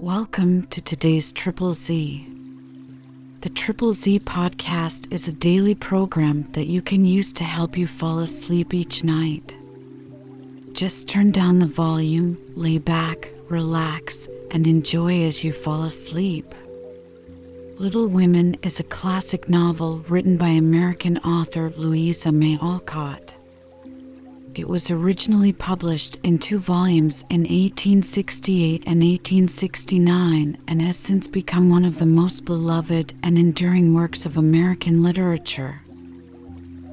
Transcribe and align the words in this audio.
Welcome 0.00 0.68
to 0.68 0.80
today's 0.80 1.32
Triple 1.32 1.74
Z. 1.74 2.24
The 3.40 3.48
Triple 3.48 3.92
Z 3.92 4.20
podcast 4.20 5.12
is 5.12 5.26
a 5.26 5.32
daily 5.32 5.74
program 5.74 6.46
that 6.52 6.68
you 6.68 6.80
can 6.80 7.04
use 7.04 7.32
to 7.32 7.42
help 7.42 7.76
you 7.76 7.88
fall 7.88 8.20
asleep 8.20 8.72
each 8.72 9.02
night. 9.02 9.56
Just 10.72 11.08
turn 11.08 11.32
down 11.32 11.58
the 11.58 11.66
volume, 11.66 12.38
lay 12.54 12.78
back, 12.78 13.28
relax, 13.48 14.28
and 14.52 14.68
enjoy 14.68 15.24
as 15.24 15.42
you 15.42 15.50
fall 15.52 15.82
asleep. 15.82 16.54
Little 17.78 18.06
Women 18.06 18.54
is 18.62 18.78
a 18.78 18.84
classic 18.84 19.48
novel 19.48 19.98
written 20.08 20.36
by 20.36 20.50
American 20.50 21.18
author 21.18 21.72
Louisa 21.76 22.30
May 22.30 22.56
Alcott. 22.62 23.27
It 24.58 24.68
was 24.68 24.90
originally 24.90 25.52
published 25.52 26.18
in 26.24 26.40
two 26.40 26.58
volumes 26.58 27.24
in 27.30 27.42
1868 27.42 28.82
and 28.88 29.00
1869 29.04 30.58
and 30.66 30.82
has 30.82 30.96
since 30.96 31.28
become 31.28 31.70
one 31.70 31.84
of 31.84 32.00
the 32.00 32.06
most 32.06 32.44
beloved 32.44 33.14
and 33.22 33.38
enduring 33.38 33.94
works 33.94 34.26
of 34.26 34.36
American 34.36 35.00
literature. 35.04 35.80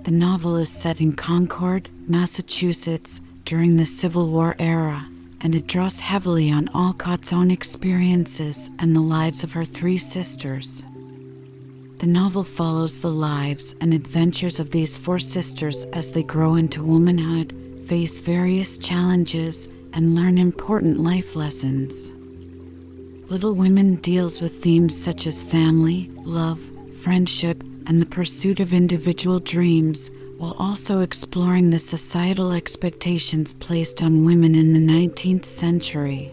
The 0.04 0.12
novel 0.12 0.58
is 0.58 0.70
set 0.70 1.02
in 1.02 1.14
Concord, 1.14 1.90
Massachusetts 2.08 3.20
during 3.46 3.78
the 3.78 3.88
Civil 3.88 4.30
War 4.30 4.56
era, 4.60 5.08
and 5.42 5.56
it 5.56 5.66
draws 5.66 6.00
heavily 6.00 6.52
on 6.52 6.70
Alcott's 6.76 7.34
own 7.34 7.50
experiences 7.50 8.70
and 8.78 8.96
the 8.96 9.02
lives 9.02 9.44
of 9.44 9.54
her 9.54 9.66
three 9.66 9.98
sisters. 9.98 10.84
The 12.06 12.12
novel 12.12 12.44
follows 12.44 13.00
the 13.00 13.10
lives 13.10 13.74
and 13.82 13.92
adventures 13.92 14.60
of 14.60 14.70
these 14.70 14.96
four 14.96 15.18
sisters 15.18 15.86
as 15.86 16.12
they 16.12 16.22
grow 16.22 16.54
into 16.54 16.84
womanhood, 16.84 17.52
face 17.88 18.20
various 18.20 18.78
challenges, 18.78 19.68
and 19.92 20.14
learn 20.14 20.38
important 20.38 21.00
life 21.00 21.36
lessons. 21.36 22.12
Little 23.28 23.54
Women 23.56 23.96
deals 23.96 24.40
with 24.40 24.62
themes 24.62 24.96
such 24.96 25.26
as 25.26 25.42
family, 25.42 26.12
love, 26.18 26.60
friendship, 27.02 27.64
and 27.88 28.00
the 28.00 28.06
pursuit 28.06 28.60
of 28.60 28.72
individual 28.72 29.40
dreams, 29.40 30.12
while 30.38 30.56
also 30.60 31.00
exploring 31.00 31.72
the 31.72 31.80
societal 31.80 32.52
expectations 32.52 33.56
placed 33.56 34.04
on 34.04 34.26
women 34.26 34.54
in 34.54 34.74
the 34.74 34.94
19th 34.94 35.46
century. 35.46 36.32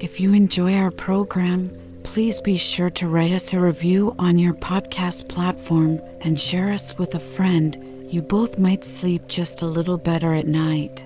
If 0.00 0.18
you 0.18 0.32
enjoy 0.32 0.74
our 0.74 0.90
program, 0.90 1.70
please 2.02 2.40
be 2.40 2.56
sure 2.56 2.90
to 2.90 3.08
write 3.08 3.32
us 3.32 3.52
a 3.52 3.60
review 3.60 4.14
on 4.18 4.38
your 4.38 4.54
podcast 4.54 5.28
platform 5.28 6.00
and 6.20 6.40
share 6.40 6.72
us 6.72 6.96
with 6.98 7.14
a 7.14 7.20
friend. 7.20 7.76
You 8.10 8.22
both 8.22 8.58
might 8.58 8.84
sleep 8.84 9.28
just 9.28 9.62
a 9.62 9.66
little 9.66 9.98
better 9.98 10.34
at 10.34 10.46
night. 10.46 11.04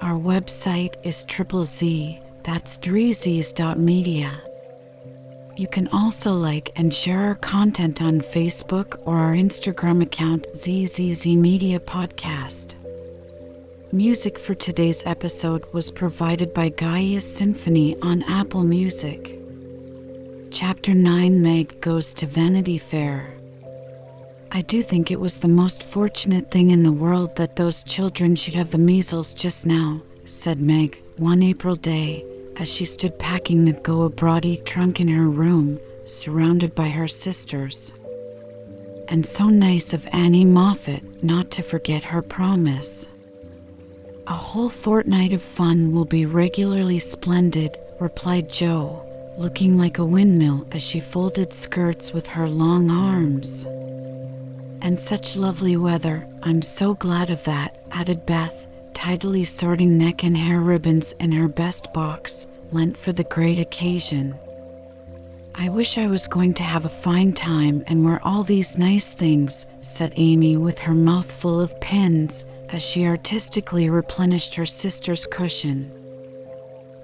Our 0.00 0.18
website 0.18 0.94
is 1.02 1.24
triple 1.24 1.64
Z, 1.64 2.20
that's 2.42 2.78
3z's.media. 2.78 4.40
You 5.56 5.68
can 5.68 5.88
also 5.88 6.32
like 6.32 6.72
and 6.74 6.92
share 6.92 7.20
our 7.20 7.36
content 7.36 8.02
on 8.02 8.20
Facebook 8.20 8.98
or 9.04 9.16
our 9.16 9.34
Instagram 9.34 10.02
account 10.02 10.46
ZZZ 10.56 11.26
Media 11.26 11.78
Podcast. 11.78 12.74
Music 13.92 14.36
for 14.40 14.54
today's 14.54 15.04
episode 15.06 15.64
was 15.72 15.92
provided 15.92 16.52
by 16.52 16.70
Gaia's 16.70 17.36
Symphony 17.36 17.96
on 18.02 18.24
Apple 18.24 18.64
Music. 18.64 19.38
Chapter 20.54 20.94
9 20.94 21.42
Meg 21.42 21.80
Goes 21.80 22.14
to 22.14 22.26
Vanity 22.26 22.78
Fair. 22.78 23.34
I 24.52 24.60
do 24.60 24.84
think 24.84 25.10
it 25.10 25.18
was 25.18 25.38
the 25.40 25.48
most 25.48 25.82
fortunate 25.82 26.52
thing 26.52 26.70
in 26.70 26.84
the 26.84 26.92
world 26.92 27.34
that 27.34 27.56
those 27.56 27.82
children 27.82 28.36
should 28.36 28.54
have 28.54 28.70
the 28.70 28.78
measles 28.78 29.34
just 29.34 29.66
now, 29.66 30.00
said 30.26 30.60
Meg, 30.60 31.02
one 31.16 31.42
April 31.42 31.74
day 31.74 32.24
as 32.56 32.72
she 32.72 32.84
stood 32.84 33.18
packing 33.18 33.64
the 33.64 33.72
go 33.72 34.08
abroady 34.08 34.64
trunk 34.64 35.00
in 35.00 35.08
her 35.08 35.28
room, 35.28 35.80
surrounded 36.04 36.72
by 36.72 36.88
her 36.88 37.08
sisters. 37.08 37.90
And 39.08 39.26
so 39.26 39.48
nice 39.48 39.92
of 39.92 40.06
Annie 40.12 40.44
Moffat 40.44 41.24
not 41.24 41.50
to 41.50 41.62
forget 41.62 42.04
her 42.04 42.22
promise. 42.22 43.08
A 44.28 44.34
whole 44.34 44.70
fortnight 44.70 45.32
of 45.32 45.42
fun 45.42 45.92
will 45.92 46.04
be 46.04 46.26
regularly 46.26 47.00
splendid, 47.00 47.76
replied 47.98 48.52
Jo, 48.52 49.04
looking 49.36 49.76
like 49.76 49.98
a 49.98 50.04
windmill 50.04 50.66
as 50.72 50.82
she 50.82 51.00
folded 51.00 51.52
skirts 51.52 52.12
with 52.12 52.26
her 52.26 52.48
long 52.48 52.90
arms. 52.90 53.64
And 54.80 55.00
such 55.00 55.36
lovely 55.36 55.76
weather, 55.76 56.26
I'm 56.42 56.62
so 56.62 56.94
glad 56.94 57.30
of 57.30 57.42
that, 57.44 57.76
added 57.90 58.26
Beth, 58.26 58.54
tidily 58.92 59.44
sorting 59.44 59.98
neck 59.98 60.22
and 60.22 60.36
hair 60.36 60.60
ribbons 60.60 61.12
in 61.18 61.32
her 61.32 61.48
best 61.48 61.92
box, 61.92 62.46
lent 62.70 62.96
for 62.96 63.12
the 63.12 63.24
great 63.24 63.58
occasion. 63.58 64.38
I 65.56 65.68
wish 65.68 65.98
I 65.98 66.06
was 66.06 66.28
going 66.28 66.54
to 66.54 66.62
have 66.62 66.84
a 66.84 66.88
fine 66.88 67.32
time 67.32 67.84
and 67.86 68.04
wear 68.04 68.24
all 68.26 68.44
these 68.44 68.76
nice 68.78 69.14
things, 69.14 69.66
said 69.80 70.12
Amy 70.16 70.56
with 70.56 70.78
her 70.80 70.94
mouth 70.94 71.30
full 71.30 71.60
of 71.60 71.80
pins 71.80 72.44
as 72.70 72.82
she 72.82 73.04
artistically 73.04 73.88
replenished 73.88 74.54
her 74.56 74.66
sister's 74.66 75.26
cushion. 75.26 75.90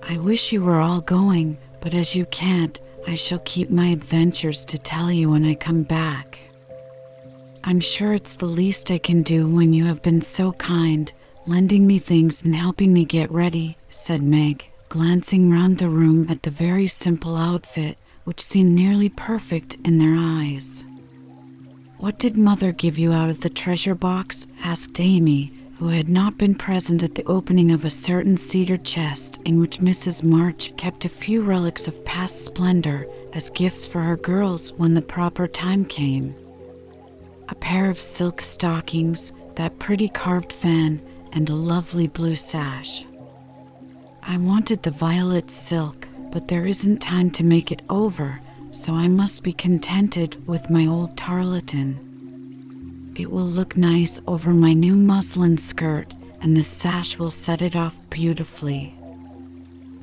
I 0.03 0.19
wish 0.19 0.53
you 0.53 0.63
were 0.63 0.81
all 0.81 1.01
going, 1.01 1.59
but 1.81 1.95
as 1.95 2.15
you 2.15 2.27
can't, 2.27 2.79
I 3.07 3.15
shall 3.15 3.39
keep 3.41 3.71
my 3.71 3.87
adventures 3.87 4.65
to 4.67 4.79
tell 4.79 5.11
you 5.11 5.31
when 5.31 5.45
I 5.45 5.55
come 5.55 5.83
back. 5.83 6.39
I'm 7.65 7.81
sure 7.81 8.13
it's 8.13 8.37
the 8.37 8.47
least 8.47 8.91
I 8.91 8.99
can 8.99 9.23
do 9.23 9.47
when 9.49 9.73
you 9.73 9.85
have 9.85 10.03
been 10.03 10.21
so 10.21 10.53
kind, 10.53 11.13
lending 11.47 11.87
me 11.87 11.99
things 11.99 12.43
and 12.43 12.55
helping 12.55 12.93
me 12.93 13.05
get 13.05 13.31
ready, 13.31 13.77
said 13.89 14.23
Meg, 14.23 14.65
glancing 14.89 15.51
round 15.51 15.79
the 15.79 15.89
room 15.89 16.27
at 16.29 16.43
the 16.43 16.51
very 16.51 16.87
simple 16.87 17.37
outfit, 17.37 17.97
which 18.25 18.41
seemed 18.41 18.75
nearly 18.75 19.09
perfect 19.09 19.77
in 19.85 19.99
their 19.99 20.17
eyes. 20.17 20.85
What 21.99 22.19
did 22.19 22.37
Mother 22.37 22.73
give 22.73 22.99
you 22.99 23.13
out 23.13 23.31
of 23.31 23.41
the 23.41 23.51
treasure 23.51 23.95
box? 23.95 24.47
asked 24.63 25.01
Amy, 25.01 25.53
who 25.81 25.89
had 25.89 26.11
not 26.11 26.37
been 26.37 26.55
present 26.55 27.03
at 27.03 27.15
the 27.15 27.25
opening 27.25 27.71
of 27.71 27.87
a 27.87 27.89
certain 27.91 28.37
cedar 28.37 28.77
chest 28.77 29.39
in 29.47 29.59
which 29.59 29.79
Mrs. 29.79 30.23
March 30.23 30.77
kept 30.77 31.07
a 31.07 31.09
few 31.09 31.41
relics 31.41 31.89
of 31.89 32.05
past 32.05 32.45
splendor 32.45 33.07
as 33.33 33.49
gifts 33.49 33.87
for 33.87 34.03
her 34.03 34.19
girls 34.19 34.75
when 34.75 34.93
the 34.93 35.01
proper 35.01 35.49
time 35.49 35.87
came. 35.87 36.35
A 37.49 37.55
pair 37.55 37.89
of 37.89 37.99
silk 37.99 38.43
stockings, 38.43 39.33
that 39.55 39.79
pretty 39.79 40.09
carved 40.09 40.53
fan, 40.53 41.01
and 41.33 41.49
a 41.49 41.55
lovely 41.55 42.09
blue 42.09 42.35
sash. 42.35 43.07
I 44.23 44.37
wanted 44.37 44.83
the 44.83 44.91
violet 44.91 45.51
silk, 45.51 46.07
but 46.31 46.47
there 46.47 46.67
isn't 46.67 47.01
time 47.01 47.31
to 47.31 47.43
make 47.43 47.73
it 47.73 47.81
over, 47.89 48.39
so 48.71 48.93
I 48.93 49.09
must 49.09 49.43
be 49.43 49.55
contented 49.55 50.47
with 50.47 50.69
my 50.69 50.87
old 50.87 51.17
tarlatan. 51.17 52.10
It 53.21 53.31
will 53.31 53.45
look 53.47 53.77
nice 53.77 54.19
over 54.27 54.55
my 54.55 54.73
new 54.73 54.97
muslin 54.97 55.59
skirt, 55.59 56.15
and 56.41 56.57
the 56.57 56.63
sash 56.63 57.19
will 57.19 57.31
set 57.31 57.61
it 57.61 57.77
off 57.77 57.95
beautifully. 58.09 58.95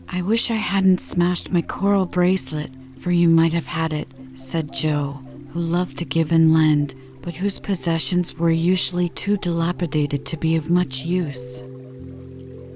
I 0.08 0.22
wish 0.22 0.52
I 0.52 0.58
hadn't 0.58 1.02
smashed 1.02 1.52
my 1.52 1.64
coral 1.64 2.06
bracelet, 2.06 2.70
for 3.00 3.10
you 3.10 3.28
might 3.28 3.54
have 3.54 3.66
had 3.66 3.92
it, 3.92 4.08
said 4.36 4.72
Jo, 4.72 5.20
who 5.52 5.60
loved 5.60 5.98
to 5.98 6.06
give 6.06 6.32
and 6.32 6.54
lend, 6.54 6.94
but 7.24 7.34
whose 7.34 7.60
possessions 7.60 8.38
were 8.38 8.52
usually 8.52 9.10
too 9.10 9.38
dilapidated 9.38 10.24
to 10.28 10.38
be 10.38 10.56
of 10.56 10.70
much 10.70 11.04
use. 11.04 11.64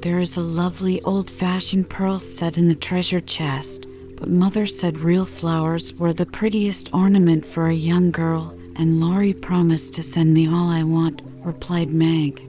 There 0.02 0.19
is 0.19 0.38
a 0.38 0.41
lovely 0.41 1.03
old 1.03 1.29
fashioned 1.29 1.88
pearl 1.88 2.19
set 2.19 2.58
in 2.58 2.68
the 2.68 2.73
treasure 2.73 3.22
chest, 3.22 3.85
but 4.18 4.28
Mother 4.28 4.66
said 4.66 5.02
real 5.02 5.25
flowers 5.25 5.94
were 5.94 6.13
the 6.13 6.25
prettiest 6.25 6.90
ornament 6.96 7.46
for 7.46 7.68
a 7.68 7.75
young 7.75 8.09
girl, 8.09 8.58
and 8.76 9.00
Laurie 9.00 9.34
promised 9.34 9.94
to 9.94 10.04
send 10.04 10.34
me 10.34 10.48
all 10.48 10.70
I 10.70 10.84
want, 10.84 11.22
replied 11.44 11.90
Meg. 11.90 12.42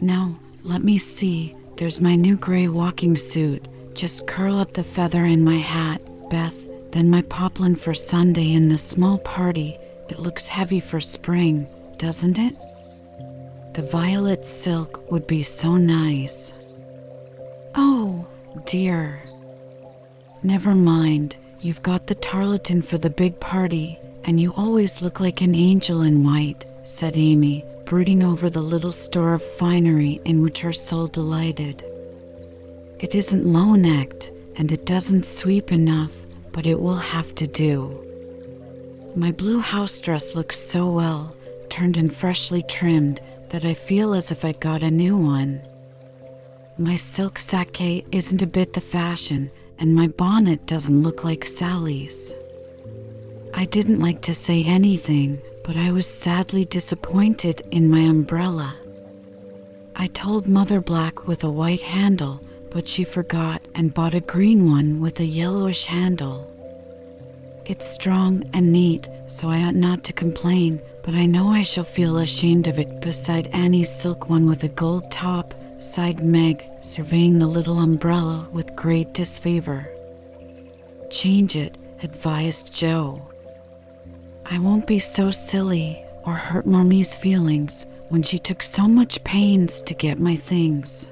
Now, 0.00 0.38
let 0.62 0.82
me 0.82 0.98
see, 0.98 1.54
there's 1.76 2.00
my 2.00 2.16
new 2.16 2.36
gray 2.36 2.68
walking 2.68 3.16
suit. 3.16 3.66
Just 3.94 4.26
curl 4.26 4.58
up 4.58 4.72
the 4.72 4.84
feather 4.84 5.24
in 5.24 5.44
my 5.44 5.58
hat, 5.58 6.00
Beth, 6.30 6.54
then 6.92 7.10
my 7.10 7.22
poplin 7.22 7.76
for 7.76 7.94
Sunday 7.94 8.52
in 8.52 8.68
the 8.68 8.78
small 8.78 9.18
party. 9.18 9.76
It 10.08 10.18
looks 10.18 10.48
heavy 10.48 10.80
for 10.80 11.00
spring, 11.00 11.66
doesn't 11.98 12.38
it? 12.38 12.56
The 13.74 13.82
violet 13.82 14.44
silk 14.44 15.10
would 15.10 15.26
be 15.26 15.42
so 15.42 15.76
nice. 15.76 16.52
Oh, 17.74 18.26
dear. 18.66 19.22
Never 20.42 20.74
mind. 20.74 21.36
You've 21.60 21.82
got 21.82 22.06
the 22.06 22.14
tarlatan 22.16 22.82
for 22.82 22.98
the 22.98 23.08
big 23.08 23.38
party, 23.38 23.98
and 24.24 24.40
you 24.40 24.52
always 24.52 25.02
look 25.02 25.20
like 25.20 25.40
an 25.40 25.54
angel 25.54 26.02
in 26.02 26.24
white, 26.24 26.64
said 26.84 27.16
Amy, 27.16 27.64
brooding 27.84 28.22
over 28.22 28.48
the 28.48 28.62
little 28.62 28.92
store 28.92 29.34
of 29.34 29.42
finery 29.42 30.20
in 30.24 30.42
which 30.42 30.60
her 30.60 30.72
soul 30.72 31.06
delighted. 31.06 31.84
It 33.00 33.14
isn't 33.14 33.46
low 33.46 33.74
necked, 33.74 34.30
and 34.56 34.70
it 34.70 34.86
doesn't 34.86 35.26
sweep 35.26 35.72
enough, 35.72 36.12
but 36.52 36.66
it 36.66 36.80
will 36.80 36.96
have 36.96 37.34
to 37.36 37.46
do. 37.46 37.98
My 39.16 39.32
blue 39.32 39.58
house 39.58 40.00
dress 40.00 40.34
looks 40.34 40.58
so 40.58 40.90
well, 40.90 41.34
turned 41.68 41.96
and 41.96 42.14
freshly 42.14 42.62
trimmed, 42.62 43.20
that 43.50 43.64
I 43.64 43.74
feel 43.74 44.14
as 44.14 44.30
if 44.30 44.44
I 44.44 44.52
got 44.52 44.82
a 44.82 44.90
new 44.90 45.16
one. 45.16 45.60
My 46.78 46.96
silk 46.96 47.38
sacque 47.38 48.04
isn't 48.12 48.40
a 48.40 48.46
bit 48.46 48.72
the 48.72 48.80
fashion, 48.80 49.50
and 49.78 49.94
my 49.94 50.06
bonnet 50.06 50.66
doesn't 50.66 51.02
look 51.02 51.24
like 51.24 51.44
Sally's. 51.44 52.34
I 53.54 53.66
didn't 53.66 54.00
like 54.00 54.22
to 54.22 54.34
say 54.34 54.64
anything, 54.64 55.40
but 55.62 55.76
I 55.76 55.92
was 55.92 56.06
sadly 56.06 56.64
disappointed 56.64 57.62
in 57.70 57.88
my 57.88 58.00
umbrella. 58.00 58.74
I 59.94 60.06
told 60.06 60.48
Mother 60.48 60.80
Black 60.80 61.26
with 61.26 61.44
a 61.44 61.50
white 61.50 61.82
handle, 61.82 62.40
but 62.70 62.88
she 62.88 63.04
forgot 63.04 63.60
and 63.74 63.92
bought 63.92 64.14
a 64.14 64.20
green 64.20 64.70
one 64.70 65.00
with 65.00 65.20
a 65.20 65.24
yellowish 65.24 65.84
handle. 65.84 66.48
It's 67.66 67.86
strong 67.86 68.44
and 68.54 68.72
neat, 68.72 69.06
so 69.26 69.50
I 69.50 69.62
ought 69.62 69.74
not 69.74 70.02
to 70.04 70.12
complain, 70.12 70.80
but 71.02 71.14
I 71.14 71.26
know 71.26 71.48
I 71.48 71.62
shall 71.62 71.84
feel 71.84 72.16
ashamed 72.18 72.66
of 72.66 72.78
it 72.78 73.00
beside 73.00 73.48
Annie's 73.48 73.90
silk 73.90 74.30
one 74.30 74.46
with 74.46 74.64
a 74.64 74.68
gold 74.68 75.10
top, 75.10 75.54
sighed 75.78 76.24
Meg, 76.24 76.64
surveying 76.80 77.38
the 77.38 77.46
little 77.46 77.78
umbrella 77.78 78.48
with 78.50 78.74
great 78.74 79.12
disfavor. 79.12 79.88
Change 81.10 81.54
it, 81.54 81.76
advised 82.02 82.74
Jo. 82.74 83.22
I 84.52 84.58
won't 84.58 84.86
be 84.86 84.98
so 84.98 85.30
silly 85.30 86.04
or 86.26 86.34
hurt 86.34 86.66
Marmee's 86.66 87.14
feelings 87.14 87.86
when 88.10 88.22
she 88.22 88.38
took 88.38 88.62
so 88.62 88.86
much 88.86 89.24
pains 89.24 89.80
to 89.80 89.94
get 89.94 90.20
my 90.20 90.36
things. 90.36 91.06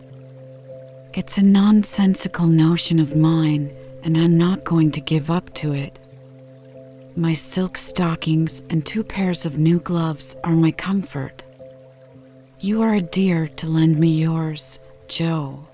It's 1.14 1.38
a 1.38 1.42
nonsensical 1.42 2.46
notion 2.46 3.00
of 3.00 3.16
mine, 3.16 3.74
and 4.02 4.18
I'm 4.18 4.36
not 4.36 4.64
going 4.64 4.90
to 4.90 5.00
give 5.00 5.30
up 5.30 5.54
to 5.54 5.72
it. 5.72 5.98
My 7.16 7.32
silk 7.32 7.78
stockings 7.78 8.60
and 8.68 8.84
two 8.84 9.02
pairs 9.02 9.46
of 9.46 9.58
new 9.58 9.78
gloves 9.80 10.36
are 10.44 10.54
my 10.54 10.70
comfort. 10.70 11.42
You 12.60 12.82
are 12.82 12.96
a 12.96 13.00
dear 13.00 13.48
to 13.48 13.66
lend 13.66 13.98
me 13.98 14.20
yours, 14.20 14.78
Jo. 15.08 15.66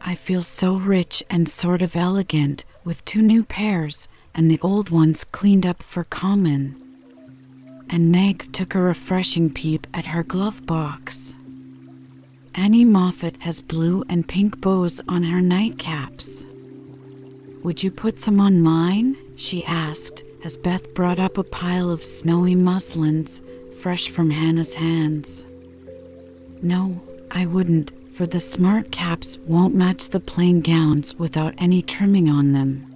I 0.00 0.16
feel 0.16 0.42
so 0.42 0.74
rich 0.74 1.22
and 1.30 1.48
sort 1.48 1.82
of 1.82 1.94
elegant 1.94 2.64
with 2.82 3.04
two 3.04 3.22
new 3.22 3.44
pairs 3.44 4.08
and 4.38 4.48
the 4.48 4.60
old 4.62 4.88
ones 4.88 5.24
cleaned 5.24 5.66
up 5.66 5.82
for 5.82 6.04
common. 6.04 6.72
And 7.90 8.12
Meg 8.12 8.52
took 8.52 8.76
a 8.76 8.80
refreshing 8.80 9.50
peep 9.50 9.84
at 9.92 10.06
her 10.06 10.22
glove 10.22 10.64
box. 10.64 11.34
Annie 12.54 12.84
Moffat 12.84 13.34
has 13.40 13.60
blue 13.60 14.04
and 14.08 14.28
pink 14.28 14.60
bows 14.60 15.02
on 15.08 15.24
her 15.24 15.40
nightcaps. 15.40 16.46
Would 17.64 17.82
you 17.82 17.90
put 17.90 18.20
some 18.20 18.38
on 18.38 18.62
mine? 18.62 19.16
she 19.34 19.64
asked 19.64 20.22
as 20.44 20.56
Beth 20.56 20.94
brought 20.94 21.18
up 21.18 21.36
a 21.36 21.42
pile 21.42 21.90
of 21.90 22.04
snowy 22.04 22.54
muslins 22.54 23.42
fresh 23.80 24.08
from 24.08 24.30
Hannah's 24.30 24.72
hands. 24.72 25.42
No, 26.62 27.00
I 27.32 27.44
wouldn't, 27.46 27.90
for 28.14 28.24
the 28.24 28.38
smart 28.38 28.92
caps 28.92 29.36
won't 29.48 29.74
match 29.74 30.10
the 30.10 30.20
plain 30.20 30.60
gowns 30.60 31.18
without 31.18 31.54
any 31.58 31.82
trimming 31.82 32.28
on 32.28 32.52
them. 32.52 32.87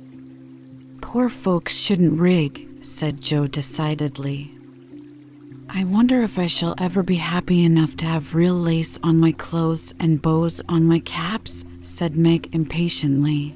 Poor 1.13 1.29
folks 1.29 1.77
shouldn't 1.77 2.19
rig, 2.19 2.67
said 2.81 3.21
Jo 3.21 3.47
decidedly. 3.47 4.51
I 5.69 5.85
wonder 5.85 6.23
if 6.23 6.39
I 6.39 6.47
shall 6.47 6.75
ever 6.79 7.03
be 7.03 7.17
happy 7.17 7.65
enough 7.65 7.95
to 7.99 8.07
have 8.07 8.35
real 8.35 8.55
lace 8.55 8.99
on 9.03 9.19
my 9.19 9.33
clothes 9.33 9.93
and 10.01 10.23
bows 10.23 10.63
on 10.71 10.87
my 10.87 11.01
caps, 11.01 11.67
said 11.83 12.17
Meg 12.17 12.49
impatiently. 12.53 13.55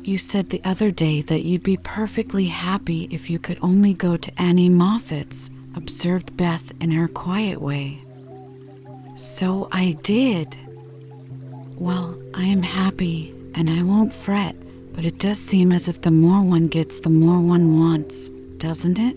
You 0.00 0.16
said 0.16 0.48
the 0.48 0.62
other 0.64 0.90
day 0.90 1.20
that 1.20 1.44
you'd 1.44 1.62
be 1.62 1.76
perfectly 1.76 2.46
happy 2.46 3.08
if 3.10 3.28
you 3.28 3.38
could 3.38 3.58
only 3.60 3.92
go 3.92 4.16
to 4.16 4.40
Annie 4.40 4.70
Moffat's, 4.70 5.50
observed 5.74 6.34
Beth 6.34 6.72
in 6.80 6.90
her 6.92 7.08
quiet 7.08 7.60
way. 7.60 8.02
So 9.16 9.68
I 9.70 9.98
did. 10.02 10.56
Well, 11.76 12.18
I 12.32 12.44
am 12.44 12.62
happy, 12.62 13.34
and 13.54 13.68
I 13.68 13.82
won't 13.82 14.14
fret, 14.14 14.56
but 14.98 15.04
it 15.04 15.20
does 15.20 15.38
seem 15.38 15.70
as 15.70 15.86
if 15.86 16.00
the 16.00 16.10
more 16.10 16.42
one 16.42 16.66
gets, 16.66 16.98
the 16.98 17.08
more 17.08 17.38
one 17.40 17.78
wants, 17.78 18.30
doesn't 18.56 18.98
it? 18.98 19.16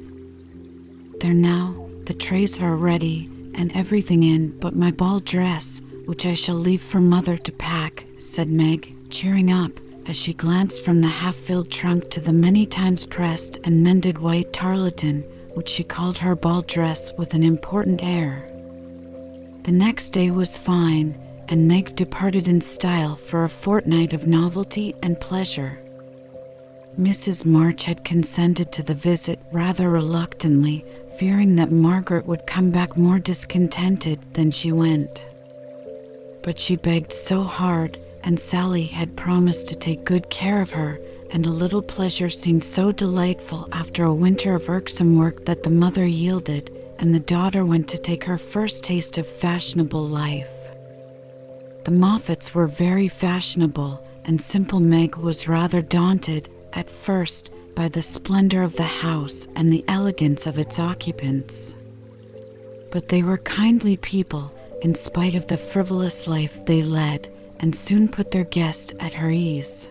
There 1.19 1.33
now, 1.33 1.73
the 2.05 2.13
trays 2.13 2.59
are 2.59 2.75
ready, 2.75 3.27
and 3.55 3.71
everything 3.71 4.21
in 4.21 4.55
but 4.59 4.75
my 4.75 4.91
ball 4.91 5.21
dress, 5.21 5.81
which 6.05 6.23
I 6.27 6.35
shall 6.35 6.57
leave 6.57 6.83
for 6.83 6.99
Mother 6.99 7.35
to 7.35 7.51
pack, 7.51 8.05
said 8.19 8.47
Meg, 8.47 8.93
cheering 9.09 9.51
up 9.51 9.71
as 10.05 10.15
she 10.15 10.33
glanced 10.35 10.83
from 10.83 11.01
the 11.01 11.07
half 11.07 11.35
filled 11.35 11.71
trunk 11.71 12.11
to 12.11 12.19
the 12.21 12.31
many 12.31 12.67
times 12.67 13.03
pressed 13.03 13.59
and 13.63 13.83
mended 13.83 14.19
white 14.19 14.53
tarlatan, 14.53 15.23
which 15.55 15.69
she 15.69 15.83
called 15.83 16.19
her 16.19 16.35
ball 16.35 16.61
dress 16.61 17.11
with 17.17 17.33
an 17.33 17.41
important 17.41 18.03
air. 18.03 18.47
The 19.63 19.71
next 19.71 20.11
day 20.11 20.29
was 20.29 20.59
fine, 20.59 21.15
and 21.51 21.67
Meg 21.67 21.93
departed 21.97 22.47
in 22.47 22.61
style 22.61 23.13
for 23.13 23.43
a 23.43 23.49
fortnight 23.49 24.13
of 24.13 24.25
novelty 24.25 24.95
and 25.03 25.19
pleasure. 25.19 25.77
Mrs. 26.97 27.45
March 27.45 27.83
had 27.83 28.05
consented 28.05 28.71
to 28.71 28.81
the 28.81 28.93
visit 28.93 29.37
rather 29.51 29.89
reluctantly, 29.89 30.85
fearing 31.17 31.57
that 31.57 31.69
Margaret 31.69 32.25
would 32.25 32.47
come 32.47 32.71
back 32.71 32.95
more 32.95 33.19
discontented 33.19 34.17
than 34.31 34.49
she 34.49 34.71
went. 34.71 35.27
But 36.41 36.57
she 36.57 36.77
begged 36.77 37.11
so 37.11 37.43
hard 37.43 37.97
and 38.23 38.39
Sally 38.39 38.83
had 38.83 39.17
promised 39.17 39.67
to 39.67 39.75
take 39.75 40.05
good 40.05 40.29
care 40.29 40.61
of 40.61 40.71
her, 40.71 41.01
and 41.31 41.45
a 41.45 41.51
little 41.51 41.81
pleasure 41.81 42.29
seemed 42.29 42.63
so 42.63 42.93
delightful 42.93 43.67
after 43.73 44.05
a 44.05 44.13
winter 44.13 44.55
of 44.55 44.69
irksome 44.69 45.17
work 45.17 45.43
that 45.43 45.63
the 45.63 45.69
mother 45.69 46.05
yielded, 46.05 46.71
and 46.97 47.13
the 47.13 47.19
daughter 47.19 47.65
went 47.65 47.89
to 47.89 47.97
take 47.97 48.23
her 48.23 48.37
first 48.37 48.85
taste 48.85 49.17
of 49.17 49.27
fashionable 49.27 50.07
life. 50.07 50.47
The 51.83 51.89
Moffats 51.89 52.53
were 52.53 52.67
very 52.67 53.07
fashionable, 53.07 53.99
and 54.25 54.39
simple 54.39 54.79
Meg 54.79 55.15
was 55.15 55.47
rather 55.47 55.81
daunted, 55.81 56.47
at 56.73 56.87
first, 56.87 57.49
by 57.73 57.87
the 57.87 58.03
splendor 58.03 58.61
of 58.61 58.75
the 58.75 58.83
house 58.83 59.47
and 59.55 59.73
the 59.73 59.83
elegance 59.87 60.45
of 60.45 60.59
its 60.59 60.77
occupants. 60.77 61.73
But 62.91 63.07
they 63.07 63.23
were 63.23 63.39
kindly 63.39 63.97
people, 63.97 64.51
in 64.83 64.93
spite 64.93 65.33
of 65.33 65.47
the 65.47 65.57
frivolous 65.57 66.27
life 66.27 66.63
they 66.67 66.83
led, 66.83 67.27
and 67.59 67.75
soon 67.75 68.07
put 68.07 68.29
their 68.29 68.43
guest 68.43 68.93
at 68.99 69.15
her 69.15 69.31
ease. 69.31 69.87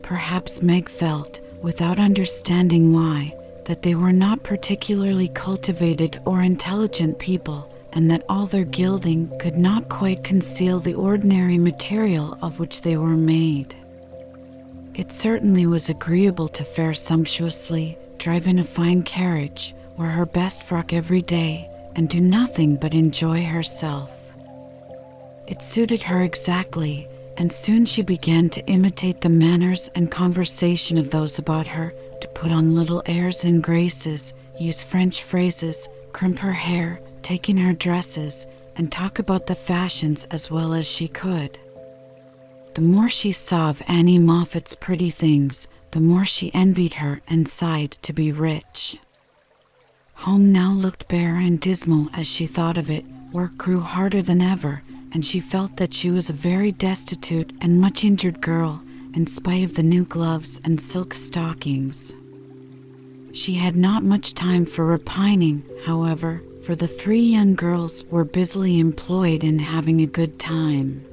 Perhaps 0.00 0.62
Meg 0.62 0.88
felt, 0.88 1.40
without 1.62 1.98
understanding 1.98 2.94
why, 2.94 3.34
that 3.66 3.82
they 3.82 3.94
were 3.94 4.12
not 4.12 4.42
particularly 4.42 5.28
cultivated 5.28 6.18
or 6.24 6.40
intelligent 6.40 7.18
people, 7.18 7.69
and 7.92 8.10
that 8.10 8.24
all 8.28 8.46
their 8.46 8.64
gilding 8.64 9.30
could 9.38 9.56
not 9.56 9.88
quite 9.88 10.22
conceal 10.24 10.78
the 10.78 10.94
ordinary 10.94 11.58
material 11.58 12.38
of 12.42 12.58
which 12.58 12.82
they 12.82 12.96
were 12.96 13.16
made. 13.16 13.74
It 14.94 15.10
certainly 15.10 15.66
was 15.66 15.88
agreeable 15.88 16.48
to 16.48 16.64
fare 16.64 16.94
sumptuously, 16.94 17.96
drive 18.18 18.46
in 18.46 18.58
a 18.58 18.64
fine 18.64 19.02
carriage, 19.02 19.74
wear 19.96 20.10
her 20.10 20.26
best 20.26 20.62
frock 20.62 20.92
every 20.92 21.22
day, 21.22 21.68
and 21.96 22.08
do 22.08 22.20
nothing 22.20 22.76
but 22.76 22.94
enjoy 22.94 23.44
herself. 23.44 24.10
It 25.46 25.62
suited 25.62 26.02
her 26.02 26.22
exactly, 26.22 27.08
and 27.36 27.52
soon 27.52 27.86
she 27.86 28.02
began 28.02 28.50
to 28.50 28.66
imitate 28.66 29.20
the 29.20 29.28
manners 29.28 29.90
and 29.94 30.10
conversation 30.10 30.98
of 30.98 31.10
those 31.10 31.38
about 31.38 31.66
her, 31.66 31.92
to 32.20 32.28
put 32.28 32.52
on 32.52 32.74
little 32.74 33.02
airs 33.06 33.44
and 33.44 33.62
graces, 33.62 34.34
use 34.58 34.82
French 34.82 35.22
phrases, 35.22 35.88
crimp 36.12 36.38
her 36.38 36.52
hair, 36.52 37.00
take 37.22 37.48
in 37.48 37.56
her 37.56 37.72
dresses, 37.72 38.46
and 38.76 38.90
talk 38.90 39.18
about 39.18 39.46
the 39.46 39.54
fashions 39.54 40.24
as 40.30 40.50
well 40.50 40.72
as 40.74 40.86
she 40.86 41.08
could. 41.08 41.58
The 42.74 42.80
more 42.80 43.08
she 43.08 43.32
saw 43.32 43.70
of 43.70 43.82
Annie 43.88 44.18
Moffat's 44.18 44.76
pretty 44.76 45.10
things, 45.10 45.68
the 45.90 46.00
more 46.00 46.24
she 46.24 46.54
envied 46.54 46.94
her 46.94 47.20
and 47.26 47.48
sighed 47.48 47.90
to 48.02 48.12
be 48.12 48.32
rich. 48.32 48.96
Home 50.14 50.52
now 50.52 50.72
looked 50.72 51.08
bare 51.08 51.36
and 51.36 51.58
dismal 51.58 52.08
as 52.12 52.26
she 52.26 52.46
thought 52.46 52.78
of 52.78 52.90
it. 52.90 53.04
Work 53.32 53.56
grew 53.56 53.80
harder 53.80 54.22
than 54.22 54.40
ever, 54.40 54.82
and 55.12 55.24
she 55.24 55.40
felt 55.40 55.76
that 55.78 55.94
she 55.94 56.10
was 56.10 56.30
a 56.30 56.34
very 56.34 56.72
destitute 56.72 57.52
and 57.60 57.80
much 57.80 58.04
injured 58.04 58.40
girl 58.40 58.80
in 59.14 59.26
spite 59.26 59.64
of 59.64 59.74
the 59.74 59.82
new 59.82 60.04
gloves 60.04 60.60
and 60.62 60.80
silk 60.80 61.14
stockings. 61.14 62.14
She 63.32 63.54
had 63.54 63.76
not 63.76 64.02
much 64.04 64.34
time 64.34 64.66
for 64.66 64.84
repining, 64.84 65.64
however, 65.84 66.42
for 66.70 66.76
the 66.76 66.86
three 66.86 67.22
young 67.22 67.56
girls 67.56 68.04
were 68.12 68.22
busily 68.22 68.78
employed 68.78 69.42
in 69.42 69.58
having 69.58 70.00
a 70.00 70.06
good 70.06 70.38
time. 70.38 71.04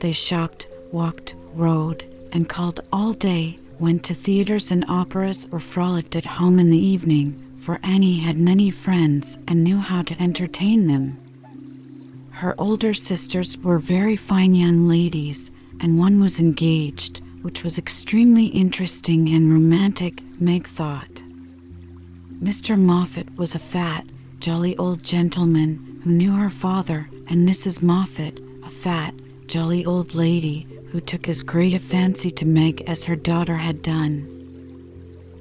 They 0.00 0.12
shopped, 0.12 0.68
walked, 0.92 1.34
rode, 1.54 2.04
and 2.32 2.46
called 2.46 2.80
all 2.92 3.14
day, 3.14 3.58
went 3.80 4.04
to 4.04 4.14
theaters 4.14 4.70
and 4.70 4.84
operas, 4.88 5.48
or 5.50 5.58
frolicked 5.58 6.16
at 6.16 6.26
home 6.26 6.58
in 6.58 6.68
the 6.68 6.76
evening, 6.76 7.34
for 7.62 7.80
Annie 7.82 8.18
had 8.18 8.36
many 8.36 8.70
friends 8.70 9.38
and 9.48 9.64
knew 9.64 9.78
how 9.78 10.02
to 10.02 10.22
entertain 10.22 10.86
them. 10.86 11.16
Her 12.32 12.54
older 12.60 12.92
sisters 12.92 13.56
were 13.56 13.78
very 13.78 14.16
fine 14.16 14.54
young 14.54 14.86
ladies, 14.86 15.50
and 15.80 15.98
one 15.98 16.20
was 16.20 16.40
engaged, 16.40 17.22
which 17.40 17.64
was 17.64 17.78
extremely 17.78 18.48
interesting 18.48 19.30
and 19.30 19.50
romantic, 19.50 20.22
Meg 20.38 20.66
thought. 20.66 21.22
Mr. 22.42 22.78
Moffat 22.78 23.34
was 23.38 23.54
a 23.54 23.58
fat, 23.58 24.04
jolly 24.42 24.76
old 24.76 25.04
gentleman 25.04 26.00
who 26.02 26.10
knew 26.10 26.32
her 26.32 26.50
father, 26.50 27.08
and 27.28 27.48
Mrs. 27.48 27.80
Moffat, 27.80 28.40
a 28.64 28.70
fat, 28.70 29.14
jolly 29.46 29.84
old 29.84 30.16
lady 30.16 30.66
who 30.90 31.00
took 31.00 31.28
as 31.28 31.44
great 31.44 31.74
a 31.74 31.78
fancy 31.78 32.28
to 32.32 32.44
Meg 32.44 32.82
as 32.88 33.04
her 33.04 33.14
daughter 33.14 33.56
had 33.56 33.82
done. 33.82 34.26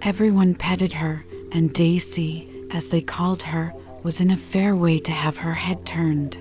Everyone 0.04 0.54
petted 0.54 0.94
her, 0.94 1.26
and 1.52 1.74
Daisy, 1.74 2.48
as 2.70 2.90
they 2.90 3.02
called 3.02 3.42
her, 3.42 3.74
was 4.04 4.22
in 4.22 4.30
a 4.30 4.38
fair 4.38 4.76
way 4.76 5.00
to 5.00 5.12
have 5.12 5.36
her 5.36 5.56
head 5.56 5.84
turned. 5.84 6.38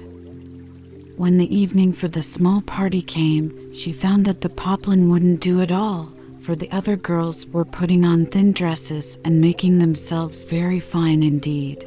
When 1.16 1.38
the 1.38 1.56
evening 1.56 1.94
for 1.94 2.08
the 2.08 2.22
small 2.22 2.60
party 2.60 3.00
came, 3.00 3.72
she 3.72 3.90
found 3.90 4.26
that 4.26 4.42
the 4.42 4.50
poplin 4.50 5.08
wouldn't 5.08 5.40
do 5.40 5.62
at 5.62 5.72
all, 5.72 6.12
for 6.40 6.54
the 6.54 6.70
other 6.72 6.96
girls 6.96 7.46
were 7.46 7.64
putting 7.64 8.04
on 8.04 8.26
thin 8.26 8.52
dresses 8.52 9.16
and 9.24 9.40
making 9.40 9.78
themselves 9.78 10.44
very 10.44 10.78
fine 10.78 11.22
indeed. 11.22 11.86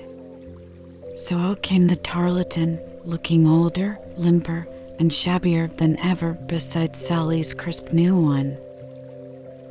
So 1.15 1.37
out 1.37 1.61
came 1.61 1.87
the 1.87 1.95
tarlatan, 1.95 2.79
looking 3.05 3.47
older, 3.47 3.99
limper, 4.17 4.67
and 4.97 5.13
shabbier 5.13 5.67
than 5.77 5.99
ever 5.99 6.33
beside 6.33 6.95
Sally's 6.95 7.53
crisp 7.53 7.93
new 7.93 8.19
one. 8.19 8.57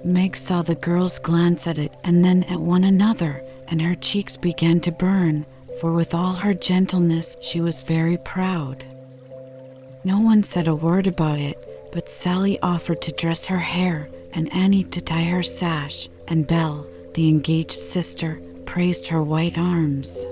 Meg 0.05 0.37
saw 0.37 0.63
the 0.63 0.77
girls 0.77 1.19
glance 1.19 1.67
at 1.67 1.79
it 1.79 1.93
and 2.05 2.25
then 2.25 2.45
at 2.45 2.61
one 2.61 2.85
another, 2.85 3.45
and 3.67 3.83
her 3.83 3.97
cheeks 3.97 4.37
began 4.37 4.79
to 4.81 4.93
burn, 4.93 5.45
for 5.81 5.93
with 5.93 6.15
all 6.15 6.33
her 6.33 6.55
gentleness 6.55 7.37
she 7.41 7.61
was 7.61 7.83
very 7.83 8.19
proud. 8.19 8.85
No 10.05 10.21
one 10.21 10.45
said 10.45 10.69
a 10.69 10.75
word 10.75 11.09
about 11.09 11.41
it, 11.41 11.91
but 11.93 12.09
Sally 12.09 12.61
offered 12.61 13.03
to 13.03 13.13
dress 13.13 13.47
her 13.47 13.59
hair 13.59 14.09
and 14.33 14.53
Annie 14.55 14.85
to 14.85 15.01
tie 15.01 15.25
her 15.25 15.43
sash, 15.43 16.09
and 16.29 16.47
Belle, 16.47 16.87
the 17.15 17.29
engaged 17.29 17.83
sister, 17.83 18.41
praised 18.65 19.09
her 19.09 19.23
white 19.23 19.59
arms. 19.59 20.25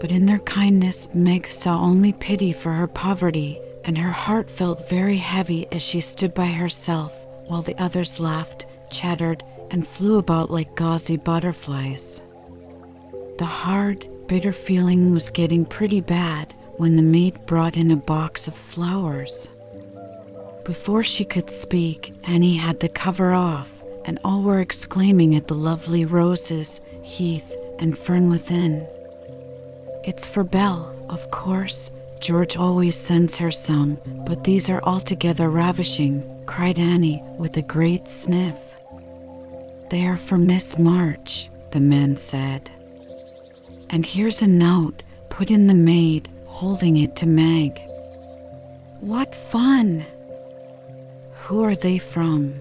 But 0.00 0.12
in 0.12 0.24
their 0.24 0.38
kindness, 0.38 1.08
Meg 1.12 1.46
saw 1.48 1.78
only 1.78 2.14
pity 2.14 2.52
for 2.52 2.72
her 2.72 2.86
poverty, 2.86 3.60
and 3.84 3.98
her 3.98 4.10
heart 4.10 4.50
felt 4.50 4.88
very 4.88 5.18
heavy 5.18 5.66
as 5.70 5.82
she 5.82 6.00
stood 6.00 6.32
by 6.32 6.46
herself 6.46 7.14
while 7.48 7.60
the 7.60 7.78
others 7.78 8.18
laughed, 8.18 8.64
chattered, 8.90 9.44
and 9.70 9.86
flew 9.86 10.16
about 10.16 10.50
like 10.50 10.74
gauzy 10.74 11.18
butterflies. 11.18 12.22
The 13.36 13.44
hard, 13.44 14.08
bitter 14.26 14.52
feeling 14.52 15.12
was 15.12 15.28
getting 15.28 15.66
pretty 15.66 16.00
bad 16.00 16.54
when 16.78 16.96
the 16.96 17.02
maid 17.02 17.44
brought 17.44 17.76
in 17.76 17.90
a 17.90 17.96
box 17.96 18.48
of 18.48 18.54
flowers. 18.54 19.48
Before 20.64 21.02
she 21.02 21.26
could 21.26 21.50
speak, 21.50 22.14
Annie 22.24 22.56
had 22.56 22.80
the 22.80 22.88
cover 22.88 23.34
off, 23.34 23.70
and 24.06 24.18
all 24.24 24.42
were 24.42 24.60
exclaiming 24.60 25.34
at 25.34 25.46
the 25.46 25.54
lovely 25.54 26.06
roses, 26.06 26.80
heath, 27.02 27.52
and 27.78 27.98
fern 27.98 28.30
within. 28.30 28.86
It's 30.02 30.26
for 30.26 30.44
Belle, 30.44 30.94
of 31.10 31.30
course. 31.30 31.90
George 32.20 32.56
always 32.56 32.96
sends 32.96 33.36
her 33.38 33.50
some, 33.50 33.98
but 34.26 34.44
these 34.44 34.70
are 34.70 34.82
altogether 34.82 35.48
ravishing, 35.50 36.22
cried 36.46 36.78
Annie 36.78 37.22
with 37.38 37.56
a 37.56 37.62
great 37.62 38.08
sniff. 38.08 38.56
They 39.90 40.06
are 40.06 40.16
for 40.16 40.38
Miss 40.38 40.78
March, 40.78 41.50
the 41.70 41.80
man 41.80 42.16
said. 42.16 42.70
And 43.90 44.06
here's 44.06 44.42
a 44.42 44.46
note, 44.46 45.02
put 45.28 45.50
in 45.50 45.66
the 45.66 45.74
maid, 45.74 46.28
holding 46.46 46.96
it 46.96 47.16
to 47.16 47.26
Meg. 47.26 47.80
What 49.00 49.34
fun! 49.34 50.04
Who 51.42 51.62
are 51.62 51.76
they 51.76 51.98
from? 51.98 52.54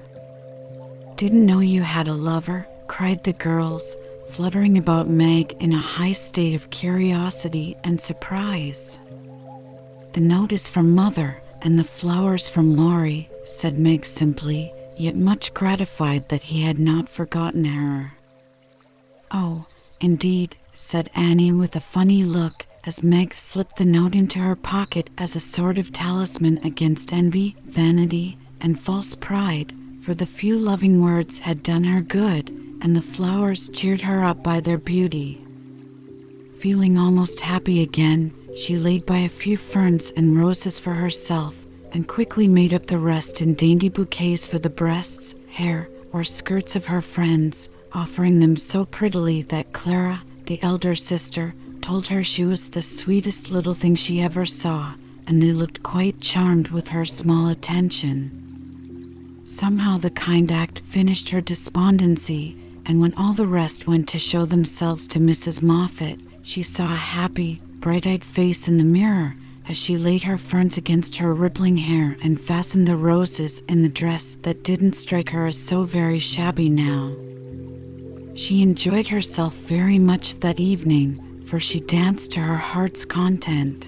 Didn't 1.16 1.46
know 1.46 1.60
you 1.60 1.84
had 1.84 2.08
a 2.08 2.14
lover, 2.14 2.66
cried 2.88 3.24
the 3.24 3.34
girls, 3.34 3.96
fluttering 4.30 4.78
about 4.78 5.10
Meg 5.10 5.56
in 5.60 5.74
a 5.74 5.78
high 5.78 6.12
state 6.12 6.54
of 6.54 6.70
curiosity 6.70 7.76
and 7.84 8.00
surprise. 8.00 9.00
The 10.14 10.22
note 10.22 10.52
is 10.52 10.70
from 10.70 10.94
Mother, 10.94 11.42
and 11.62 11.78
the 11.78 11.84
flowers 11.84 12.48
from 12.48 12.76
Laurie, 12.76 13.30
said 13.44 13.80
Meg 13.80 14.06
simply, 14.06 14.72
yet 14.98 15.16
much 15.16 15.54
gratified 15.54 16.30
that 16.30 16.44
he 16.44 16.62
had 16.62 16.80
not 16.80 17.10
forgotten 17.10 17.66
her. 17.66 18.14
Oh, 19.32 19.66
indeed, 20.00 20.56
said 20.74 21.10
Annie 21.16 21.52
with 21.52 21.76
a 21.76 21.82
funny 21.82 22.24
look 22.24 22.66
as 22.86 23.04
Meg 23.04 23.34
slipped 23.34 23.78
the 23.78 23.86
note 23.86 24.16
into 24.16 24.40
her 24.40 24.56
pocket 24.56 25.10
as 25.18 25.36
a 25.36 25.40
sort 25.40 25.78
of 25.78 25.92
talisman 25.92 26.60
against 26.64 27.14
envy, 27.14 27.56
vanity, 27.66 28.38
and 28.62 28.80
false 28.80 29.16
pride, 29.16 29.74
for 30.02 30.14
the 30.14 30.26
few 30.26 30.58
loving 30.58 31.02
words 31.02 31.40
had 31.40 31.64
done 31.64 31.84
her 31.84 32.02
good, 32.02 32.56
and 32.82 32.96
the 32.96 33.02
flowers 33.02 33.70
cheered 33.70 34.02
her 34.02 34.24
up 34.24 34.44
by 34.44 34.60
their 34.60 34.78
beauty. 34.78 35.38
Feeling 36.60 36.98
almost 36.98 37.40
happy 37.40 37.82
again, 37.82 38.32
she 38.56 38.78
laid 38.78 39.06
by 39.06 39.18
a 39.18 39.30
few 39.30 39.58
ferns 39.58 40.12
and 40.16 40.38
roses 40.38 40.80
for 40.80 40.94
herself, 40.94 41.56
and 41.92 42.08
quickly 42.08 42.48
made 42.48 42.74
up 42.74 42.86
the 42.88 42.98
rest 42.98 43.42
in 43.42 43.54
dainty 43.54 43.90
bouquets 43.90 44.48
for 44.48 44.60
the 44.60 44.70
breasts, 44.70 45.36
hair, 45.52 45.90
or 46.14 46.24
skirts 46.24 46.76
of 46.76 46.86
her 46.86 47.02
friends, 47.02 47.70
offering 47.94 48.40
them 48.40 48.56
so 48.56 48.86
prettily 48.86 49.42
that 49.44 49.74
Clara, 49.74 50.22
the 50.46 50.62
elder 50.64 50.96
sister, 50.96 51.54
told 51.82 52.08
her 52.08 52.24
she 52.24 52.46
was 52.46 52.70
the 52.70 52.82
sweetest 52.82 53.52
little 53.52 53.74
thing 53.74 53.96
she 53.96 54.22
ever 54.22 54.46
saw, 54.46 54.94
and 55.28 55.42
they 55.42 55.52
looked 55.52 55.84
quite 55.84 56.22
charmed 56.22 56.70
with 56.70 56.88
her 56.88 57.06
small 57.06 57.50
attention. 57.50 59.42
Somehow 59.46 59.98
the 59.98 60.12
kind 60.12 60.52
act 60.52 60.80
finished 60.80 61.30
her 61.30 61.42
despondency, 61.42 62.56
and 62.90 63.00
when 63.00 63.14
all 63.14 63.34
the 63.34 63.46
rest 63.46 63.86
went 63.86 64.08
to 64.08 64.18
show 64.18 64.46
themselves 64.46 65.08
to 65.08 65.20
Mrs. 65.20 65.62
Moffat, 65.62 66.20
she 66.42 66.64
saw 66.64 66.86
a 66.86 66.96
happy, 66.98 67.62
bright 67.82 68.08
eyed 68.08 68.24
face 68.24 68.68
in 68.68 68.78
the 68.78 68.84
mirror 68.84 69.36
as 69.68 69.78
she 69.78 69.96
laid 69.96 70.24
her 70.24 70.40
ferns 70.40 70.76
against 70.76 71.16
her 71.18 71.32
rippling 71.36 71.78
hair 71.78 72.18
and 72.24 72.42
fastened 72.42 72.88
the 72.88 72.96
roses 72.96 73.62
in 73.70 73.84
the 73.84 73.90
dress 73.90 74.38
that 74.42 74.64
didn't 74.64 74.94
strike 74.94 75.30
her 75.30 75.46
as 75.46 75.56
so 75.56 75.84
very 75.84 76.18
shabby 76.18 76.68
now. 76.68 77.16
She 78.34 78.64
enjoyed 78.64 79.08
herself 79.08 79.54
very 79.54 80.00
much 80.00 80.40
that 80.40 80.60
evening, 80.60 81.44
for 81.46 81.60
she 81.60 81.82
danced 81.82 82.32
to 82.32 82.40
her 82.40 82.58
heart's 82.58 83.06
content. 83.06 83.88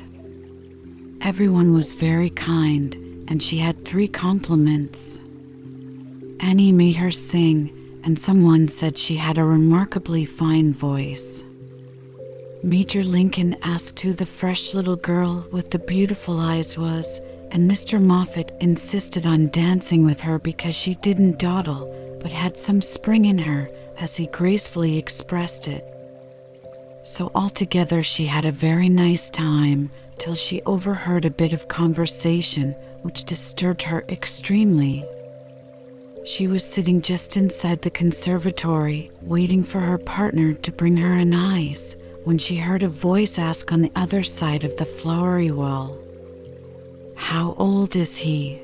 Everyone 1.21 1.73
was 1.73 1.95
very 1.95 2.29
kind, 2.29 2.93
and 3.27 3.41
she 3.41 3.57
had 3.57 3.83
three 3.83 4.07
compliments. 4.07 5.19
Annie 6.39 6.71
made 6.71 6.97
her 6.97 7.09
sing, 7.09 7.80
and 8.03 8.17
someone 8.17 8.67
said 8.67 8.97
she 8.97 9.15
had 9.15 9.37
a 9.37 9.43
remarkably 9.43 10.25
fine 10.25 10.73
voice. 10.73 11.43
Major 12.63 13.03
Lincoln 13.03 13.55
asked 13.63 13.99
who 13.99 14.13
the 14.13 14.25
fresh 14.25 14.73
little 14.73 14.95
girl 14.95 15.45
with 15.51 15.71
the 15.71 15.79
beautiful 15.79 16.39
eyes 16.39 16.77
was, 16.77 17.19
and 17.51 17.69
Mr. 17.69 18.01
Moffat 18.01 18.51
insisted 18.59 19.25
on 19.25 19.49
dancing 19.49 20.05
with 20.05 20.19
her 20.21 20.39
because 20.39 20.75
she 20.75 20.95
didn't 20.95 21.39
dawdle, 21.39 21.91
but 22.21 22.31
had 22.31 22.55
some 22.57 22.81
spring 22.81 23.25
in 23.25 23.37
her, 23.37 23.69
as 23.97 24.15
he 24.15 24.27
gracefully 24.27 24.97
expressed 24.97 25.67
it. 25.67 25.83
So 27.03 27.31
altogether 27.33 28.03
she 28.03 28.25
had 28.25 28.45
a 28.45 28.51
very 28.51 28.89
nice 28.89 29.29
time, 29.29 29.89
till 30.17 30.35
she 30.35 30.61
overheard 30.63 31.25
a 31.25 31.31
bit 31.31 31.51
of 31.51 31.67
conversation 31.67 32.75
which 33.01 33.23
disturbed 33.23 33.81
her 33.81 34.05
extremely. 34.07 35.03
She 36.23 36.45
was 36.45 36.63
sitting 36.63 37.01
just 37.01 37.35
inside 37.35 37.81
the 37.81 37.89
conservatory, 37.89 39.09
waiting 39.23 39.63
for 39.63 39.79
her 39.79 39.97
partner 39.97 40.53
to 40.53 40.71
bring 40.71 40.95
her 40.97 41.13
an 41.15 41.33
ice, 41.33 41.95
when 42.25 42.37
she 42.37 42.57
heard 42.57 42.83
a 42.83 42.89
voice 42.89 43.39
ask 43.39 43.71
on 43.71 43.81
the 43.81 43.91
other 43.95 44.21
side 44.21 44.63
of 44.63 44.77
the 44.77 44.85
flowery 44.85 45.49
wall, 45.49 45.97
How 47.15 47.55
old 47.57 47.95
is 47.95 48.15
he? 48.17 48.59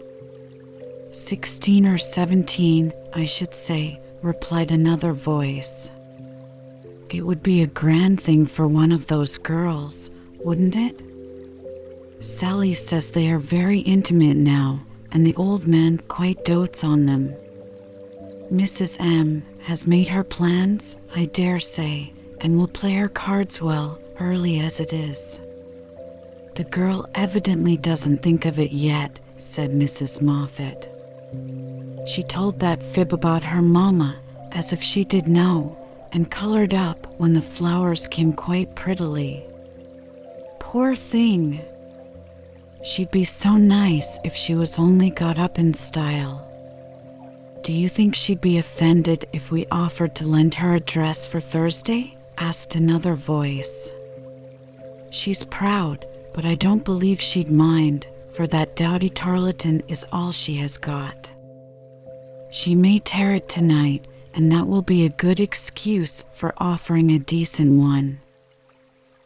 Sixteen 1.12 1.88
or 1.88 1.98
seventeen, 1.98 2.94
I 3.14 3.26
should 3.26 3.56
say, 3.56 4.00
replied 4.22 4.72
another 4.72 5.14
voice. 5.14 5.90
It 7.10 7.26
would 7.26 7.42
be 7.42 7.64
a 7.64 7.68
grand 7.68 8.22
thing 8.22 8.46
for 8.46 8.68
one 8.68 8.92
of 8.92 9.08
those 9.08 9.40
girls, 9.40 10.12
wouldn't 10.44 10.76
it? 10.76 11.02
Sally 12.20 12.76
says 12.76 13.10
they 13.10 13.32
are 13.32 13.40
very 13.40 13.80
intimate 13.80 14.38
now, 14.38 14.80
and 15.12 15.26
the 15.26 15.36
old 15.36 15.66
man 15.66 15.98
quite 16.08 16.46
dotes 16.46 16.84
on 16.84 17.08
them. 17.08 17.34
Mrs. 18.52 18.96
M. 19.02 19.44
has 19.64 19.86
made 19.86 20.08
her 20.08 20.24
plans, 20.24 20.96
I 21.14 21.26
dare 21.26 21.60
say, 21.60 22.14
and 22.40 22.58
will 22.58 22.70
play 22.70 22.94
her 22.94 23.10
cards 23.10 23.60
well, 23.60 24.00
early 24.22 24.62
as 24.62 24.80
it 24.80 24.94
is. 24.94 25.42
The 26.56 26.64
girl 26.64 27.10
evidently 27.14 27.76
doesn't 27.76 28.24
think 28.24 28.46
of 28.46 28.58
it 28.58 28.72
yet, 28.72 29.20
said 29.38 29.72
Mrs. 29.72 30.22
Moffat. 30.22 30.90
She 32.08 32.24
told 32.24 32.60
that 32.60 32.82
fib 32.82 33.12
about 33.12 33.44
her 33.44 33.62
mamma, 33.62 34.16
as 34.54 34.72
if 34.72 34.82
she 34.82 35.04
did 35.04 35.28
know, 35.28 35.78
and 36.14 36.32
colored 36.32 36.74
up 36.74 37.06
when 37.20 37.34
the 37.34 37.42
flowers 37.42 38.08
came 38.08 38.32
quite 38.32 38.76
prettily. 38.76 39.44
Poor 40.60 40.96
thing! 40.96 41.60
She'd 42.82 43.12
be 43.12 43.26
so 43.26 43.58
nice 43.58 44.18
if 44.24 44.38
she 44.38 44.56
was 44.56 44.80
only 44.80 45.10
got 45.10 45.38
up 45.38 45.60
in 45.60 45.74
style. 45.74 46.47
Do 47.68 47.74
you 47.74 47.90
think 47.90 48.16
she'd 48.16 48.40
be 48.40 48.60
offended 48.60 49.26
if 49.34 49.52
we 49.52 49.66
offered 49.66 50.16
to 50.16 50.26
lend 50.26 50.54
her 50.54 50.76
a 50.76 50.80
dress 50.80 51.28
for 51.28 51.42
Thursday? 51.42 52.16
asked 52.38 52.76
another 52.76 53.14
voice. 53.14 53.90
She's 55.10 55.44
proud, 55.44 56.06
but 56.34 56.46
I 56.46 56.56
don't 56.56 56.86
believe 56.86 57.20
she'd 57.20 57.52
mind, 57.52 58.08
for 58.32 58.48
that 58.48 58.78
dowdy 58.78 59.10
tarlatan 59.10 59.82
is 59.90 60.06
all 60.14 60.32
she 60.32 60.56
has 60.60 60.78
got. 60.78 61.30
She 62.52 62.74
may 62.74 63.00
tear 63.00 63.36
it 63.36 63.50
tonight, 63.50 64.08
and 64.34 64.50
that 64.54 64.66
will 64.66 64.82
be 64.82 65.04
a 65.04 65.10
good 65.10 65.42
excuse 65.42 66.24
for 66.36 66.54
offering 66.56 67.12
a 67.12 67.20
decent 67.20 67.78
one. 67.78 68.20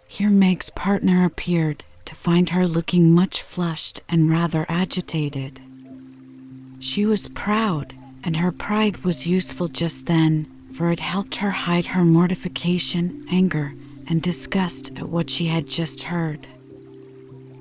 Here 0.08 0.32
Meg's 0.32 0.72
partner 0.72 1.26
appeared, 1.26 1.84
to 2.06 2.16
find 2.16 2.50
her 2.50 2.68
looking 2.68 3.14
much 3.14 3.44
flushed 3.44 4.02
and 4.10 4.32
rather 4.32 4.66
agitated. 4.68 5.62
She 6.80 7.06
was 7.06 7.30
proud, 7.30 7.94
and 8.24 8.36
her 8.38 8.52
pride 8.52 8.98
was 9.04 9.28
useful 9.28 9.68
just 9.68 10.06
then, 10.06 10.46
for 10.74 10.92
it 10.92 11.00
helped 11.00 11.36
her 11.36 11.52
hide 11.52 11.86
her 11.86 12.06
mortification, 12.06 13.26
anger, 13.30 13.74
and 14.08 14.22
disgust 14.22 14.98
at 14.98 15.10
what 15.10 15.30
she 15.30 15.48
had 15.48 15.68
just 15.68 16.04
heard. 16.04 16.48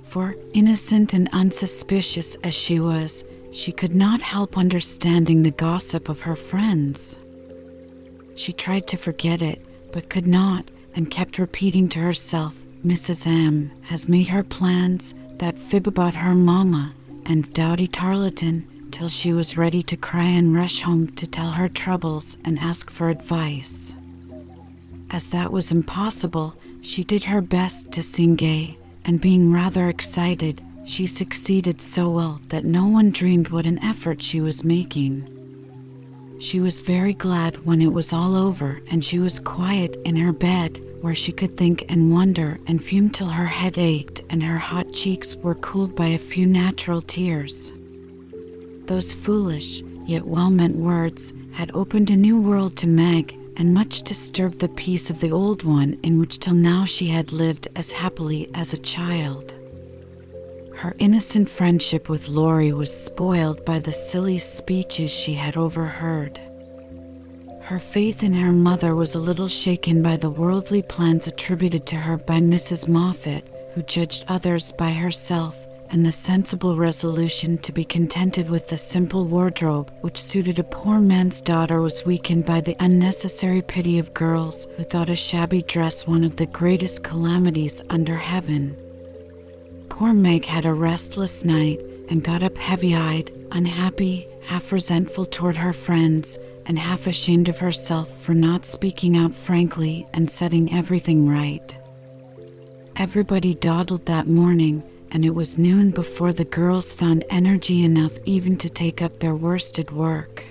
For, 0.04 0.34
innocent 0.52 1.12
and 1.12 1.28
unsuspicious 1.32 2.36
as 2.42 2.54
she 2.54 2.80
was, 2.80 3.24
she 3.52 3.72
could 3.72 3.94
not 3.94 4.20
help 4.20 4.58
understanding 4.58 5.42
the 5.42 5.50
gossip 5.50 6.08
of 6.08 6.20
her 6.20 6.36
friends. 6.36 7.16
She 8.34 8.52
tried 8.52 8.86
to 8.88 8.96
forget 8.96 9.42
it, 9.42 9.64
but 9.92 10.08
could 10.08 10.26
not, 10.26 10.70
and 10.94 11.10
kept 11.10 11.38
repeating 11.38 11.88
to 11.90 12.00
herself, 12.00 12.56
Mrs. 12.84 13.26
M 13.26 13.70
has 13.82 14.08
made 14.08 14.28
her 14.28 14.42
plans, 14.42 15.14
that 15.38 15.58
fib 15.58 15.86
about 15.86 16.14
her 16.14 16.34
mamma 16.34 16.92
and 17.26 17.52
Dowdy 17.52 17.86
Tarlatan, 17.86 18.64
till 19.00 19.08
she 19.08 19.32
was 19.32 19.56
ready 19.56 19.82
to 19.82 19.96
cry 19.96 20.26
and 20.26 20.54
rush 20.54 20.82
home 20.82 21.06
to 21.06 21.26
tell 21.26 21.50
her 21.50 21.70
troubles 21.70 22.36
and 22.44 22.58
ask 22.58 22.90
for 22.90 23.08
advice. 23.08 23.94
As 25.10 25.28
that 25.28 25.50
was 25.50 25.72
impossible, 25.72 26.54
she 26.82 27.02
did 27.02 27.24
her 27.24 27.40
best 27.40 27.90
to 27.92 28.02
seem 28.02 28.36
gay, 28.36 28.76
and 29.06 29.18
being 29.18 29.50
rather 29.50 29.88
excited, 29.88 30.60
she 30.84 31.06
succeeded 31.06 31.80
so 31.80 32.10
well 32.10 32.42
that 32.50 32.66
no 32.66 32.88
one 32.88 33.10
dreamed 33.10 33.48
what 33.48 33.64
an 33.64 33.82
effort 33.82 34.22
she 34.22 34.42
was 34.42 34.64
making. 34.64 35.26
She 36.38 36.60
was 36.60 36.82
very 36.82 37.14
glad 37.14 37.64
when 37.64 37.80
it 37.80 37.94
was 37.94 38.12
all 38.12 38.36
over 38.36 38.82
and 38.90 39.02
she 39.02 39.18
was 39.18 39.38
quiet 39.38 39.98
in 40.04 40.14
her 40.16 40.32
bed, 40.34 40.78
where 41.00 41.14
she 41.14 41.32
could 41.32 41.56
think 41.56 41.86
and 41.88 42.12
wonder 42.12 42.60
and 42.66 42.84
fume 42.84 43.08
till 43.08 43.28
her 43.28 43.46
head 43.46 43.78
ached 43.78 44.20
and 44.28 44.42
her 44.42 44.58
hot 44.58 44.92
cheeks 44.92 45.36
were 45.36 45.54
cooled 45.54 45.96
by 45.96 46.08
a 46.08 46.18
few 46.18 46.44
natural 46.44 47.00
tears. 47.00 47.72
Those 48.90 49.12
foolish, 49.12 49.84
yet 50.04 50.26
well 50.26 50.50
meant 50.50 50.74
words 50.74 51.32
had 51.52 51.70
opened 51.74 52.10
a 52.10 52.16
new 52.16 52.40
world 52.40 52.74
to 52.78 52.88
Meg 52.88 53.38
and 53.56 53.72
much 53.72 54.02
disturbed 54.02 54.58
the 54.58 54.66
peace 54.66 55.10
of 55.10 55.20
the 55.20 55.30
old 55.30 55.62
one 55.62 55.96
in 56.02 56.18
which 56.18 56.40
till 56.40 56.54
now 56.54 56.86
she 56.86 57.06
had 57.06 57.30
lived 57.32 57.68
as 57.76 57.92
happily 57.92 58.50
as 58.52 58.72
a 58.74 58.78
child. 58.78 59.54
Her 60.74 60.96
innocent 60.98 61.48
friendship 61.48 62.08
with 62.08 62.26
Laurie 62.26 62.72
was 62.72 62.92
spoiled 62.92 63.64
by 63.64 63.78
the 63.78 63.92
silly 63.92 64.38
speeches 64.38 65.12
she 65.12 65.34
had 65.34 65.56
overheard. 65.56 66.40
Her 67.62 67.78
faith 67.78 68.24
in 68.24 68.32
her 68.34 68.50
mother 68.50 68.96
was 68.96 69.14
a 69.14 69.20
little 69.20 69.46
shaken 69.46 70.02
by 70.02 70.16
the 70.16 70.30
worldly 70.30 70.82
plans 70.82 71.28
attributed 71.28 71.86
to 71.86 71.96
her 71.96 72.16
by 72.16 72.40
Mrs. 72.40 72.88
Moffat, 72.88 73.44
who 73.72 73.82
judged 73.82 74.24
others 74.26 74.72
by 74.72 74.90
herself 74.90 75.56
and 75.90 76.06
the 76.06 76.12
sensible 76.12 76.76
resolution 76.76 77.58
to 77.58 77.72
be 77.72 77.84
contented 77.84 78.48
with 78.48 78.68
the 78.68 78.78
simple 78.78 79.26
wardrobe 79.26 79.90
which 80.02 80.22
suited 80.22 80.58
a 80.58 80.64
poor 80.64 81.00
man's 81.00 81.40
daughter 81.42 81.80
was 81.80 82.06
weakened 82.06 82.44
by 82.44 82.60
the 82.60 82.76
unnecessary 82.78 83.60
pity 83.60 83.98
of 83.98 84.14
girls 84.14 84.68
who 84.76 84.84
thought 84.84 85.10
a 85.10 85.16
shabby 85.16 85.62
dress 85.62 86.06
one 86.06 86.22
of 86.22 86.36
the 86.36 86.46
greatest 86.46 87.02
calamities 87.02 87.82
under 87.90 88.16
heaven. 88.16 88.76
Poor 89.88 90.12
Meg 90.12 90.44
had 90.44 90.64
a 90.64 90.72
restless 90.72 91.44
night 91.44 91.80
and 92.08 92.22
got 92.22 92.44
up 92.44 92.56
heavy 92.56 92.94
eyed, 92.94 93.32
unhappy, 93.50 94.28
half 94.42 94.70
resentful 94.70 95.26
toward 95.26 95.56
her 95.56 95.72
friends, 95.72 96.38
and 96.66 96.78
half 96.78 97.08
ashamed 97.08 97.48
of 97.48 97.58
herself 97.58 98.08
for 98.22 98.32
not 98.32 98.64
speaking 98.64 99.16
out 99.16 99.34
frankly 99.34 100.06
and 100.12 100.30
setting 100.30 100.72
everything 100.72 101.28
right. 101.28 101.76
Everybody 102.96 103.54
dawdled 103.54 104.06
that 104.06 104.28
morning, 104.28 104.82
and 105.12 105.24
it 105.24 105.34
was 105.34 105.58
noon 105.58 105.90
before 105.90 106.32
the 106.32 106.44
girls 106.44 106.92
found 106.92 107.24
energy 107.30 107.84
enough 107.84 108.12
even 108.24 108.56
to 108.56 108.68
take 108.68 109.02
up 109.02 109.18
their 109.18 109.34
worsted 109.34 109.90
work. 109.90 110.44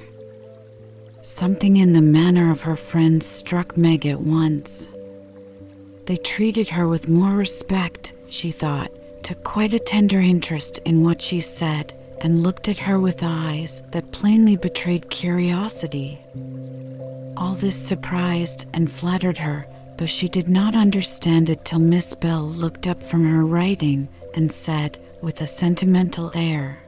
Something 1.22 1.78
in 1.78 1.94
the 1.94 2.02
manner 2.02 2.52
of 2.52 2.62
her 2.62 2.76
friends 2.76 3.26
struck 3.26 3.78
Meg 3.78 4.06
at 4.06 4.22
once. 4.22 4.88
They 6.06 6.18
treated 6.18 6.68
her 6.70 6.88
with 6.88 7.08
more 7.08 7.34
respect, 7.34 8.14
she 8.30 8.52
thought, 8.52 8.92
took 9.24 9.44
quite 9.44 9.74
a 9.74 9.80
tender 9.80 10.20
interest 10.20 10.80
in 10.86 11.04
what 11.04 11.22
she 11.22 11.40
said, 11.40 11.94
and 12.22 12.44
looked 12.44 12.68
at 12.68 12.80
her 12.80 13.00
with 13.00 13.20
eyes 13.22 13.84
that 13.92 14.12
plainly 14.12 14.58
betrayed 14.58 15.10
curiosity. 15.10 16.20
All 17.38 17.56
this 17.56 17.76
surprised 17.76 18.66
and 18.74 18.92
flattered 18.92 19.38
her, 19.38 19.68
but 19.98 20.10
she 20.10 20.28
did 20.28 20.50
not 20.50 20.76
understand 20.76 21.50
it 21.50 21.64
till 21.64 21.80
Miss 21.80 22.16
Belle 22.16 22.50
looked 22.50 22.88
up 22.88 23.02
from 23.02 23.26
her 23.26 23.46
writing 23.46 24.10
and 24.34 24.52
said, 24.52 24.98
with 25.22 25.42
a 25.42 25.48
sentimental 25.48 26.32
air, 26.36 26.80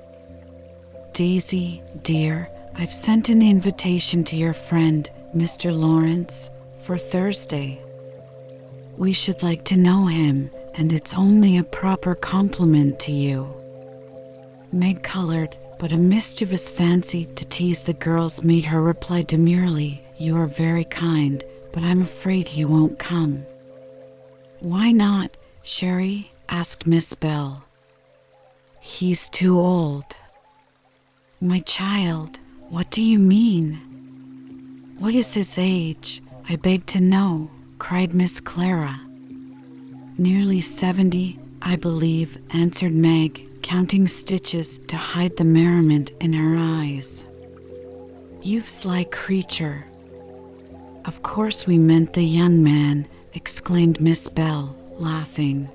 Daisy, 1.13 1.81
dear, 2.03 2.47
I've 2.73 2.93
sent 2.93 3.27
an 3.27 3.41
invitation 3.41 4.23
to 4.23 4.37
your 4.37 4.53
friend, 4.53 5.09
Mr. 5.35 5.77
Laurence, 5.77 6.49
for 6.83 6.97
Thursday. 6.97 7.81
We 8.97 9.11
should 9.11 9.43
like 9.43 9.65
to 9.65 9.77
know 9.77 10.07
him, 10.07 10.49
and 10.73 10.93
it's 10.93 11.13
only 11.13 11.57
a 11.57 11.65
proper 11.65 12.15
compliment 12.15 12.97
to 13.01 13.11
you. 13.11 13.53
Meg 14.71 15.03
colored, 15.03 15.57
but 15.77 15.91
a 15.91 15.97
mischievous 15.97 16.69
fancy 16.69 17.25
to 17.25 17.45
tease 17.45 17.83
the 17.83 17.93
girls 17.93 18.41
made 18.41 18.63
her 18.63 18.81
reply 18.81 19.23
demurely, 19.23 19.99
You 20.17 20.37
are 20.37 20.47
very 20.47 20.85
kind, 20.85 21.43
but 21.73 21.83
I'm 21.83 22.01
afraid 22.01 22.47
he 22.47 22.63
won't 22.63 22.97
come. 22.97 23.45
Why 24.61 24.93
not, 24.93 25.35
chérie? 25.65 26.27
Asked 26.53 26.85
Miss 26.85 27.15
Belle. 27.15 27.63
He's 28.81 29.29
too 29.29 29.57
old. 29.57 30.03
My 31.39 31.61
child, 31.61 32.39
what 32.67 32.91
do 32.91 33.01
you 33.01 33.19
mean? 33.19 34.95
What 34.99 35.15
is 35.15 35.33
his 35.33 35.57
age? 35.57 36.21
I 36.49 36.57
beg 36.57 36.85
to 36.87 36.99
know, 36.99 37.49
cried 37.79 38.13
Miss 38.13 38.41
Clara. 38.41 38.99
Nearly 40.17 40.59
seventy, 40.59 41.39
I 41.61 41.77
believe, 41.77 42.37
answered 42.49 42.93
Meg, 42.93 43.47
counting 43.61 44.09
stitches 44.09 44.77
to 44.87 44.97
hide 44.97 45.37
the 45.37 45.45
merriment 45.45 46.11
in 46.19 46.33
her 46.33 46.57
eyes. 46.57 47.23
You 48.41 48.61
sly 48.65 49.05
creature! 49.05 49.85
Of 51.05 51.23
course 51.23 51.65
we 51.65 51.77
meant 51.77 52.11
the 52.11 52.25
young 52.25 52.61
man, 52.61 53.07
exclaimed 53.33 54.01
Miss 54.01 54.27
Belle, 54.27 54.75
laughing. 54.99 55.69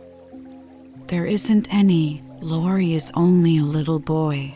There 1.08 1.26
isn't 1.26 1.72
any. 1.72 2.20
Laurie 2.40 2.94
is 2.94 3.12
only 3.14 3.58
a 3.58 3.62
little 3.62 4.00
boy. 4.00 4.54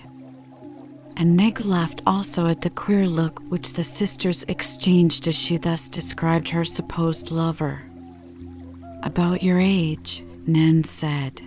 And 1.16 1.36
Meg 1.36 1.64
laughed 1.64 2.02
also 2.06 2.46
at 2.48 2.60
the 2.60 2.70
queer 2.70 3.06
look 3.06 3.40
which 3.50 3.72
the 3.72 3.84
sisters 3.84 4.44
exchanged 4.48 5.28
as 5.28 5.36
she 5.36 5.58
thus 5.58 5.88
described 5.88 6.48
her 6.48 6.64
supposed 6.64 7.30
lover. 7.30 7.80
About 9.04 9.44
your 9.44 9.60
age, 9.60 10.24
Nan 10.44 10.82
said. 10.82 11.40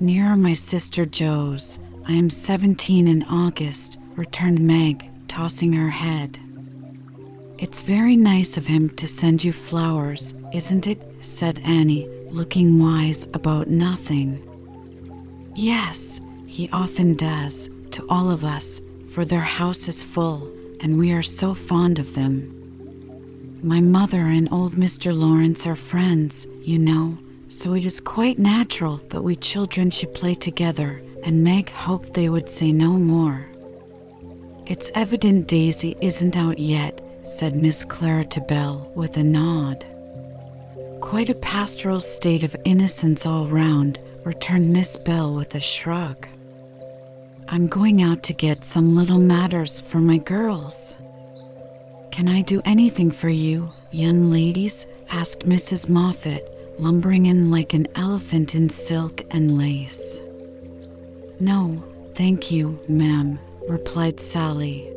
Near 0.00 0.36
my 0.36 0.52
sister 0.52 1.06
Jo's. 1.06 1.78
I 2.06 2.12
am 2.12 2.28
seventeen 2.28 3.08
in 3.08 3.22
August, 3.22 3.98
returned 4.16 4.60
Meg, 4.60 5.08
tossing 5.28 5.72
her 5.72 5.90
head. 5.90 6.38
It's 7.58 7.80
very 7.80 8.16
nice 8.16 8.58
of 8.58 8.66
him 8.66 8.90
to 8.96 9.06
send 9.06 9.42
you 9.42 9.52
flowers, 9.52 10.34
isn't 10.52 10.86
it? 10.86 11.24
said 11.24 11.58
Annie, 11.64 12.06
looking 12.30 12.82
wise 12.82 13.26
about 13.34 13.68
nothing. 13.68 14.42
Yes, 15.54 16.20
he 16.46 16.68
often 16.72 17.14
does, 17.14 17.70
to 17.92 18.04
all 18.08 18.30
of 18.30 18.44
us, 18.44 18.80
for 19.08 19.24
their 19.24 19.40
house 19.40 19.88
is 19.88 20.02
full, 20.02 20.50
and 20.80 20.98
we 20.98 21.12
are 21.12 21.22
so 21.22 21.54
fond 21.54 21.98
of 21.98 22.14
them. 22.14 23.60
My 23.62 23.80
mother 23.80 24.20
and 24.20 24.52
old 24.52 24.74
Mr. 24.74 25.16
Laurence 25.16 25.66
are 25.66 25.74
friends, 25.74 26.46
you 26.62 26.78
know, 26.78 27.18
so 27.48 27.74
it 27.74 27.84
is 27.84 28.00
quite 28.00 28.38
natural 28.38 29.00
that 29.08 29.22
we 29.22 29.34
children 29.34 29.90
should 29.90 30.14
play 30.14 30.34
together, 30.34 31.02
and 31.24 31.42
Meg 31.42 31.70
hoped 31.70 32.14
they 32.14 32.28
would 32.28 32.48
say 32.48 32.72
no 32.72 32.92
more. 32.92 33.46
It's 34.66 34.90
evident 34.94 35.48
Daisy 35.48 35.96
isn't 36.00 36.36
out 36.36 36.58
yet, 36.58 37.00
said 37.24 37.56
Miss 37.56 37.84
Clara 37.84 38.24
to 38.26 38.40
Belle 38.42 38.92
with 38.94 39.16
a 39.16 39.24
nod. 39.24 39.84
Quite 41.08 41.30
a 41.30 41.34
pastoral 41.34 42.00
state 42.00 42.44
of 42.44 42.54
innocence 42.66 43.24
all 43.24 43.46
round, 43.46 43.98
returned 44.24 44.70
Miss 44.70 44.98
Belle 44.98 45.34
with 45.34 45.54
a 45.54 45.58
shrug. 45.58 46.28
I'm 47.48 47.66
going 47.66 48.02
out 48.02 48.22
to 48.24 48.34
get 48.34 48.66
some 48.66 48.94
little 48.94 49.18
matters 49.18 49.80
for 49.80 50.00
my 50.00 50.18
girls. 50.18 50.94
Can 52.10 52.28
I 52.28 52.42
do 52.42 52.60
anything 52.66 53.10
for 53.10 53.30
you, 53.30 53.70
young 53.90 54.30
ladies? 54.30 54.86
asked 55.08 55.48
Mrs. 55.48 55.88
Moffat, 55.88 56.46
lumbering 56.78 57.24
in 57.24 57.50
like 57.50 57.72
an 57.72 57.88
elephant 57.94 58.54
in 58.54 58.68
silk 58.68 59.24
and 59.30 59.56
lace. 59.56 60.18
No, 61.40 61.82
thank 62.16 62.50
you, 62.50 62.78
ma'am, 62.86 63.38
replied 63.66 64.20
Sally. 64.20 64.92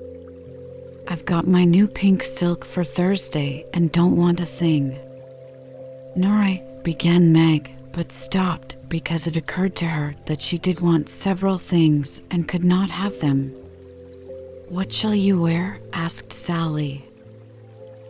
I've 1.08 1.24
got 1.24 1.48
my 1.48 1.64
new 1.64 1.88
pink 1.88 2.22
silk 2.22 2.66
for 2.66 2.84
Thursday 2.84 3.66
and 3.74 3.94
don't 3.94 4.18
want 4.18 4.42
a 4.42 4.46
thing. 4.46 5.00
Nor 6.16 6.34
I, 6.34 6.64
began 6.84 7.32
Meg, 7.32 7.70
but 7.92 8.12
stopped 8.12 8.76
because 8.90 9.28
it 9.28 9.36
occurred 9.36 9.76
to 9.78 9.86
her 9.86 10.16
that 10.26 10.42
she 10.42 10.58
did 10.58 10.80
want 10.80 11.08
several 11.10 11.58
things 11.58 12.22
and 12.32 12.48
could 12.48 12.64
not 12.64 12.90
have 12.90 13.20
them. 13.20 13.54
What 14.68 14.92
shall 14.92 15.16
you 15.16 15.40
wear? 15.40 15.80
asked 15.94 16.34
Sally. 16.34 17.06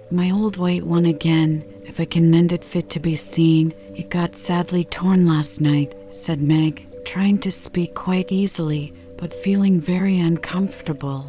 My 0.10 0.32
old 0.32 0.58
white 0.58 0.86
one 0.86 1.06
again, 1.06 1.64
if 1.86 2.00
I 2.00 2.06
can 2.06 2.32
mend 2.32 2.54
it 2.54 2.64
fit 2.64 2.90
to 2.92 3.00
be 3.00 3.16
seen. 3.16 3.74
It 3.96 4.10
got 4.10 4.36
sadly 4.36 4.84
torn 4.86 5.28
last 5.28 5.62
night, 5.62 5.94
said 6.10 6.42
Meg, 6.42 6.86
trying 7.06 7.38
to 7.40 7.52
speak 7.52 7.94
quite 7.96 8.32
easily, 8.32 8.94
but 9.18 9.34
feeling 9.34 9.80
very 9.80 10.20
uncomfortable. 10.20 11.22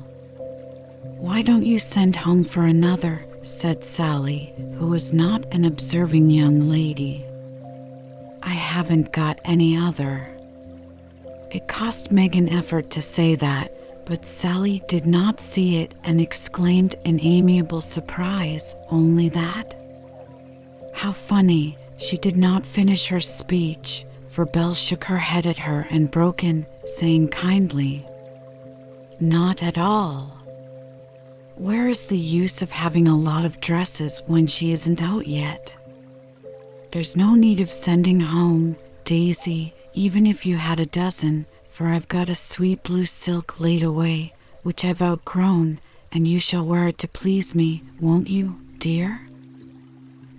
Why 1.18 1.42
don't 1.42 1.66
you 1.66 1.78
send 1.78 2.16
home 2.16 2.44
for 2.44 2.64
another? 2.64 3.24
Said 3.42 3.82
Sally, 3.82 4.54
who 4.78 4.86
was 4.86 5.12
not 5.12 5.44
an 5.52 5.64
observing 5.64 6.30
young 6.30 6.68
lady. 6.68 7.24
I 8.42 8.54
haven't 8.54 9.12
got 9.12 9.40
any 9.44 9.76
other. 9.76 10.28
It 11.50 11.68
cost 11.68 12.10
Meg 12.10 12.36
an 12.36 12.48
effort 12.48 12.90
to 12.90 13.02
say 13.02 13.34
that, 13.36 13.72
but 14.04 14.24
Sally 14.24 14.82
did 14.88 15.06
not 15.06 15.40
see 15.40 15.76
it 15.76 15.94
and 16.04 16.20
exclaimed 16.20 16.94
in 17.04 17.20
amiable 17.20 17.80
surprise, 17.80 18.74
Only 18.90 19.28
that? 19.30 19.74
How 20.92 21.12
funny! 21.12 21.76
She 21.98 22.16
did 22.16 22.36
not 22.36 22.66
finish 22.66 23.06
her 23.06 23.20
speech, 23.20 24.04
for 24.28 24.44
Belle 24.44 24.74
shook 24.74 25.04
her 25.04 25.18
head 25.18 25.46
at 25.46 25.58
her 25.58 25.86
and 25.90 26.10
broke 26.10 26.42
in, 26.42 26.66
saying 26.84 27.28
kindly, 27.28 28.04
Not 29.20 29.62
at 29.62 29.78
all. 29.78 30.41
Where 31.62 31.86
is 31.86 32.06
the 32.06 32.18
use 32.18 32.60
of 32.60 32.72
having 32.72 33.06
a 33.06 33.16
lot 33.16 33.44
of 33.44 33.60
dresses 33.60 34.20
when 34.26 34.48
she 34.48 34.72
isn't 34.72 35.00
out 35.00 35.28
yet? 35.28 35.76
There's 36.90 37.16
no 37.16 37.36
need 37.36 37.60
of 37.60 37.70
sending 37.70 38.18
home, 38.18 38.74
Daisy, 39.04 39.72
even 39.94 40.26
if 40.26 40.44
you 40.44 40.56
had 40.56 40.80
a 40.80 40.86
dozen, 40.86 41.46
for 41.70 41.86
I've 41.86 42.08
got 42.08 42.28
a 42.28 42.34
sweet 42.34 42.82
blue 42.82 43.06
silk 43.06 43.60
laid 43.60 43.84
away, 43.84 44.32
which 44.64 44.84
I've 44.84 45.00
outgrown, 45.00 45.78
and 46.10 46.26
you 46.26 46.40
shall 46.40 46.66
wear 46.66 46.88
it 46.88 46.98
to 46.98 47.06
please 47.06 47.54
me, 47.54 47.84
won't 48.00 48.28
you, 48.28 48.56
dear? 48.80 49.20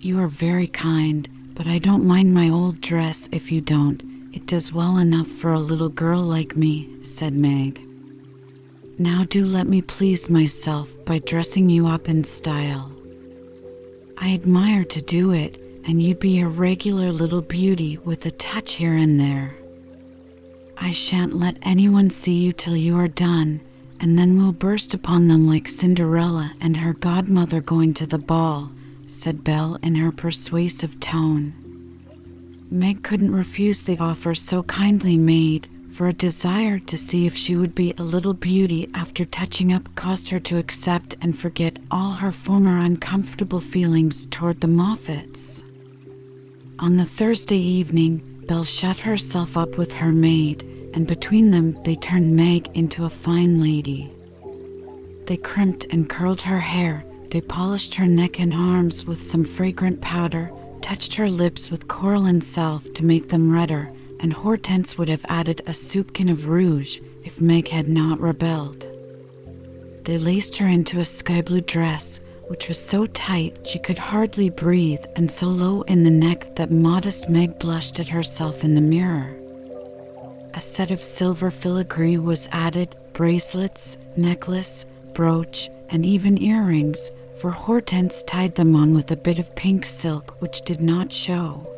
You 0.02 0.20
are 0.20 0.28
very 0.28 0.66
kind, 0.66 1.26
but 1.54 1.66
I 1.66 1.78
don't 1.78 2.04
mind 2.04 2.34
my 2.34 2.50
old 2.50 2.82
dress 2.82 3.30
if 3.32 3.50
you 3.50 3.62
don't. 3.62 4.02
It 4.34 4.44
does 4.46 4.74
well 4.74 4.98
enough 4.98 5.28
for 5.28 5.54
a 5.54 5.58
little 5.58 5.88
girl 5.88 6.20
like 6.20 6.54
me, 6.54 6.86
said 7.00 7.32
Meg. 7.32 7.80
Now 8.98 9.24
do 9.24 9.44
let 9.44 9.66
me 9.66 9.82
please 9.82 10.30
myself 10.30 10.88
by 11.04 11.18
dressing 11.18 11.68
you 11.68 11.88
up 11.88 12.08
in 12.08 12.22
style. 12.22 12.92
I 14.16 14.32
admire 14.34 14.84
to 14.84 15.02
do 15.02 15.32
it, 15.32 15.60
and 15.84 16.00
you'd 16.00 16.20
be 16.20 16.38
a 16.38 16.46
regular 16.46 17.10
little 17.10 17.40
beauty 17.40 17.98
with 18.04 18.24
a 18.24 18.30
touch 18.30 18.74
here 18.74 18.94
and 18.94 19.18
there. 19.18 19.56
I 20.78 20.92
shan't 20.92 21.34
let 21.34 21.58
anyone 21.62 22.08
see 22.08 22.34
you 22.34 22.52
till 22.52 22.76
you 22.76 22.96
are 22.96 23.08
done, 23.08 23.60
and 23.98 24.16
then 24.16 24.38
we'll 24.38 24.52
burst 24.52 24.94
upon 24.94 25.26
them 25.26 25.48
like 25.48 25.68
Cinderella 25.68 26.52
and 26.60 26.76
her 26.76 26.92
godmother 26.92 27.60
going 27.60 27.94
to 27.94 28.06
the 28.06 28.18
ball, 28.18 28.70
said 29.08 29.42
Belle 29.42 29.76
in 29.82 29.96
her 29.96 30.12
persuasive 30.12 31.00
tone. 31.00 31.52
Meg 32.70 33.02
couldn't 33.02 33.32
refuse 33.32 33.82
the 33.82 33.98
offer 33.98 34.36
so 34.36 34.62
kindly 34.62 35.16
made, 35.16 35.66
for 35.94 36.08
a 36.08 36.12
desire 36.12 36.80
to 36.80 36.98
see 36.98 37.24
if 37.24 37.36
she 37.36 37.54
would 37.54 37.72
be 37.72 37.94
a 37.98 38.02
little 38.02 38.34
beauty 38.34 38.90
after 38.94 39.24
touching 39.24 39.72
up 39.72 39.94
caused 39.94 40.28
her 40.28 40.40
to 40.40 40.58
accept 40.58 41.16
and 41.20 41.38
forget 41.38 41.78
all 41.88 42.10
her 42.10 42.32
former 42.32 42.80
uncomfortable 42.80 43.60
feelings 43.60 44.26
toward 44.26 44.60
the 44.60 44.66
Moffats. 44.66 45.62
On 46.80 46.96
the 46.96 47.04
Thursday 47.04 47.60
evening, 47.60 48.42
Belle 48.48 48.64
shut 48.64 48.96
herself 48.98 49.56
up 49.56 49.78
with 49.78 49.92
her 49.92 50.10
maid, 50.10 50.64
and 50.94 51.06
between 51.06 51.52
them 51.52 51.78
they 51.84 51.94
turned 51.94 52.34
Meg 52.34 52.68
into 52.74 53.04
a 53.04 53.10
fine 53.10 53.60
lady. 53.60 54.10
They 55.26 55.36
crimped 55.36 55.86
and 55.90 56.08
curled 56.10 56.42
her 56.42 56.58
hair, 56.58 57.04
they 57.30 57.40
polished 57.40 57.94
her 57.94 58.06
neck 58.06 58.40
and 58.40 58.52
arms 58.52 59.06
with 59.06 59.22
some 59.22 59.44
fragrant 59.44 60.00
powder, 60.00 60.50
touched 60.80 61.14
her 61.14 61.30
lips 61.30 61.70
with 61.70 61.86
coral 61.86 62.26
and 62.26 62.42
salve 62.42 62.92
to 62.94 63.04
make 63.04 63.28
them 63.28 63.52
redder, 63.52 63.92
and 64.24 64.32
Hortense 64.32 64.96
would 64.96 65.10
have 65.10 65.26
added 65.28 65.60
a 65.66 65.74
soupkin 65.74 66.30
of 66.30 66.48
rouge 66.48 66.98
if 67.24 67.42
Meg 67.42 67.68
had 67.68 67.90
not 67.90 68.18
rebelled. 68.18 68.88
They 70.04 70.16
laced 70.16 70.56
her 70.56 70.66
into 70.66 70.98
a 70.98 71.04
sky 71.04 71.42
blue 71.42 71.60
dress, 71.60 72.22
which 72.48 72.66
was 72.66 72.78
so 72.78 73.04
tight 73.04 73.54
she 73.66 73.78
could 73.78 73.98
hardly 73.98 74.48
breathe, 74.48 75.04
and 75.14 75.30
so 75.30 75.48
low 75.48 75.82
in 75.82 76.04
the 76.04 76.10
neck 76.10 76.56
that 76.56 76.72
modest 76.72 77.28
Meg 77.28 77.58
blushed 77.58 78.00
at 78.00 78.08
herself 78.08 78.64
in 78.64 78.74
the 78.74 78.80
mirror. 78.80 79.36
A 80.54 80.60
set 80.62 80.90
of 80.90 81.02
silver 81.02 81.50
filigree 81.50 82.16
was 82.16 82.48
added, 82.50 82.96
bracelets, 83.12 83.98
necklace, 84.16 84.86
brooch, 85.12 85.68
and 85.90 86.06
even 86.06 86.42
earrings, 86.42 87.10
for 87.36 87.50
Hortense 87.50 88.22
tied 88.22 88.54
them 88.54 88.74
on 88.74 88.94
with 88.94 89.10
a 89.10 89.16
bit 89.16 89.38
of 89.38 89.54
pink 89.54 89.84
silk 89.84 90.34
which 90.40 90.62
did 90.62 90.80
not 90.80 91.12
show. 91.12 91.73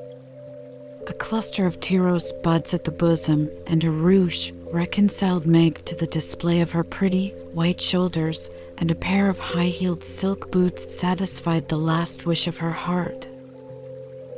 A 1.08 1.14
cluster 1.14 1.66
of 1.66 1.78
rose 1.92 2.32
buds 2.42 2.74
at 2.74 2.82
the 2.82 2.90
bosom 2.90 3.48
and 3.68 3.84
a 3.84 3.86
ruche 3.86 4.50
reconciled 4.72 5.46
Meg 5.46 5.84
to 5.84 5.94
the 5.94 6.08
display 6.08 6.60
of 6.60 6.72
her 6.72 6.82
pretty, 6.82 7.28
white 7.52 7.80
shoulders, 7.80 8.50
and 8.78 8.90
a 8.90 8.96
pair 8.96 9.28
of 9.28 9.38
high-heeled 9.38 10.02
silk 10.02 10.50
boots 10.50 10.92
satisfied 10.92 11.68
the 11.68 11.76
last 11.78 12.26
wish 12.26 12.48
of 12.48 12.56
her 12.56 12.72
heart. 12.72 13.28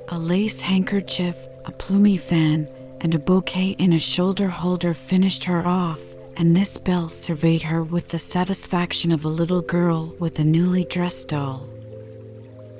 A 0.09 0.18
lace 0.18 0.61
handkerchief, 0.61 1.37
a 1.64 1.72
plumy 1.72 2.18
fan, 2.18 2.68
and 3.00 3.14
a 3.14 3.18
bouquet 3.18 3.70
in 3.78 3.94
a 3.94 3.98
shoulder 3.98 4.48
holder 4.48 4.92
finished 4.92 5.44
her 5.44 5.66
off, 5.66 6.00
and 6.37 6.52
Miss 6.52 6.76
Belle 6.76 7.09
surveyed 7.09 7.62
her 7.62 7.83
with 7.83 8.09
the 8.09 8.18
satisfaction 8.18 9.11
of 9.11 9.24
a 9.24 9.28
little 9.28 9.62
girl 9.62 10.14
with 10.18 10.38
a 10.38 10.44
newly 10.44 10.85
dressed 10.85 11.28
doll. 11.28 11.66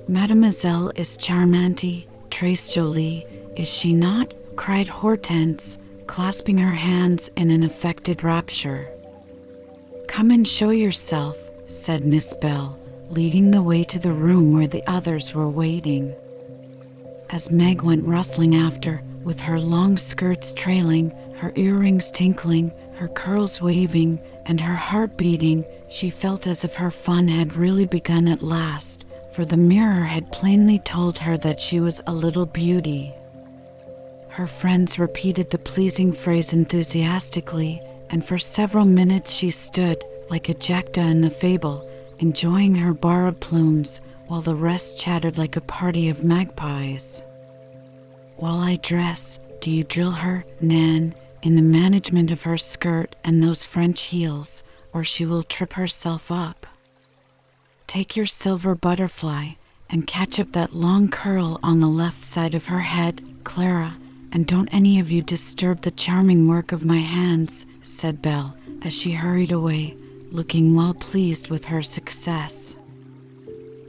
Mademoiselle 0.09 0.92
is 0.94 1.16
charmante, 1.16 2.05
très 2.29 2.70
jolie, 2.70 3.24
is 3.59 3.66
she 3.66 3.92
not? 3.92 4.33
cried 4.55 4.87
Hortense, 4.87 5.79
clasping 6.07 6.59
her 6.59 6.75
hands 6.77 7.29
in 7.37 7.51
an 7.51 7.64
affected 7.64 8.23
rapture. 8.23 8.88
Come 10.07 10.31
and 10.31 10.47
show 10.47 10.71
yourself, 10.71 11.37
said 11.66 12.05
Miss 12.05 12.33
Belle, 12.35 12.79
leading 13.11 13.51
the 13.51 13.61
way 13.61 13.83
to 13.83 13.99
the 13.99 14.12
room 14.12 14.53
where 14.55 14.68
the 14.68 14.88
others 14.88 15.35
were 15.35 15.49
waiting. 15.49 16.14
As 17.31 17.51
Meg 17.51 17.83
went 17.83 18.07
rustling 18.07 18.55
after, 18.55 19.03
with 19.25 19.40
her 19.40 19.59
long 19.59 19.97
skirts 19.97 20.55
trailing, 20.55 21.11
her 21.38 21.53
earrings 21.57 22.12
tinkling, 22.12 22.71
her 22.94 23.09
curls 23.09 23.61
waving, 23.61 24.21
and 24.47 24.61
her 24.61 24.77
heart 24.77 25.16
beating, 25.16 25.64
she 25.90 26.11
felt 26.11 26.47
as 26.47 26.64
if 26.64 26.75
her 26.75 26.92
fun 26.92 27.27
had 27.27 27.57
really 27.57 27.87
begun 27.87 28.29
at 28.29 28.40
last, 28.40 29.05
for 29.33 29.44
the 29.44 29.57
mirror 29.57 30.05
had 30.05 30.31
plainly 30.31 30.79
told 30.79 31.18
her 31.18 31.37
that 31.38 31.61
she 31.61 31.81
was 31.81 32.01
a 32.07 32.12
little 32.12 32.47
beauty. 32.47 33.12
Her 34.38 34.46
friends 34.46 35.01
repeated 35.01 35.51
the 35.51 35.59
pleasing 35.59 36.12
phrase 36.12 36.53
enthusiastically, 36.53 37.83
and 38.09 38.24
for 38.24 38.38
several 38.38 38.85
minutes 38.85 39.33
she 39.35 39.51
stood, 39.51 40.05
like 40.31 40.46
the 40.46 40.55
jackdaw 40.55 41.07
in 41.07 41.22
the 41.22 41.29
fable, 41.29 41.90
enjoying 42.20 42.77
her 42.77 42.94
borrowed 42.94 43.40
plumes, 43.40 44.01
while 44.29 44.40
the 44.40 44.55
rest 44.55 44.96
chattered 44.96 45.38
like 45.38 45.57
a 45.57 45.61
party 45.61 46.09
of 46.09 46.22
magpies. 46.22 47.20
While 48.37 48.61
I 48.61 48.77
dress, 48.77 49.40
do 49.61 49.72
you 49.72 49.83
drill 49.83 50.12
her, 50.12 50.44
Nan, 50.61 51.16
in 51.42 51.57
the 51.57 51.61
management 51.61 52.31
of 52.31 52.42
her 52.42 52.57
skirt 52.57 53.16
and 53.24 53.42
those 53.42 53.64
French 53.64 54.03
heels, 54.03 54.62
or 54.92 55.03
she 55.03 55.27
will 55.27 55.42
trip 55.42 55.72
herself 55.72 56.31
up? 56.31 56.64
Take 57.88 58.14
your 58.14 58.27
silver 58.27 58.77
butterfly 58.77 59.48
and 59.90 60.07
catch 60.07 60.38
up 60.38 60.53
that 60.53 60.77
long 60.77 61.09
curl 61.09 61.59
on 61.64 61.81
the 61.81 61.88
left 61.88 62.24
side 62.24 62.55
of 62.55 62.66
her 62.66 62.83
head, 62.83 63.20
Clara, 63.42 63.96
and 64.33 64.47
don't 64.47 64.69
any 64.73 65.01
of 65.01 65.11
you 65.11 65.23
disturb 65.23 65.81
the 65.81 65.91
charming 65.91 66.49
work 66.49 66.73
of 66.73 66.85
my 66.85 66.99
hands, 66.99 67.67
said 67.83 68.21
Belle, 68.21 68.55
as 68.83 68.93
she 68.93 69.12
hurried 69.12 69.53
away, 69.53 69.97
looking 70.31 70.75
well 70.75 70.95
pleased 70.95 71.49
with 71.49 71.64
her 71.64 71.83
success. 71.83 72.77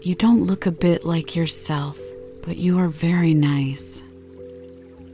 You 0.02 0.16
don't 0.16 0.46
look 0.46 0.66
a 0.66 0.72
bit 0.72 1.06
like 1.06 1.36
yourself, 1.36 2.00
but 2.42 2.58
you 2.58 2.80
are 2.80 2.88
very 2.88 3.34
nice. 3.34 4.02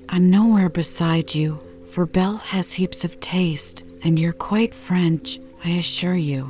I'm 0.10 0.30
nowhere 0.30 0.70
beside 0.70 1.34
you, 1.34 1.60
for 1.90 2.06
Belle 2.06 2.38
has 2.38 2.72
heaps 2.72 3.04
of 3.04 3.20
taste, 3.20 3.84
and 4.04 4.20
you're 4.20 4.34
quite 4.34 4.74
French, 4.74 5.40
I 5.64 5.72
assure 5.72 6.16
you. 6.16 6.48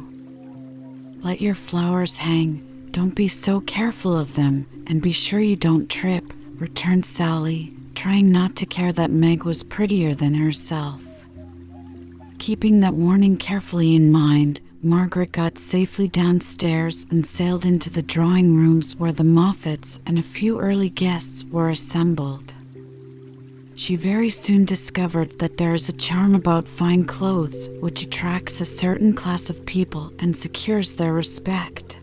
Let 1.21 1.39
your 1.39 1.55
flowers 1.55 2.17
hang, 2.17 2.89
don't 2.91 3.15
be 3.15 3.29
so 3.29 3.61
careful 3.61 4.17
of 4.17 4.35
them, 4.35 4.65
and 4.87 5.01
be 5.01 5.13
sure 5.13 5.39
you 5.39 5.55
don't 5.55 5.89
trip, 5.89 6.33
returned 6.59 7.05
Sally, 7.05 7.74
trying 7.95 8.31
not 8.31 8.55
to 8.57 8.65
care 8.65 8.93
that 8.93 9.09
Meg 9.09 9.43
was 9.43 9.63
prettier 9.63 10.13
than 10.13 10.33
herself. 10.33 11.01
Keeping 12.37 12.81
that 12.81 12.93
warning 12.93 13.37
carefully 13.37 13.95
in 13.95 14.11
mind, 14.11 14.59
Margaret 14.83 15.31
got 15.31 15.57
safely 15.57 16.07
downstairs 16.07 17.07
and 17.09 17.25
sailed 17.25 17.65
into 17.65 17.89
the 17.89 18.03
drawing 18.03 18.55
rooms 18.55 18.95
where 18.95 19.13
the 19.13 19.23
Moffats 19.23 19.99
and 20.05 20.19
a 20.19 20.21
few 20.21 20.59
early 20.59 20.89
guests 20.89 21.43
were 21.45 21.69
assembled. 21.69 22.53
She 23.73 23.95
very 23.95 24.29
soon 24.29 24.63
discovered 24.65 25.39
that 25.39 25.57
there 25.57 25.73
is 25.73 25.89
a 25.89 25.93
charm 25.93 26.35
about 26.35 26.67
fine 26.67 27.05
clothes 27.05 27.67
which 27.79 28.03
attracts 28.03 28.61
a 28.61 28.65
certain 28.65 29.13
class 29.13 29.49
of 29.49 29.65
people 29.65 30.13
and 30.19 30.37
secures 30.37 30.95
their 30.95 31.13
respect. 31.13 31.97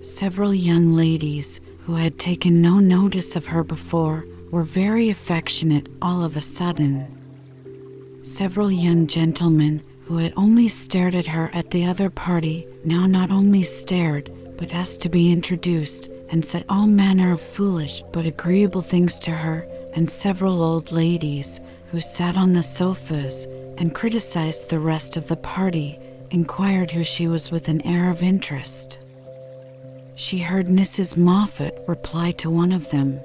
Several 0.00 0.54
young 0.54 0.92
ladies, 0.92 1.60
who 1.80 1.94
had 1.94 2.18
taken 2.18 2.62
no 2.62 2.78
notice 2.78 3.36
of 3.36 3.46
her 3.46 3.64
before, 3.64 4.24
were 4.50 4.62
very 4.62 5.10
affectionate 5.10 5.88
all 6.02 6.22
of 6.22 6.36
a 6.36 6.40
sudden. 6.40 7.06
Several 8.22 8.70
young 8.70 9.06
gentlemen, 9.06 9.82
who 10.04 10.16
had 10.16 10.32
only 10.36 10.68
stared 10.68 11.14
at 11.14 11.26
her 11.26 11.50
at 11.54 11.70
the 11.70 11.84
other 11.86 12.10
party, 12.10 12.66
now 12.84 13.06
not 13.06 13.30
only 13.30 13.62
stared, 13.62 14.30
but 14.56 14.72
asked 14.72 15.00
to 15.00 15.08
be 15.08 15.32
introduced, 15.32 16.10
and 16.28 16.44
said 16.44 16.64
all 16.68 16.86
manner 16.86 17.32
of 17.32 17.40
foolish 17.40 18.02
but 18.12 18.26
agreeable 18.26 18.82
things 18.82 19.18
to 19.18 19.30
her, 19.30 19.66
and 19.94 20.10
several 20.10 20.62
old 20.62 20.92
ladies, 20.92 21.60
who 21.90 22.00
sat 22.00 22.36
on 22.36 22.52
the 22.52 22.62
sofas 22.62 23.46
and 23.78 23.94
criticized 23.94 24.68
the 24.68 24.78
rest 24.78 25.16
of 25.16 25.26
the 25.26 25.36
party, 25.36 25.98
inquired 26.30 26.90
who 26.90 27.04
she 27.04 27.28
was 27.28 27.50
with 27.50 27.68
an 27.68 27.80
air 27.82 28.10
of 28.10 28.22
interest. 28.22 28.98
She 30.14 30.38
heard 30.38 30.66
Mrs. 30.66 31.16
Moffat 31.16 31.82
reply 31.86 32.30
to 32.32 32.50
one 32.50 32.72
of 32.72 32.90
them. 32.90 33.20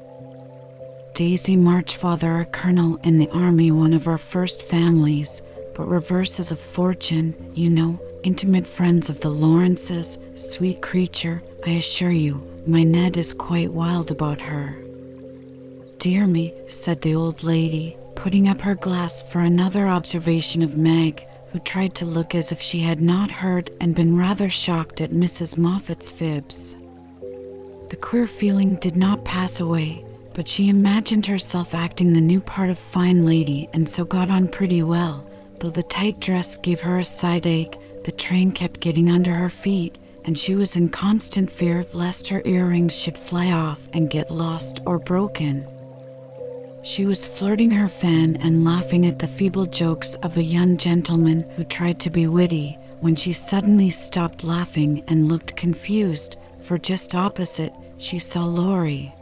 Daisy 1.19 1.58
March 1.58 1.97
father, 1.97 2.39
a 2.39 2.45
colonel 2.45 2.95
in 3.03 3.17
the 3.17 3.29
army, 3.32 3.71
one 3.71 3.93
of 3.93 4.08
our 4.08 4.17
first 4.17 4.63
families, 4.63 5.41
but 5.75 5.89
reverses 5.89 6.53
of 6.53 6.62
fortune, 6.62 7.36
you 7.53 7.69
know, 7.69 7.99
intimate 8.23 8.65
friends 8.65 9.10
of 9.10 9.19
the 9.19 9.29
Laurences, 9.29 10.17
sweet 10.36 10.82
creature, 10.82 11.43
I 11.67 11.71
assure 11.71 12.13
you, 12.13 12.41
my 12.65 12.84
Ned 12.84 13.17
is 13.17 13.34
quite 13.34 13.73
wild 13.73 14.12
about 14.12 14.39
her. 14.39 14.77
Dear 15.97 16.25
me, 16.25 16.53
said 16.69 17.01
the 17.01 17.15
old 17.15 17.43
lady, 17.43 17.97
putting 18.15 18.47
up 18.47 18.62
her 18.62 18.75
glass 18.75 19.21
for 19.21 19.41
another 19.41 19.89
observation 19.89 20.62
of 20.62 20.77
Meg, 20.77 21.25
who 21.51 21.60
tried 21.60 21.95
to 21.95 22.05
look 22.05 22.34
as 22.34 22.53
if 22.53 22.62
she 22.62 22.79
had 22.79 23.01
not 23.01 23.29
heard 23.29 23.71
and 23.82 23.93
been 23.93 24.15
rather 24.15 24.47
shocked 24.47 25.01
at 25.01 25.12
Mrs. 25.12 25.58
Moffat's 25.58 26.10
fibs. 26.10 26.77
The 27.89 27.97
queer 27.99 28.25
feeling 28.25 28.75
did 28.75 28.95
not 28.95 29.25
pass 29.25 29.60
away, 29.60 30.05
but 30.39 30.47
she 30.47 30.69
imagined 30.69 31.25
herself 31.25 31.75
acting 31.75 32.13
the 32.13 32.21
new 32.21 32.39
part 32.39 32.69
of 32.69 32.80
fine 32.80 33.25
lady 33.25 33.67
and 33.73 33.89
so 33.89 34.06
got 34.06 34.32
on 34.32 34.47
pretty 34.47 34.82
well, 34.82 35.30
Though 35.60 35.69
the 35.69 35.84
tight 35.84 36.21
dress 36.21 36.56
gave 36.56 36.80
her 36.80 36.99
a 36.99 37.04
side 37.04 37.45
ache, 37.45 37.78
the 38.06 38.13
train 38.13 38.54
kept 38.54 38.80
getting 38.80 39.12
under 39.12 39.36
her 39.36 39.49
feet, 39.49 39.97
and 40.23 40.38
she 40.38 40.56
was 40.56 40.78
in 40.78 40.88
constant 40.88 41.52
fear 41.52 41.86
lest 41.91 42.30
her 42.30 42.41
earrings 42.45 42.97
should 42.97 43.17
fly 43.17 43.52
off 43.52 43.82
and 43.91 44.10
get 44.10 44.32
lost 44.32 44.80
or 44.86 44.97
broken. 44.97 45.67
She 46.84 47.06
was 47.06 47.28
flirting 47.28 47.71
her 47.71 47.89
fan 47.89 48.38
and 48.39 48.63
laughing 48.63 49.06
at 49.06 49.19
the 49.19 49.28
feeble 49.28 49.65
jokes 49.65 50.15
of 50.23 50.38
a 50.38 50.41
young 50.41 50.78
gentleman 50.78 51.43
who 51.58 51.65
tried 51.65 51.99
to 51.99 52.10
be 52.10 52.28
witty, 52.28 52.78
when 53.02 53.17
she 53.17 53.34
suddenly 53.34 53.89
stopped 53.89 54.45
laughing 54.45 55.04
and 55.10 55.28
looked 55.28 55.58
confused, 55.58 56.38
for 56.63 56.78
just 56.78 57.13
opposite 57.13 57.73
she 57.97 58.19
saw 58.19 58.45
Laurie. 58.45 59.13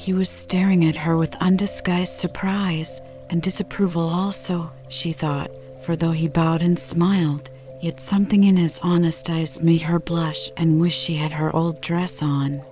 He 0.00 0.12
was 0.12 0.28
staring 0.30 0.84
at 0.84 0.94
her 0.94 1.16
with 1.16 1.34
undisguised 1.40 2.14
surprise, 2.14 3.02
and 3.30 3.42
disapproval 3.42 4.08
also, 4.08 4.70
she 4.86 5.10
thought, 5.12 5.50
for 5.82 5.96
though 5.96 6.12
he 6.12 6.28
bowed 6.28 6.62
and 6.62 6.78
smiled, 6.78 7.50
yet 7.82 7.98
something 7.98 8.44
in 8.44 8.56
his 8.56 8.78
honest 8.80 9.28
eyes 9.28 9.60
made 9.60 9.82
her 9.82 9.98
blush 9.98 10.52
and 10.56 10.80
wish 10.80 10.96
she 10.96 11.16
had 11.16 11.32
her 11.32 11.54
old 11.54 11.80
dress 11.80 12.22
on. 12.22 12.62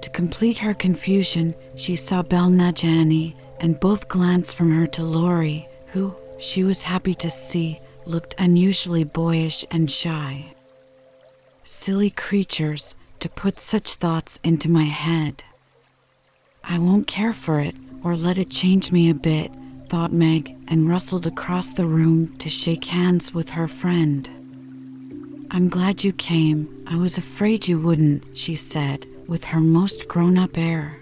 To 0.00 0.10
complete 0.10 0.58
her 0.58 0.74
confusion, 0.74 1.56
she 1.74 1.96
saw 1.96 2.22
Belle 2.22 2.44
and 2.56 2.84
Annie, 2.84 3.34
and 3.58 3.80
both 3.80 4.06
glanced 4.06 4.54
from 4.54 4.70
her 4.70 4.86
to 4.86 5.02
Laurie, 5.02 5.68
who, 5.86 6.14
she 6.38 6.62
was 6.62 6.82
happy 6.84 7.16
to 7.16 7.30
see, 7.30 7.80
looked 8.06 8.36
unusually 8.38 9.02
boyish 9.02 9.64
and 9.72 9.90
shy. 9.90 10.54
Silly 11.64 12.10
creatures, 12.10 12.94
to 13.18 13.28
put 13.28 13.58
such 13.58 13.94
thoughts 13.96 14.38
into 14.44 14.70
my 14.70 14.84
head. 14.84 15.42
I 16.64 16.78
won't 16.78 17.06
care 17.06 17.32
for 17.32 17.60
it, 17.60 17.74
or 18.04 18.16
let 18.16 18.38
it 18.38 18.48
change 18.48 18.92
me 18.92 19.10
a 19.10 19.14
bit, 19.14 19.50
thought 19.86 20.12
Meg, 20.12 20.54
and 20.68 20.88
rustled 20.88 21.26
across 21.26 21.72
the 21.72 21.86
room 21.86 22.36
to 22.38 22.48
shake 22.48 22.84
hands 22.84 23.34
with 23.34 23.50
her 23.50 23.68
friend. 23.68 24.28
I'm 25.50 25.68
glad 25.68 26.02
you 26.02 26.12
came. 26.12 26.68
I 26.86 26.96
was 26.96 27.18
afraid 27.18 27.68
you 27.68 27.78
wouldn't, 27.78 28.24
she 28.32 28.54
said, 28.54 29.06
with 29.26 29.44
her 29.44 29.60
most 29.60 30.08
grown 30.08 30.38
up 30.38 30.56
air. 30.56 30.98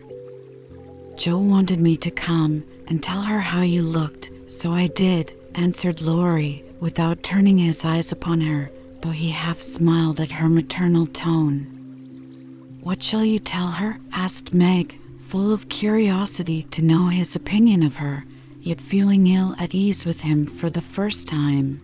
Jo 1.16 1.38
wanted 1.38 1.80
me 1.80 1.96
to 1.98 2.10
come 2.10 2.64
and 2.88 3.02
tell 3.02 3.22
her 3.22 3.40
how 3.40 3.60
you 3.60 3.82
looked, 3.82 4.30
so 4.46 4.72
I 4.72 4.86
did, 4.86 5.32
answered 5.54 6.00
Laurie, 6.00 6.64
without 6.80 7.22
turning 7.22 7.58
his 7.58 7.84
eyes 7.84 8.12
upon 8.12 8.40
her, 8.40 8.70
though 9.02 9.10
he 9.10 9.28
half 9.28 9.60
smiled 9.60 10.20
at 10.20 10.32
her 10.32 10.48
maternal 10.48 11.06
tone. 11.06 11.66
What 12.82 13.02
shall 13.02 13.24
you 13.24 13.38
tell 13.38 13.68
her? 13.68 13.98
asked 14.12 14.54
Meg, 14.54 14.96
full 15.30 15.52
of 15.52 15.68
curiosity 15.68 16.64
to 16.72 16.82
know 16.82 17.06
his 17.06 17.36
opinion 17.36 17.84
of 17.84 17.94
her, 17.94 18.24
yet 18.62 18.80
feeling 18.80 19.28
ill 19.28 19.54
at 19.60 19.72
ease 19.72 20.04
with 20.04 20.20
him 20.20 20.44
for 20.44 20.68
the 20.68 20.80
first 20.80 21.28
time. 21.28 21.80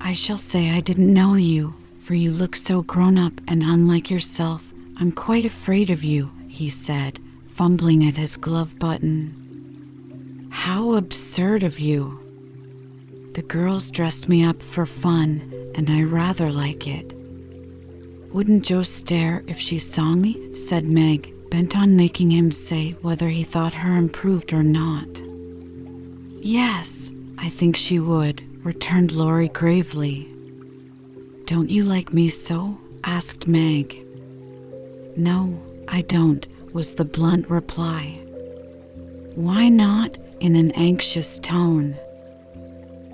I 0.00 0.14
shall 0.14 0.36
say 0.36 0.72
I 0.72 0.80
didn't 0.80 1.14
know 1.14 1.34
you, 1.34 1.74
for 2.02 2.16
you 2.16 2.32
look 2.32 2.56
so 2.56 2.82
grown 2.82 3.18
up 3.18 3.40
and 3.46 3.62
unlike 3.62 4.10
yourself. 4.10 4.74
I'm 4.96 5.12
quite 5.12 5.44
afraid 5.44 5.90
of 5.90 6.02
you, 6.02 6.28
he 6.48 6.70
said, 6.70 7.20
fumbling 7.52 8.04
at 8.04 8.16
his 8.16 8.36
glove 8.36 8.80
button. 8.80 10.48
How 10.50 10.94
absurd 10.94 11.62
of 11.62 11.78
you! 11.78 12.18
The 13.34 13.42
girls 13.42 13.92
dressed 13.92 14.28
me 14.28 14.42
up 14.42 14.60
for 14.60 14.86
fun, 14.86 15.70
and 15.76 15.88
I 15.88 16.02
rather 16.02 16.50
like 16.50 16.88
it. 16.88 17.14
Wouldn't 18.32 18.64
Jo 18.64 18.82
stare 18.82 19.44
if 19.46 19.60
she 19.60 19.78
saw 19.78 20.16
me? 20.16 20.52
said 20.56 20.84
Meg, 20.84 21.32
bent 21.54 21.76
on 21.76 21.94
making 21.94 22.32
him 22.32 22.50
say 22.50 22.96
whether 23.00 23.28
he 23.28 23.44
thought 23.44 23.72
her 23.72 23.96
improved 23.96 24.52
or 24.52 24.64
not. 24.64 25.22
Yes, 26.42 27.12
I 27.38 27.48
think 27.48 27.76
she 27.76 28.00
would, 28.00 28.42
returned 28.64 29.12
Laurie 29.12 29.50
gravely. 29.50 30.28
Don't 31.44 31.70
you 31.70 31.84
like 31.84 32.12
me 32.12 32.28
so? 32.28 32.76
asked 33.04 33.46
Meg. 33.46 34.04
No, 35.16 35.56
I 35.86 36.00
don't, 36.00 36.44
was 36.72 36.94
the 36.94 37.04
blunt 37.04 37.48
reply. 37.48 38.18
Why 39.36 39.68
not? 39.68 40.18
in 40.40 40.56
an 40.56 40.72
anxious 40.72 41.38
tone. 41.38 41.94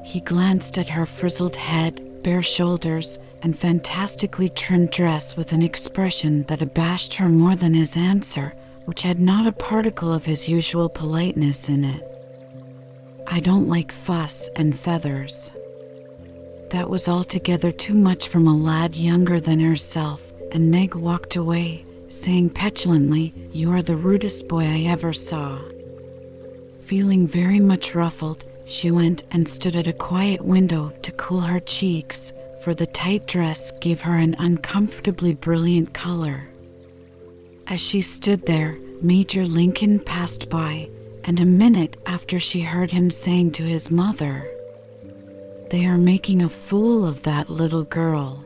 He 0.03 0.21
glanced 0.21 0.79
at 0.79 0.89
her 0.89 1.05
frizzled 1.05 1.57
head, 1.57 2.10
bare 2.23 2.43
shoulders, 2.43 3.19
and 3.43 3.59
fantastically 3.59 4.49
trimmed 4.49 4.91
dress 4.91 5.37
with 5.37 5.53
an 5.53 5.63
expression 5.63 6.45
that 6.49 6.63
abashed 6.63 7.15
her 7.15 7.29
more 7.29 7.57
than 7.57 7.75
his 7.75 7.97
answer, 7.97 8.55
which 8.85 9.03
had 9.03 9.21
not 9.21 9.47
a 9.47 9.53
particle 9.53 10.13
of 10.13 10.25
his 10.25 10.49
usual 10.49 10.89
politeness 10.89 11.69
in 11.69 11.85
it. 11.85 12.03
I 13.27 13.41
don't 13.41 13.69
like 13.69 13.93
fuss 13.93 14.51
and 14.57 14.79
feathers. 14.79 15.51
That 16.71 16.91
was 16.91 17.09
altogether 17.09 17.73
too 17.73 17.95
much 17.95 18.29
from 18.29 18.47
a 18.47 18.57
lad 18.57 18.95
younger 18.97 19.41
than 19.41 19.61
herself, 19.61 20.23
and 20.53 20.71
Meg 20.71 20.95
walked 20.95 21.37
away, 21.37 21.85
saying 22.09 22.51
petulantly, 22.51 23.33
You 23.53 23.71
are 23.73 23.83
the 23.83 23.97
rudest 23.97 24.49
boy 24.49 24.65
I 24.65 24.81
ever 24.83 25.13
saw. 25.13 25.59
Feeling 26.85 27.27
very 27.27 27.61
much 27.61 27.95
ruffled, 27.95 28.45
she 28.71 28.89
went 28.93 29.25
and 29.33 29.49
stood 29.49 29.75
at 29.75 29.89
a 29.89 29.93
quiet 29.93 30.41
window 30.45 30.93
to 31.03 31.11
cool 31.13 31.41
her 31.41 31.59
cheeks, 31.59 32.33
for 32.63 32.73
the 32.73 32.87
tight 32.87 33.27
dress 33.27 33.73
gave 33.81 34.01
her 34.01 34.17
an 34.17 34.37
uncomfortably 34.39 35.35
brilliant 35.35 35.93
color. 35.93 36.49
As 37.67 37.81
she 37.81 38.01
stood 38.01 38.47
there, 38.47 38.79
Major 39.03 39.45
Lincoln 39.45 39.99
passed 39.99 40.49
by, 40.49 40.89
and 41.25 41.41
a 41.41 41.45
minute 41.45 41.97
after 42.07 42.39
she 42.39 42.61
heard 42.61 42.93
him 42.93 43.11
saying 43.11 43.51
to 43.53 43.65
his 43.65 43.91
mother, 43.91 44.49
They 45.71 45.85
are 45.87 45.99
making 45.99 46.41
a 46.41 46.49
fool 46.49 47.05
of 47.05 47.25
that 47.25 47.51
little 47.51 47.85
girl. 47.85 48.45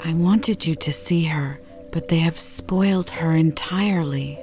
I 0.00 0.14
wanted 0.14 0.66
you 0.66 0.74
to 0.74 0.92
see 0.92 1.22
her, 1.24 1.60
but 1.92 2.08
they 2.08 2.18
have 2.18 2.40
spoiled 2.40 3.10
her 3.10 3.36
entirely. 3.36 4.36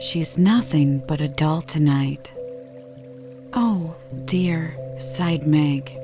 She's 0.00 0.36
nothing 0.36 1.00
but 1.06 1.20
a 1.20 1.28
doll 1.28 1.62
tonight. 1.62 2.32
Dear, 4.26 4.76
sighed 4.98 5.46
Meg. 5.46 5.96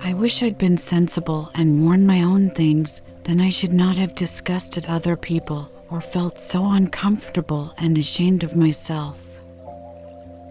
I 0.00 0.12
wish 0.14 0.42
I'd 0.42 0.58
been 0.58 0.78
sensible 0.78 1.48
and 1.54 1.80
worn 1.84 2.04
my 2.04 2.22
own 2.22 2.50
things, 2.50 3.02
then 3.22 3.40
I 3.40 3.50
should 3.50 3.72
not 3.72 3.96
have 3.98 4.16
disgusted 4.16 4.86
other 4.86 5.14
people 5.14 5.68
or 5.92 6.00
felt 6.00 6.40
so 6.40 6.64
uncomfortable 6.66 7.72
and 7.78 7.96
ashamed 7.96 8.42
of 8.42 8.56
myself. 8.56 9.16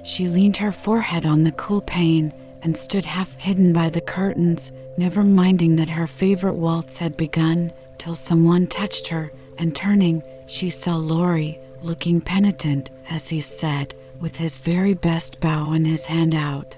She 0.05 0.29
leaned 0.29 0.55
her 0.55 0.71
forehead 0.71 1.25
on 1.25 1.43
the 1.43 1.51
cool 1.51 1.81
pane 1.81 2.31
and 2.61 2.77
stood 2.77 3.03
half 3.03 3.35
hidden 3.35 3.73
by 3.73 3.89
the 3.89 3.99
curtains, 3.99 4.71
never 4.97 5.21
minding 5.25 5.75
that 5.75 5.89
her 5.89 6.07
favorite 6.07 6.55
waltz 6.55 6.97
had 6.97 7.17
begun, 7.17 7.73
till 7.97 8.15
someone 8.15 8.67
touched 8.67 9.07
her, 9.07 9.33
and 9.57 9.75
turning, 9.75 10.23
she 10.47 10.69
saw 10.69 10.95
Laurie, 10.95 11.59
looking 11.81 12.21
penitent, 12.21 12.89
as 13.09 13.27
he 13.27 13.41
said, 13.41 13.93
with 14.23 14.37
his 14.37 14.57
very 14.57 14.93
best 14.93 15.41
bow 15.41 15.73
and 15.73 15.85
his 15.85 16.05
hand 16.05 16.33
out. 16.33 16.73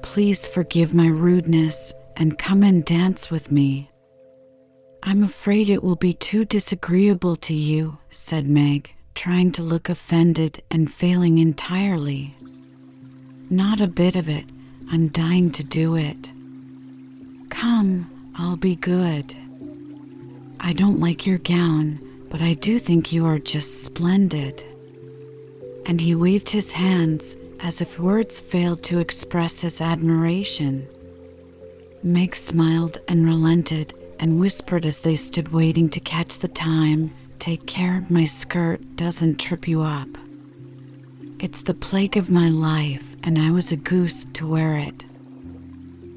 Please 0.00 0.48
forgive 0.48 0.94
my 0.94 1.06
rudeness 1.06 1.92
and 2.16 2.38
come 2.38 2.62
and 2.62 2.86
dance 2.86 3.30
with 3.30 3.52
me. 3.52 3.90
I'm 5.02 5.24
afraid 5.24 5.68
it 5.68 5.84
will 5.84 5.96
be 5.96 6.14
too 6.14 6.46
disagreeable 6.46 7.36
to 7.36 7.52
you, 7.52 7.98
said 8.08 8.48
Meg, 8.48 8.90
trying 9.14 9.52
to 9.52 9.62
look 9.62 9.90
offended 9.90 10.62
and 10.70 10.90
failing 10.90 11.36
entirely. 11.36 12.34
Not 13.50 13.82
a 13.82 13.86
bit 13.86 14.16
of 14.16 14.30
it. 14.30 14.46
I'm 14.90 15.08
dying 15.08 15.50
to 15.50 15.62
do 15.62 15.96
it. 15.96 16.30
Come, 17.50 18.32
I'll 18.36 18.56
be 18.56 18.74
good. 18.74 19.36
I 20.60 20.72
don't 20.72 20.98
like 20.98 21.26
your 21.26 21.36
gown, 21.36 22.00
but 22.30 22.40
I 22.40 22.54
do 22.54 22.78
think 22.78 23.12
you 23.12 23.26
are 23.26 23.38
just 23.38 23.84
splendid. 23.84 24.64
And 25.86 26.00
he 26.00 26.14
waved 26.14 26.50
his 26.50 26.70
hands 26.70 27.36
as 27.60 27.80
if 27.80 27.98
words 27.98 28.40
failed 28.40 28.82
to 28.84 28.98
express 28.98 29.60
his 29.60 29.80
admiration. 29.80 30.86
Meg 32.02 32.34
smiled 32.34 32.98
and 33.08 33.26
relented 33.26 33.94
and 34.18 34.38
whispered 34.38 34.86
as 34.86 35.00
they 35.00 35.16
stood 35.16 35.48
waiting 35.48 35.88
to 35.90 36.00
catch 36.00 36.38
the 36.38 36.48
time 36.48 37.10
Take 37.38 37.66
care 37.66 38.06
my 38.08 38.24
skirt 38.24 38.80
doesn't 38.94 39.40
trip 39.40 39.66
you 39.66 39.82
up. 39.82 40.08
It's 41.40 41.62
the 41.62 41.74
plague 41.74 42.16
of 42.16 42.30
my 42.30 42.48
life, 42.48 43.16
and 43.24 43.36
I 43.36 43.50
was 43.50 43.72
a 43.72 43.76
goose 43.76 44.24
to 44.34 44.46
wear 44.46 44.78
it. 44.78 45.04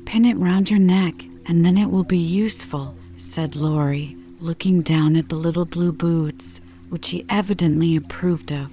Pin 0.06 0.26
it 0.26 0.38
round 0.38 0.70
your 0.70 0.80
neck, 0.80 1.26
and 1.48 1.66
then 1.66 1.80
it 1.80 1.90
will 1.90 2.04
be 2.04 2.20
useful, 2.20 2.96
said 3.18 3.56
Laurie, 3.56 4.16
looking 4.40 4.84
down 4.84 5.16
at 5.16 5.30
the 5.30 5.36
little 5.36 5.66
blue 5.66 5.92
boots, 5.92 6.62
which 6.90 7.10
he 7.10 7.26
evidently 7.28 7.96
approved 7.96 8.52
of. 8.52 8.70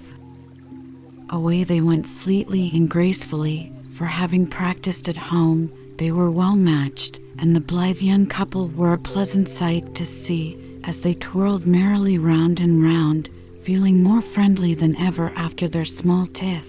Away 1.32 1.64
they 1.64 1.80
went 1.80 2.06
fleetly 2.06 2.70
and 2.74 2.90
gracefully, 2.90 3.72
for 3.94 4.04
having 4.04 4.46
practiced 4.46 5.08
at 5.08 5.16
home, 5.16 5.72
they 5.96 6.12
were 6.12 6.30
well 6.30 6.56
matched, 6.56 7.20
and 7.38 7.56
the 7.56 7.60
blithe 7.60 8.02
young 8.02 8.26
couple 8.26 8.68
were 8.68 8.92
a 8.92 8.98
pleasant 8.98 9.48
sight 9.48 9.94
to 9.94 10.04
see 10.04 10.58
as 10.84 11.00
they 11.00 11.14
twirled 11.14 11.64
merrily 11.66 12.18
round 12.18 12.60
and 12.60 12.82
round, 12.84 13.30
feeling 13.62 14.02
more 14.02 14.20
friendly 14.20 14.74
than 14.74 14.94
ever 14.96 15.30
after 15.34 15.68
their 15.68 15.86
small 15.86 16.26
tiff. 16.26 16.68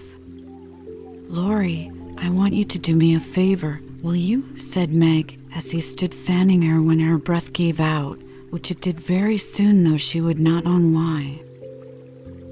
Laurie, 1.28 1.92
I 2.16 2.30
want 2.30 2.54
you 2.54 2.64
to 2.64 2.78
do 2.78 2.96
me 2.96 3.14
a 3.14 3.20
favor, 3.20 3.82
will 4.02 4.16
you? 4.16 4.56
said 4.56 4.90
Meg, 4.94 5.38
as 5.54 5.70
he 5.70 5.80
stood 5.82 6.14
fanning 6.14 6.62
her 6.62 6.80
when 6.80 7.00
her 7.00 7.18
breath 7.18 7.52
gave 7.52 7.80
out, 7.80 8.18
which 8.48 8.70
it 8.70 8.80
did 8.80 8.98
very 8.98 9.36
soon, 9.36 9.84
though 9.84 9.98
she 9.98 10.22
would 10.22 10.40
not 10.40 10.64
own 10.64 10.94
why. 10.94 11.42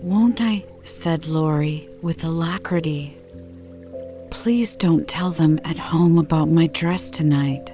Won't 0.02 0.42
I? 0.42 0.64
Said 0.84 1.26
Laurie, 1.26 1.88
with 2.02 2.24
alacrity. 2.24 3.16
Please 4.30 4.76
don't 4.76 5.06
tell 5.06 5.30
them 5.30 5.60
at 5.64 5.78
home 5.78 6.18
about 6.18 6.48
my 6.48 6.66
dress 6.68 7.10
tonight. 7.10 7.72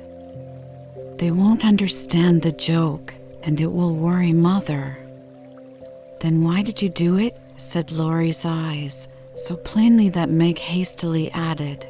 They 1.16 1.30
won't 1.30 1.64
understand 1.64 2.42
the 2.42 2.52
joke, 2.52 3.14
and 3.42 3.60
it 3.60 3.72
will 3.72 3.94
worry 3.94 4.32
Mother. 4.32 4.98
Then 6.20 6.42
why 6.42 6.62
did 6.62 6.82
you 6.82 6.88
do 6.88 7.16
it? 7.16 7.36
said 7.56 7.90
Laurie's 7.90 8.44
eyes, 8.44 9.08
so 9.34 9.56
plainly 9.56 10.08
that 10.10 10.30
Meg 10.30 10.58
hastily 10.58 11.30
added, 11.32 11.86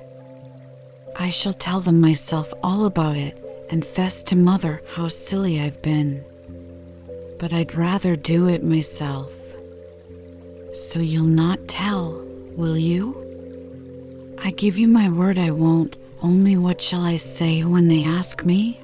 I 1.16 1.30
shall 1.30 1.52
tell 1.52 1.80
them 1.80 2.00
myself 2.00 2.54
all 2.62 2.84
about 2.84 3.16
it 3.16 3.36
and 3.70 3.84
fess 3.84 4.22
to 4.24 4.36
Mother 4.36 4.82
how 4.94 5.08
silly 5.08 5.60
I've 5.60 5.82
been. 5.82 6.22
But 7.38 7.52
I'd 7.52 7.74
rather 7.74 8.14
do 8.14 8.46
it 8.46 8.62
myself. 8.62 9.32
So 10.74 11.00
you'll 11.00 11.24
not 11.24 11.66
tell, 11.66 12.22
will 12.56 12.76
you? 12.76 13.14
I 14.38 14.50
give 14.50 14.78
you 14.78 14.88
my 14.88 15.08
word 15.08 15.38
I 15.38 15.50
won't. 15.50 15.96
Only 16.20 16.56
what 16.56 16.82
shall 16.82 17.02
I 17.02 17.16
say 17.16 17.64
when 17.64 17.88
they 17.88 18.04
ask 18.04 18.44
me? 18.44 18.80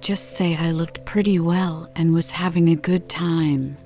Just 0.00 0.36
say 0.36 0.56
I 0.56 0.72
looked 0.72 1.04
pretty 1.04 1.40
well 1.40 1.88
and 1.96 2.12
was 2.12 2.30
having 2.30 2.68
a 2.68 2.76
good 2.76 3.08
time. 3.08 3.76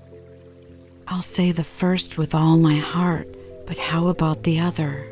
I'll 1.06 1.22
say 1.22 1.52
the 1.52 1.64
first 1.64 2.18
with 2.18 2.34
all 2.34 2.56
my 2.56 2.76
heart, 2.76 3.28
but 3.66 3.78
how 3.78 4.08
about 4.08 4.42
the 4.42 4.60
other? 4.60 5.06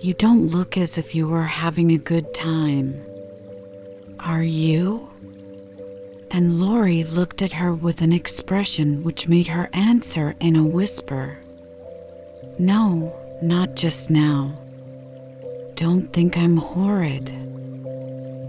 You 0.00 0.14
don't 0.14 0.48
look 0.48 0.76
as 0.76 0.98
if 0.98 1.14
you 1.14 1.28
were 1.28 1.44
having 1.44 1.92
a 1.92 1.98
good 1.98 2.34
time. 2.34 2.94
Are 4.20 4.42
you? 4.42 5.08
And 6.34 6.58
Laurie 6.58 7.04
looked 7.04 7.42
at 7.42 7.52
her 7.52 7.72
with 7.72 8.02
an 8.02 8.12
expression 8.12 9.04
which 9.04 9.28
made 9.28 9.46
her 9.46 9.70
answer 9.72 10.34
in 10.40 10.56
a 10.56 10.66
whisper. 10.66 11.38
No, 12.58 13.16
not 13.40 13.76
just 13.76 14.10
now. 14.10 14.52
Don't 15.76 16.12
think 16.12 16.36
I'm 16.36 16.56
horrid. 16.56 17.28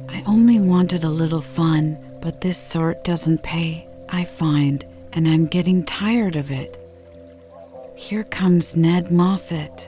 I 0.10 0.24
only 0.26 0.60
wanted 0.60 1.04
a 1.04 1.10
little 1.10 1.44
fun, 1.44 2.00
but 2.24 2.42
this 2.42 2.58
sort 2.58 3.04
doesn't 3.04 3.44
pay, 3.44 3.88
I 4.10 4.24
find, 4.24 4.84
and 5.14 5.28
I'm 5.28 5.46
getting 5.46 5.86
tired 5.86 6.36
of 6.36 6.50
it. 6.50 6.76
Here 7.96 8.24
comes 8.24 8.76
Ned 8.76 9.12
Moffat. 9.12 9.88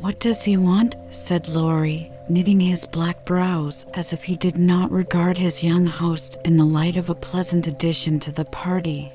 What 0.00 0.20
does 0.20 0.44
he 0.44 0.56
want? 0.56 0.94
said 1.10 1.48
Laurie, 1.48 2.12
knitting 2.30 2.60
his 2.60 2.86
black 2.86 3.24
brows 3.24 3.86
as 3.94 4.12
if 4.12 4.22
he 4.22 4.36
did 4.36 4.58
not 4.58 4.90
regard 4.90 5.38
his 5.38 5.62
young 5.62 5.86
host 5.86 6.36
in 6.44 6.56
the 6.56 6.64
light 6.64 6.96
of 6.96 7.08
a 7.08 7.14
pleasant 7.14 7.66
addition 7.66 8.20
to 8.20 8.30
the 8.32 8.44
party. 8.44 9.10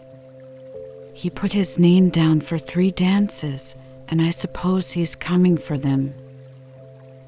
He 1.13 1.29
put 1.29 1.53
his 1.53 1.77
name 1.77 2.09
down 2.09 2.41
for 2.41 2.57
three 2.57 2.89
dances, 2.91 3.75
and 4.09 4.21
I 4.21 4.31
suppose 4.31 4.91
he's 4.91 5.15
coming 5.15 5.57
for 5.57 5.77
them. 5.77 6.13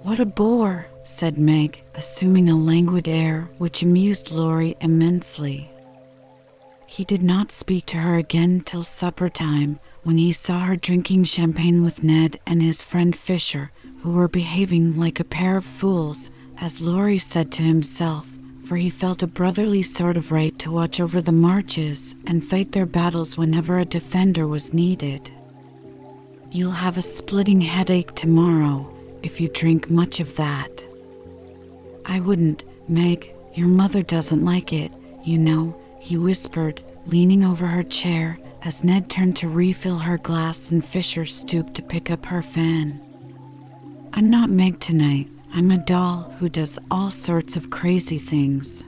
What 0.02 0.20
a 0.20 0.26
bore, 0.26 0.88
said 1.04 1.38
Meg, 1.38 1.82
assuming 1.94 2.50
a 2.50 2.58
languid 2.58 3.08
air 3.08 3.48
which 3.60 3.84
amused 3.84 4.32
Laurie 4.32 4.76
immensely. 4.82 5.70
He 6.88 7.04
did 7.04 7.22
not 7.22 7.52
speak 7.52 7.86
to 7.88 7.98
her 7.98 8.16
again 8.16 8.62
till 8.66 8.84
supper 8.84 9.30
time, 9.30 9.80
when 10.04 10.18
he 10.18 10.32
saw 10.32 10.60
her 10.62 10.76
drinking 10.76 11.26
champagne 11.26 11.84
with 11.84 12.04
Ned 12.04 12.40
and 12.46 12.62
his 12.62 12.82
friend 12.82 13.16
Fisher, 13.16 13.72
who 14.06 14.12
were 14.12 14.28
behaving 14.28 14.96
like 14.96 15.20
a 15.20 15.24
pair 15.24 15.58
of 15.58 15.66
fools, 15.66 16.30
as 16.60 16.80
Laurie 16.80 17.18
said 17.18 17.52
to 17.52 17.64
himself, 17.64 18.28
for 18.64 18.78
he 18.78 18.88
felt 18.88 19.24
a 19.24 19.28
brotherly 19.28 19.82
sort 19.82 20.16
of 20.16 20.32
right 20.32 20.60
to 20.60 20.70
watch 20.70 21.00
over 21.00 21.24
the 21.24 21.32
Marches 21.32 22.14
and 22.28 22.44
fight 22.44 22.72
their 22.72 22.86
battles 22.86 23.36
whenever 23.36 23.80
a 23.80 23.84
defender 23.84 24.48
was 24.48 24.76
needed. 24.76 25.32
You'll 26.52 26.70
have 26.70 27.00
a 27.00 27.02
splitting 27.02 27.62
headache 27.62 28.14
tomorrow 28.14 28.88
if 29.24 29.42
you 29.42 29.48
drink 29.48 29.90
much 29.90 30.20
of 30.20 30.36
that. 30.36 30.88
I 32.06 32.20
wouldn't, 32.20 32.64
Meg. 32.88 33.34
Your 33.56 33.68
mother 33.68 34.04
doesn't 34.04 34.46
like 34.46 34.72
it, 34.72 34.92
you 35.24 35.40
know, 35.40 35.76
he 36.00 36.16
whispered, 36.16 36.80
leaning 37.08 37.44
over 37.44 37.66
her 37.66 37.82
chair 37.82 38.38
as 38.62 38.84
Ned 38.84 39.10
turned 39.10 39.38
to 39.38 39.50
refill 39.50 39.98
her 39.98 40.20
glass 40.20 40.70
and 40.70 40.86
Fisher 40.86 41.26
stooped 41.26 41.74
to 41.74 41.82
pick 41.82 42.12
up 42.12 42.28
her 42.28 42.44
fan. 42.44 43.02
I'm 44.18 44.30
not 44.30 44.50
Meg 44.50 44.80
tonight. 44.80 45.28
I'm 45.54 45.72
a 45.72 45.78
doll 45.78 46.34
who 46.40 46.48
does 46.48 46.80
all 46.90 47.12
sorts 47.12 47.58
of 47.58 47.70
crazy 47.70 48.18
things. 48.18 48.82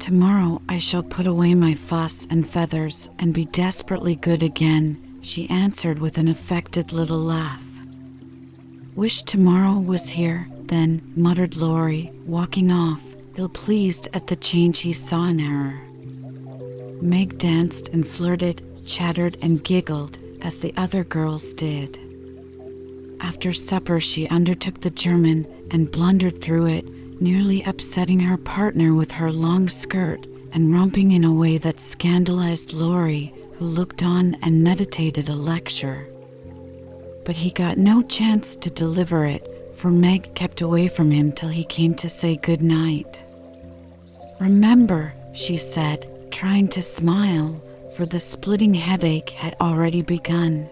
Tomorrow 0.00 0.60
I 0.68 0.76
shall 0.76 1.02
put 1.02 1.26
away 1.26 1.54
my 1.54 1.72
fuss 1.72 2.26
and 2.28 2.46
feathers 2.46 3.08
and 3.18 3.32
be 3.32 3.46
desperately 3.46 4.16
good 4.16 4.42
again, 4.42 4.98
she 5.22 5.48
answered 5.48 5.98
with 5.98 6.18
an 6.18 6.28
affected 6.28 6.92
little 6.92 7.20
laugh. 7.20 7.64
Wish 8.94 9.22
tomorrow 9.22 9.80
was 9.80 10.10
here, 10.10 10.46
then, 10.66 11.14
muttered 11.16 11.56
Laurie, 11.56 12.12
walking 12.26 12.70
off, 12.70 13.00
ill 13.36 13.48
pleased 13.48 14.08
at 14.12 14.26
the 14.26 14.36
change 14.36 14.80
he 14.80 14.92
saw 14.92 15.24
in 15.24 15.38
her. 15.38 15.80
Meg 17.00 17.38
danced 17.38 17.88
and 17.88 18.06
flirted, 18.06 18.86
chattered 18.86 19.38
and 19.40 19.64
giggled, 19.64 20.18
as 20.42 20.58
the 20.58 20.74
other 20.76 21.02
girls 21.02 21.54
did. 21.54 22.11
After 23.22 23.52
supper 23.52 24.00
she 24.00 24.26
undertook 24.26 24.80
the 24.80 24.90
German 24.90 25.46
and 25.70 25.90
blundered 25.90 26.42
through 26.42 26.66
it, 26.66 26.84
nearly 27.20 27.62
upsetting 27.62 28.18
her 28.18 28.36
partner 28.36 28.94
with 28.94 29.12
her 29.12 29.30
long 29.30 29.68
skirt 29.68 30.26
and 30.52 30.74
romping 30.74 31.12
in 31.12 31.22
a 31.22 31.32
way 31.32 31.56
that 31.58 31.78
scandalized 31.78 32.72
Laurie, 32.72 33.32
who 33.56 33.64
looked 33.64 34.02
on 34.02 34.36
and 34.42 34.64
meditated 34.64 35.28
a 35.28 35.36
lecture. 35.36 36.08
But 37.24 37.36
he 37.36 37.50
got 37.50 37.78
no 37.78 38.02
chance 38.02 38.56
to 38.56 38.70
deliver 38.70 39.24
it, 39.24 39.48
for 39.76 39.92
Meg 39.92 40.34
kept 40.34 40.60
away 40.60 40.88
from 40.88 41.12
him 41.12 41.30
till 41.30 41.48
he 41.48 41.62
came 41.64 41.94
to 41.94 42.08
say 42.08 42.34
good 42.36 42.60
night. 42.60 43.22
Remember, 44.40 45.14
she 45.32 45.56
said, 45.56 46.08
trying 46.32 46.66
to 46.68 46.82
smile, 46.82 47.62
for 47.96 48.04
the 48.04 48.18
splitting 48.18 48.74
headache 48.74 49.30
had 49.30 49.54
already 49.60 50.02
begun. 50.02 50.68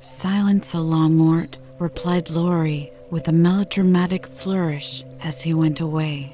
Silence 0.00 0.74
a 0.74 0.78
la 0.80 1.08
mort, 1.08 1.58
replied 1.80 2.30
Laurie 2.30 2.92
with 3.10 3.26
a 3.26 3.32
melodramatic 3.32 4.28
flourish 4.28 5.02
as 5.20 5.40
he 5.40 5.52
went 5.52 5.80
away. 5.80 6.32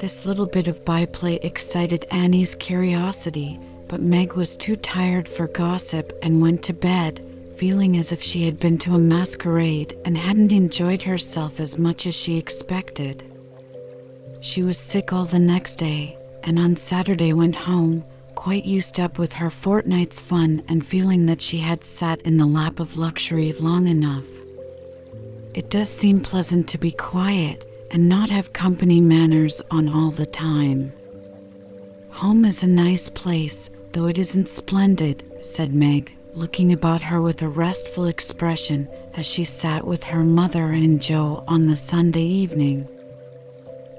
This 0.00 0.26
little 0.26 0.46
bit 0.46 0.66
of 0.66 0.84
byplay 0.84 1.36
excited 1.42 2.06
Annie's 2.10 2.56
curiosity, 2.56 3.60
but 3.86 4.02
Meg 4.02 4.32
was 4.32 4.56
too 4.56 4.74
tired 4.74 5.28
for 5.28 5.46
gossip 5.46 6.12
and 6.22 6.42
went 6.42 6.64
to 6.64 6.72
bed, 6.72 7.22
feeling 7.56 7.96
as 7.96 8.10
if 8.10 8.20
she 8.20 8.44
had 8.46 8.58
been 8.58 8.78
to 8.78 8.96
a 8.96 8.98
masquerade 8.98 9.96
and 10.04 10.18
hadn't 10.18 10.50
enjoyed 10.50 11.02
herself 11.02 11.60
as 11.60 11.78
much 11.78 12.04
as 12.06 12.16
she 12.16 12.36
expected. 12.36 13.22
She 14.40 14.64
was 14.64 14.76
sick 14.76 15.12
all 15.12 15.24
the 15.26 15.38
next 15.38 15.76
day, 15.76 16.16
and 16.42 16.58
on 16.58 16.74
Saturday 16.74 17.32
went 17.32 17.54
home, 17.54 18.02
quite 18.40 18.64
used 18.64 18.98
up 18.98 19.18
with 19.18 19.34
her 19.34 19.50
fortnight's 19.50 20.18
fun 20.18 20.62
and 20.66 20.86
feeling 20.86 21.26
that 21.26 21.42
she 21.42 21.58
had 21.58 21.84
sat 21.84 22.22
in 22.22 22.38
the 22.38 22.46
lap 22.46 22.80
of 22.80 22.96
luxury 22.96 23.52
long 23.60 23.86
enough. 23.86 24.24
It 25.52 25.68
does 25.68 25.90
seem 25.90 26.20
pleasant 26.20 26.66
to 26.68 26.78
be 26.78 26.90
quiet 26.90 27.62
and 27.90 28.08
not 28.08 28.30
have 28.30 28.54
company 28.54 28.98
manners 28.98 29.60
on 29.70 29.90
all 29.90 30.10
the 30.10 30.24
time. 30.24 30.90
Home 32.08 32.46
is 32.46 32.62
a 32.62 32.66
nice 32.66 33.10
place, 33.10 33.68
though 33.92 34.06
it 34.06 34.16
isn't 34.16 34.48
splendid, 34.48 35.22
said 35.42 35.74
Meg, 35.74 36.10
looking 36.32 36.72
about 36.72 37.02
her 37.02 37.20
with 37.20 37.42
a 37.42 37.48
restful 37.48 38.06
expression 38.06 38.88
as 39.18 39.26
she 39.26 39.44
sat 39.44 39.86
with 39.86 40.02
her 40.04 40.24
mother 40.24 40.70
and 40.70 41.02
Jo 41.02 41.44
on 41.46 41.66
the 41.66 41.76
Sunday 41.76 42.24
evening. 42.24 42.88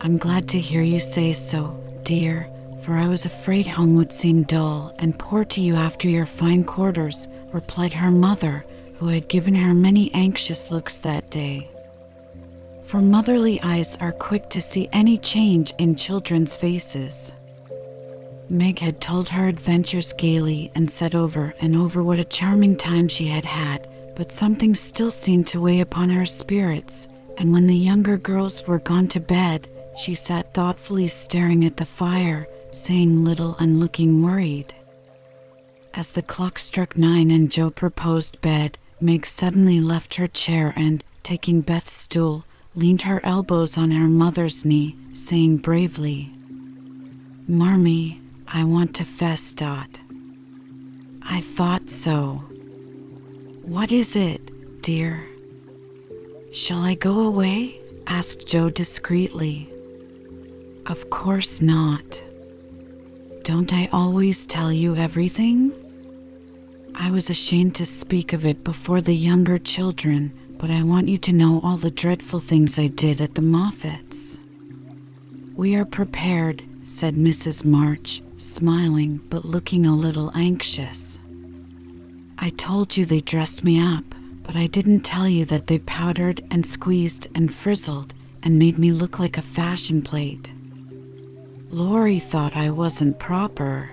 I'm 0.01 0.17
glad 0.17 0.49
to 0.49 0.59
hear 0.59 0.81
you 0.81 0.99
say 0.99 1.31
so, 1.31 1.79
dear, 2.01 2.50
for 2.81 2.97
I 2.97 3.07
was 3.07 3.25
afraid 3.27 3.67
home 3.67 3.95
would 3.95 4.11
seem 4.11 4.41
dull 4.41 4.91
and 4.97 5.17
poor 5.17 5.45
to 5.45 5.61
you 5.61 5.75
after 5.75 6.09
your 6.09 6.25
fine 6.25 6.63
quarters, 6.63 7.27
replied 7.53 7.93
her 7.93 8.09
mother, 8.09 8.65
who 8.95 9.07
had 9.07 9.27
given 9.27 9.53
her 9.53 9.73
many 9.75 10.11
anxious 10.15 10.71
looks 10.71 10.97
that 10.99 11.29
day. 11.29 11.69
For 12.83 12.99
motherly 12.99 13.61
eyes 13.61 13.95
are 13.97 14.11
quick 14.11 14.49
to 14.49 14.61
see 14.61 14.89
any 14.91 15.17
change 15.19 15.71
in 15.77 15.95
children's 15.95 16.55
faces. 16.55 17.31
Meg 18.49 18.79
had 18.79 18.99
told 18.99 19.29
her 19.29 19.47
adventures 19.47 20.13
gaily 20.13 20.71
and 20.73 20.89
said 20.89 21.13
over 21.13 21.53
and 21.61 21.75
over 21.75 22.01
what 22.01 22.19
a 22.19 22.23
charming 22.23 22.75
time 22.75 23.07
she 23.07 23.27
had 23.27 23.45
had, 23.45 23.87
but 24.15 24.31
something 24.31 24.75
still 24.75 25.11
seemed 25.11 25.45
to 25.47 25.61
weigh 25.61 25.81
upon 25.81 26.09
her 26.09 26.25
spirits, 26.25 27.07
and 27.37 27.53
when 27.53 27.67
the 27.67 27.77
younger 27.77 28.17
girls 28.17 28.65
were 28.65 28.79
gone 28.79 29.07
to 29.09 29.19
bed, 29.19 29.67
she 29.97 30.15
sat 30.15 30.51
thoughtfully 30.53 31.07
staring 31.07 31.63
at 31.63 31.77
the 31.77 31.85
fire, 31.85 32.47
saying 32.71 33.23
little 33.23 33.55
and 33.57 33.79
looking 33.79 34.23
worried. 34.23 34.73
As 35.93 36.11
the 36.11 36.21
clock 36.21 36.57
struck 36.57 36.97
nine 36.97 37.31
and 37.31 37.51
Jo 37.51 37.69
proposed 37.69 38.39
bed, 38.41 38.77
Meg 39.01 39.25
suddenly 39.25 39.81
left 39.81 40.13
her 40.15 40.27
chair 40.27 40.73
and, 40.77 41.03
taking 41.21 41.61
Beth's 41.61 41.91
stool, 41.91 42.45
leaned 42.75 43.01
her 43.01 43.23
elbows 43.25 43.77
on 43.77 43.91
her 43.91 44.07
mother's 44.07 44.63
knee, 44.63 44.95
saying 45.11 45.57
bravely, 45.57 46.31
Marmee, 47.47 48.21
I 48.47 48.63
want 48.63 48.95
to 48.95 49.05
fess 49.05 49.53
Dot. 49.53 49.99
I 51.21 51.41
thought 51.41 51.89
so. 51.89 52.35
What 53.63 53.91
is 53.91 54.15
it, 54.15 54.81
dear? 54.81 55.27
Shall 56.53 56.81
I 56.81 56.95
go 56.95 57.19
away? 57.19 57.79
asked 58.07 58.47
Jo 58.47 58.69
discreetly. 58.69 59.69
Of 60.85 61.09
course 61.09 61.61
not. 61.61 62.21
Don't 63.43 63.73
I 63.73 63.89
always 63.91 64.45
tell 64.45 64.71
you 64.71 64.95
everything? 64.95 65.71
I 66.93 67.09
was 67.09 67.31
ashamed 67.31 67.73
to 67.75 67.87
speak 67.87 68.33
of 68.33 68.45
it 68.45 68.63
before 68.63 69.01
the 69.01 69.15
younger 69.15 69.57
children, 69.57 70.31
but 70.59 70.69
I 70.69 70.83
want 70.83 71.09
you 71.09 71.17
to 71.17 71.33
know 71.33 71.59
all 71.61 71.77
the 71.77 71.89
dreadful 71.89 72.39
things 72.39 72.77
I 72.77 72.85
did 72.85 73.19
at 73.19 73.33
the 73.33 73.41
Moffats. 73.41 74.37
We 75.55 75.73
are 75.73 75.85
prepared, 75.85 76.61
said 76.83 77.15
Mrs. 77.15 77.65
March, 77.65 78.21
smiling 78.37 79.19
but 79.27 79.43
looking 79.43 79.87
a 79.87 79.95
little 79.95 80.31
anxious. 80.35 81.17
I 82.37 82.49
told 82.49 82.95
you 82.95 83.05
they 83.05 83.21
dressed 83.21 83.63
me 83.63 83.79
up, 83.79 84.05
but 84.43 84.55
I 84.55 84.67
didn't 84.67 85.01
tell 85.01 85.27
you 85.27 85.45
that 85.45 85.65
they 85.65 85.79
powdered 85.79 86.43
and 86.51 86.63
squeezed 86.63 87.27
and 87.33 87.51
frizzled 87.51 88.13
and 88.43 88.59
made 88.59 88.77
me 88.77 88.91
look 88.91 89.17
like 89.17 89.39
a 89.39 89.41
fashion 89.41 90.03
plate. 90.03 90.53
Laurie 91.73 92.19
thought 92.19 92.53
I 92.57 92.69
wasn't 92.69 93.17
proper. 93.17 93.89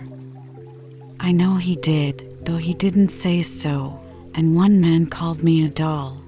I 1.20 1.30
know 1.30 1.54
he 1.58 1.76
did, 1.76 2.44
though 2.44 2.56
he 2.56 2.74
didn't 2.74 3.10
say 3.10 3.40
so, 3.40 4.00
and 4.34 4.56
one 4.56 4.80
man 4.80 5.06
called 5.06 5.44
me 5.44 5.64
a 5.64 5.68
doll. 5.68 6.20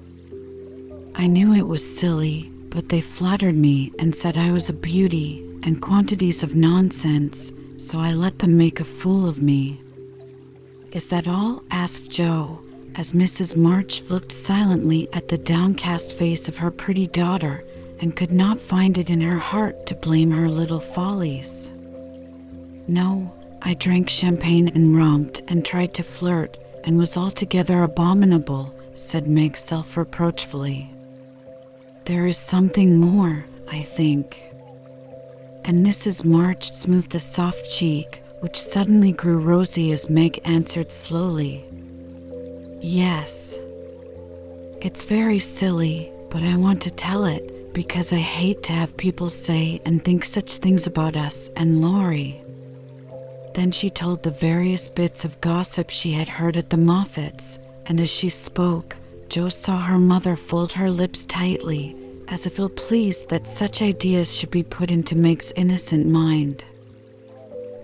I 1.13 1.27
knew 1.27 1.53
it 1.53 1.67
was 1.67 1.83
silly, 1.83 2.49
but 2.69 2.87
they 2.87 3.01
flattered 3.01 3.57
me 3.57 3.91
and 3.99 4.15
said 4.15 4.37
I 4.37 4.53
was 4.53 4.69
a 4.69 4.73
beauty 4.73 5.45
and 5.63 5.81
quantities 5.81 6.41
of 6.41 6.55
nonsense, 6.55 7.51
so 7.75 7.99
I 7.99 8.13
let 8.13 8.39
them 8.39 8.55
make 8.55 8.79
a 8.79 8.85
fool 8.85 9.27
of 9.27 9.41
me. 9.41 9.81
Is 10.93 11.07
that 11.07 11.27
all? 11.27 11.63
asked 11.69 12.09
Jo, 12.09 12.59
as 12.95 13.11
Mrs. 13.11 13.57
March 13.57 14.03
looked 14.07 14.31
silently 14.31 15.09
at 15.11 15.27
the 15.27 15.37
downcast 15.37 16.13
face 16.13 16.47
of 16.47 16.55
her 16.55 16.71
pretty 16.71 17.07
daughter 17.07 17.65
and 18.01 18.15
could 18.15 18.31
not 18.31 18.59
find 18.59 18.97
it 18.97 19.09
in 19.09 19.21
her 19.21 19.37
heart 19.39 19.85
to 19.85 19.95
blame 19.95 20.31
her 20.31 20.49
little 20.49 20.79
follies. 20.79 21.69
No, 22.87 23.31
I 23.61 23.75
drank 23.75 24.09
champagne 24.09 24.67
and 24.69 24.97
romped 24.97 25.41
and 25.47 25.63
tried 25.63 25.93
to 25.93 26.03
flirt 26.03 26.57
and 26.83 26.97
was 26.97 27.15
altogether 27.15 27.83
abominable, 27.83 28.73
said 28.95 29.27
Meg 29.27 29.55
self 29.55 29.95
reproachfully. 29.95 30.89
There 32.05 32.25
is 32.25 32.37
something 32.37 32.97
more, 32.97 33.45
I 33.69 33.83
think 33.83 34.41
and 35.63 35.85
Mrs. 35.85 36.25
March 36.25 36.73
smoothed 36.73 37.11
the 37.11 37.19
soft 37.19 37.69
cheek, 37.69 38.23
which 38.39 38.59
suddenly 38.59 39.11
grew 39.11 39.37
rosy 39.37 39.91
as 39.91 40.09
Meg 40.09 40.39
answered 40.43 40.91
slowly, 40.91 41.65
Yes. 42.81 43.57
It's 44.81 45.03
very 45.03 45.37
silly, 45.37 46.11
but 46.29 46.41
I 46.41 46.57
want 46.57 46.81
to 46.81 46.91
tell 46.91 47.25
it 47.25 47.60
because 47.73 48.11
I 48.11 48.17
hate 48.17 48.63
to 48.63 48.73
have 48.73 48.97
people 48.97 49.29
say 49.29 49.81
and 49.85 50.03
think 50.03 50.25
such 50.25 50.57
things 50.57 50.87
about 50.87 51.15
us 51.15 51.49
and 51.55 51.81
Laurie. 51.81 52.41
Then 53.53 53.71
she 53.71 53.89
told 53.89 54.23
the 54.23 54.31
various 54.31 54.89
bits 54.89 55.25
of 55.25 55.41
gossip 55.41 55.89
she 55.89 56.11
had 56.11 56.29
heard 56.29 56.57
at 56.57 56.69
the 56.69 56.77
Moffats, 56.77 57.59
and 57.85 57.99
as 57.99 58.09
she 58.09 58.29
spoke, 58.29 58.95
Jo 59.29 59.49
saw 59.49 59.81
her 59.81 59.99
mother 59.99 60.35
fold 60.35 60.71
her 60.73 60.89
lips 60.89 61.25
tightly 61.25 61.95
as 62.31 62.45
if 62.45 62.57
ill 62.57 62.69
pleased 62.69 63.27
that 63.27 63.45
such 63.45 63.81
ideas 63.81 64.33
should 64.33 64.49
be 64.49 64.63
put 64.63 64.89
into 64.89 65.17
Meg's 65.17 65.51
innocent 65.57 66.07
mind. 66.07 66.63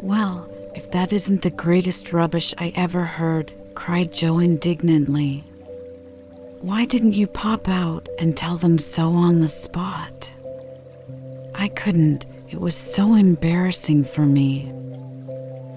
Well, 0.02 0.50
if 0.74 0.90
that 0.92 1.12
isn't 1.12 1.42
the 1.42 1.50
greatest 1.50 2.14
rubbish 2.14 2.54
I 2.58 2.72
ever 2.74 3.04
heard, 3.04 3.52
cried 3.76 4.14
Jo 4.14 4.40
indignantly. 4.40 5.44
Why 6.62 6.86
didn't 6.86 7.14
you 7.14 7.28
pop 7.28 7.70
out 7.70 8.10
and 8.18 8.36
tell 8.36 8.58
them 8.58 8.80
so 8.80 9.14
on 9.14 9.42
the 9.42 9.48
spot? 9.48 10.32
I 11.54 11.68
couldn't. 11.68 12.26
It 12.50 12.60
was 12.60 12.76
so 12.76 13.14
embarrassing 13.14 14.06
for 14.06 14.26
me. 14.26 14.72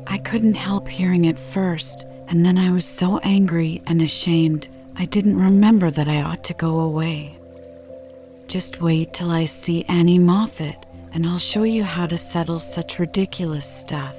I 0.07 0.17
couldn't 0.17 0.55
help 0.55 0.89
hearing 0.89 1.27
it 1.27 1.39
first, 1.39 2.07
and 2.29 2.47
then 2.47 2.57
I 2.57 2.71
was 2.71 2.87
so 2.87 3.19
angry 3.19 3.83
and 3.87 4.01
ashamed 4.01 4.69
I 4.97 5.05
didn't 5.05 5.37
remember 5.37 5.91
that 5.91 6.09
I 6.09 6.23
ought 6.23 6.45
to 6.45 6.55
go 6.55 6.81
away. 6.81 7.37
Just 8.49 8.81
wait 8.81 9.13
till 9.13 9.31
I 9.31 9.45
see 9.45 9.85
Annie 9.85 10.19
Moffat, 10.19 10.87
and 11.13 11.27
I'll 11.27 11.39
show 11.39 11.65
you 11.65 11.85
how 11.85 12.07
to 12.07 12.17
settle 12.17 12.59
such 12.59 12.99
ridiculous 12.99 13.67
stuff. 13.67 14.17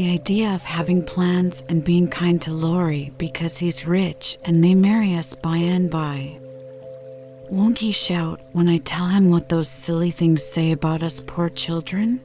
The 0.00 0.12
idea 0.12 0.54
of 0.54 0.62
having 0.62 1.04
plans 1.04 1.62
and 1.68 1.84
being 1.84 2.08
kind 2.08 2.40
to 2.40 2.52
Laurie 2.52 3.12
because 3.18 3.58
he's 3.58 3.86
rich 3.86 4.38
and 4.42 4.58
may 4.58 4.74
marry 4.74 5.14
us 5.14 5.34
by 5.34 5.58
and 5.58 5.90
by. 5.90 6.38
Won't 7.50 7.76
he 7.76 7.92
shout 7.92 8.40
when 8.52 8.66
I 8.66 8.78
tell 8.78 9.08
him 9.08 9.28
what 9.28 9.50
those 9.50 9.68
silly 9.68 10.10
things 10.10 10.42
say 10.42 10.72
about 10.72 11.02
us 11.02 11.20
poor 11.26 11.50
children? 11.50 12.18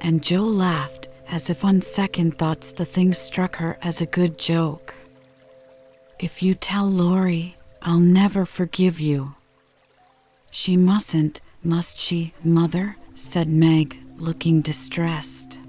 And 0.00 0.22
Jo 0.22 0.42
laughed, 0.42 1.10
as 1.28 1.50
if 1.50 1.66
on 1.66 1.82
second 1.82 2.38
thoughts 2.38 2.72
the 2.72 2.86
thing 2.86 3.12
struck 3.12 3.56
her 3.56 3.76
as 3.82 4.00
a 4.00 4.06
good 4.06 4.38
joke. 4.38 4.94
If 6.18 6.42
you 6.42 6.54
tell 6.54 6.88
Laurie, 6.88 7.56
I'll 7.82 8.00
never 8.00 8.46
forgive 8.46 9.00
you. 9.00 9.34
She 10.50 10.78
mustn't, 10.78 11.42
must 11.62 11.98
she, 11.98 12.32
mother? 12.42 12.96
said 13.14 13.50
Meg, 13.50 13.98
looking 14.16 14.62
distressed. 14.62 15.60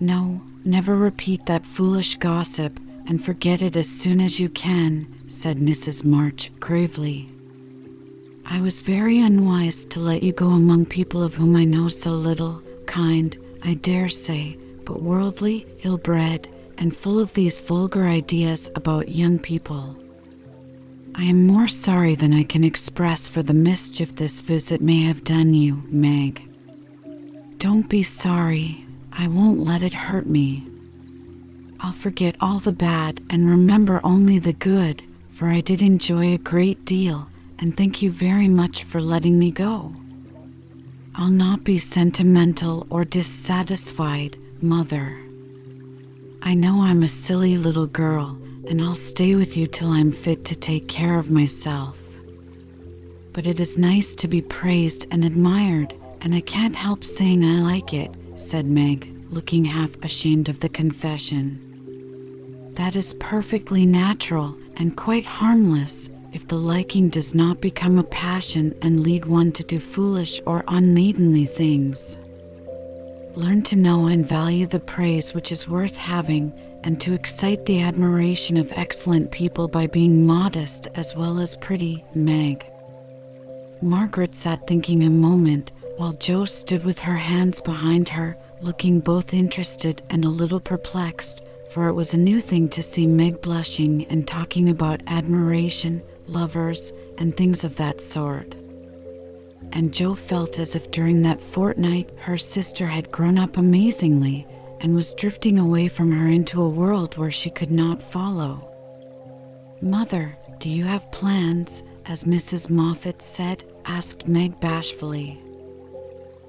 No, 0.00 0.42
never 0.62 0.94
repeat 0.94 1.46
that 1.46 1.64
foolish 1.64 2.16
gossip, 2.16 2.78
and 3.06 3.24
forget 3.24 3.62
it 3.62 3.76
as 3.76 3.88
soon 3.88 4.20
as 4.20 4.38
you 4.38 4.50
can, 4.50 5.06
said 5.26 5.56
Mrs. 5.56 6.04
March 6.04 6.50
gravely. 6.60 7.30
I 8.44 8.60
was 8.60 8.82
very 8.82 9.18
unwise 9.20 9.86
to 9.86 10.00
let 10.00 10.22
you 10.22 10.32
go 10.32 10.50
among 10.50 10.84
people 10.84 11.22
of 11.22 11.34
whom 11.34 11.56
I 11.56 11.64
know 11.64 11.88
so 11.88 12.12
little, 12.12 12.62
kind, 12.86 13.36
I 13.62 13.74
dare 13.74 14.08
say, 14.08 14.58
but 14.84 15.02
worldly, 15.02 15.66
ill 15.82 15.98
bred, 15.98 16.46
and 16.78 16.94
full 16.94 17.18
of 17.18 17.32
these 17.32 17.60
vulgar 17.60 18.06
ideas 18.06 18.70
about 18.74 19.08
young 19.08 19.38
people. 19.38 19.96
I 21.14 21.24
am 21.24 21.46
more 21.46 21.68
sorry 21.68 22.14
than 22.14 22.34
I 22.34 22.42
can 22.42 22.64
express 22.64 23.28
for 23.28 23.42
the 23.42 23.54
mischief 23.54 24.14
this 24.14 24.42
visit 24.42 24.82
may 24.82 25.00
have 25.04 25.24
done 25.24 25.54
you, 25.54 25.82
Meg. 25.88 26.42
Don't 27.56 27.88
be 27.88 28.02
sorry. 28.02 28.85
I 29.18 29.28
won't 29.28 29.64
let 29.64 29.82
it 29.82 29.94
hurt 29.94 30.26
me. 30.26 30.62
I'll 31.80 31.92
forget 31.92 32.36
all 32.38 32.58
the 32.58 32.72
bad 32.72 33.22
and 33.30 33.48
remember 33.48 33.98
only 34.04 34.38
the 34.38 34.52
good, 34.52 35.02
for 35.32 35.48
I 35.48 35.60
did 35.60 35.80
enjoy 35.80 36.34
a 36.34 36.38
great 36.38 36.84
deal, 36.84 37.26
and 37.58 37.74
thank 37.74 38.02
you 38.02 38.10
very 38.10 38.48
much 38.48 38.84
for 38.84 39.00
letting 39.00 39.38
me 39.38 39.50
go. 39.50 39.96
I'll 41.14 41.30
not 41.30 41.64
be 41.64 41.78
sentimental 41.78 42.86
or 42.90 43.06
dissatisfied, 43.06 44.36
Mother. 44.60 45.18
I 46.42 46.52
know 46.52 46.82
I'm 46.82 47.02
a 47.02 47.08
silly 47.08 47.56
little 47.56 47.86
girl, 47.86 48.36
and 48.68 48.82
I'll 48.82 48.94
stay 48.94 49.34
with 49.34 49.56
you 49.56 49.66
till 49.66 49.92
I'm 49.92 50.12
fit 50.12 50.44
to 50.46 50.54
take 50.54 50.88
care 50.88 51.18
of 51.18 51.30
myself. 51.30 51.96
But 53.32 53.46
it 53.46 53.60
is 53.60 53.78
nice 53.78 54.14
to 54.16 54.28
be 54.28 54.42
praised 54.42 55.06
and 55.10 55.24
admired, 55.24 55.94
and 56.20 56.34
I 56.34 56.42
can't 56.42 56.76
help 56.76 57.02
saying 57.02 57.42
I 57.44 57.62
like 57.62 57.94
it, 57.94 58.10
said 58.36 58.66
Meg, 58.66 59.08
looking 59.30 59.64
half 59.64 59.90
ashamed 60.02 60.48
of 60.48 60.60
the 60.60 60.68
confession. 60.68 62.70
That 62.74 62.94
is 62.94 63.14
perfectly 63.18 63.86
natural 63.86 64.54
and 64.76 64.96
quite 64.96 65.24
harmless 65.24 66.10
if 66.32 66.46
the 66.46 66.58
liking 66.58 67.08
does 67.08 67.34
not 67.34 67.62
become 67.62 67.98
a 67.98 68.04
passion 68.04 68.74
and 68.82 69.00
lead 69.00 69.24
one 69.24 69.52
to 69.52 69.64
do 69.64 69.80
foolish 69.80 70.40
or 70.46 70.64
unmaidenly 70.68 71.46
things. 71.46 72.18
Learn 73.34 73.62
to 73.62 73.76
know 73.76 74.06
and 74.06 74.28
value 74.28 74.66
the 74.66 74.80
praise 74.80 75.32
which 75.32 75.50
is 75.50 75.66
worth 75.66 75.96
having 75.96 76.52
and 76.84 77.00
to 77.00 77.14
excite 77.14 77.64
the 77.64 77.80
admiration 77.80 78.58
of 78.58 78.72
excellent 78.76 79.30
people 79.30 79.66
by 79.66 79.86
being 79.86 80.26
modest 80.26 80.88
as 80.94 81.16
well 81.16 81.38
as 81.38 81.56
pretty, 81.56 82.04
Meg. 82.14 82.66
Margaret 83.80 84.34
sat 84.34 84.66
thinking 84.66 85.02
a 85.02 85.10
moment 85.10 85.72
while 85.96 86.12
Jo 86.12 86.44
stood 86.44 86.84
with 86.84 86.98
her 86.98 87.16
hands 87.16 87.60
behind 87.60 88.08
her, 88.08 88.36
looking 88.60 89.00
both 89.00 89.32
interested 89.32 90.02
and 90.10 90.24
a 90.24 90.28
little 90.28 90.60
perplexed, 90.60 91.42
for 91.70 91.88
it 91.88 91.94
was 91.94 92.12
a 92.12 92.18
new 92.18 92.40
thing 92.40 92.68
to 92.68 92.82
see 92.82 93.06
Meg 93.06 93.40
blushing 93.40 94.04
and 94.10 94.26
talking 94.26 94.68
about 94.68 95.00
admiration, 95.06 96.02
lovers, 96.26 96.92
and 97.16 97.34
things 97.34 97.64
of 97.64 97.76
that 97.76 98.00
sort. 98.02 98.54
And 99.72 99.92
Jo 99.92 100.14
felt 100.14 100.58
as 100.58 100.74
if 100.74 100.90
during 100.90 101.22
that 101.22 101.40
fortnight 101.40 102.10
her 102.18 102.36
sister 102.36 102.86
had 102.86 103.10
grown 103.10 103.38
up 103.38 103.56
amazingly 103.56 104.46
and 104.80 104.94
was 104.94 105.14
drifting 105.14 105.58
away 105.58 105.88
from 105.88 106.12
her 106.12 106.28
into 106.28 106.62
a 106.62 106.68
world 106.68 107.16
where 107.16 107.30
she 107.30 107.48
could 107.50 107.70
not 107.70 108.02
follow. 108.02 108.68
Mother, 109.80 110.36
do 110.58 110.68
you 110.68 110.84
have 110.84 111.10
plans? 111.10 111.82
as 112.04 112.24
Mrs. 112.24 112.70
Moffat 112.70 113.20
said, 113.20 113.64
asked 113.84 114.28
Meg 114.28 114.60
bashfully. 114.60 115.40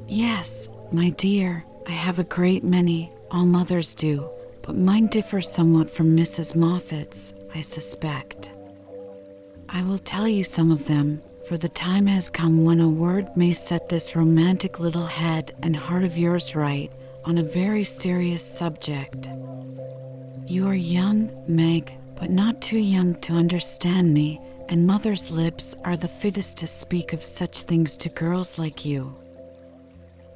Yes, 0.10 0.70
my 0.89 1.10
dear, 1.10 1.66
I 1.86 1.91
have 1.91 2.18
a 2.18 2.24
great 2.24 2.64
many, 2.64 3.12
all 3.30 3.45
mothers 3.45 3.93
do, 3.93 4.30
but 4.62 4.78
mine 4.78 5.08
differ 5.08 5.41
somewhat 5.41 5.91
from 5.91 6.16
Mrs. 6.16 6.55
Moffat's, 6.55 7.34
I 7.53 7.60
suspect. 7.60 8.49
I 9.68 9.84
will 9.84 9.99
tell 9.99 10.26
you 10.26 10.45
some 10.45 10.72
of 10.72 10.88
them, 10.88 11.22
for 11.45 11.58
the 11.58 11.68
time 11.68 12.08
has 12.08 12.30
come 12.30 12.64
when 12.64 12.80
a 12.80 12.88
word 12.88 13.36
may 13.36 13.51
set 13.51 13.89
this 13.89 14.16
romantic 14.16 14.80
little 14.80 15.05
head 15.05 15.53
and 15.62 15.76
heart 15.76 16.05
of 16.05 16.18
yours 16.18 16.55
right 16.55 16.89
on 17.26 17.38
a 17.38 17.43
very 17.43 17.84
serious 17.84 18.41
subject. 18.41 19.28
You 20.45 20.68
are 20.68 20.76
young, 20.76 21.30
Meg, 21.49 21.91
but 22.16 22.30
not 22.30 22.62
too 22.62 22.80
young 22.80 23.16
to 23.16 23.34
understand 23.34 24.14
me, 24.14 24.39
and 24.70 24.88
mother's 24.88 25.30
lips 25.32 25.76
are 25.84 25.97
the 25.97 26.08
fittest 26.08 26.60
to 26.60 26.68
speak 26.68 27.12
of 27.12 27.26
such 27.26 27.64
things 27.64 27.97
to 27.97 28.08
girls 28.08 28.58
like 28.58 28.86
you. 28.86 29.14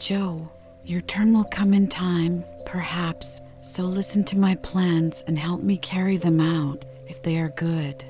Jo, 0.02 0.50
your 0.84 1.02
turn 1.02 1.32
will 1.32 1.44
come 1.44 1.76
in 1.76 1.88
time, 1.88 2.44
perhaps, 2.66 3.40
so 3.62 3.84
listen 3.84 4.24
to 4.24 4.40
my 4.40 4.56
plans 4.56 5.24
and 5.28 5.38
help 5.38 5.62
me 5.62 5.78
carry 5.78 6.18
them 6.18 6.40
out 6.40 6.84
if 7.08 7.22
they 7.22 7.38
are 7.38 7.50
good. 7.50 8.04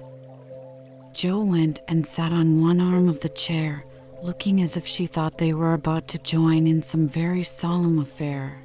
Jo 1.12 1.44
went 1.44 1.82
and 1.90 2.08
sat 2.08 2.32
on 2.32 2.62
one 2.62 2.80
arm 2.80 3.10
of 3.10 3.20
the 3.20 3.28
chair, 3.28 3.84
looking 4.24 4.62
as 4.62 4.78
if 4.78 4.88
she 4.88 5.06
thought 5.06 5.38
they 5.38 5.54
were 5.54 5.74
about 5.74 6.08
to 6.08 6.20
join 6.20 6.66
in 6.66 6.82
some 6.82 7.10
very 7.10 7.44
solemn 7.44 8.00
affair. 8.00 8.64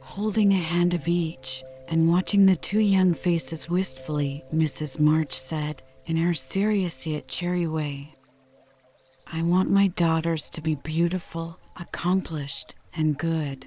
Holding 0.00 0.52
a 0.52 0.58
hand 0.58 0.92
of 0.92 1.08
each, 1.08 1.64
and 1.88 2.10
watching 2.10 2.44
the 2.44 2.56
two 2.56 2.80
young 2.80 3.14
faces 3.14 3.70
wistfully, 3.70 4.44
Mrs. 4.54 5.00
March 5.00 5.32
said, 5.32 5.80
in 6.04 6.18
her 6.18 6.34
serious 6.34 7.06
yet 7.06 7.26
cheery 7.26 7.66
way, 7.66 8.14
I 9.26 9.40
want 9.40 9.70
my 9.70 9.86
daughters 9.88 10.50
to 10.50 10.60
be 10.60 10.74
beautiful, 10.74 11.56
accomplished, 11.76 12.74
and 12.94 13.16
good. 13.16 13.66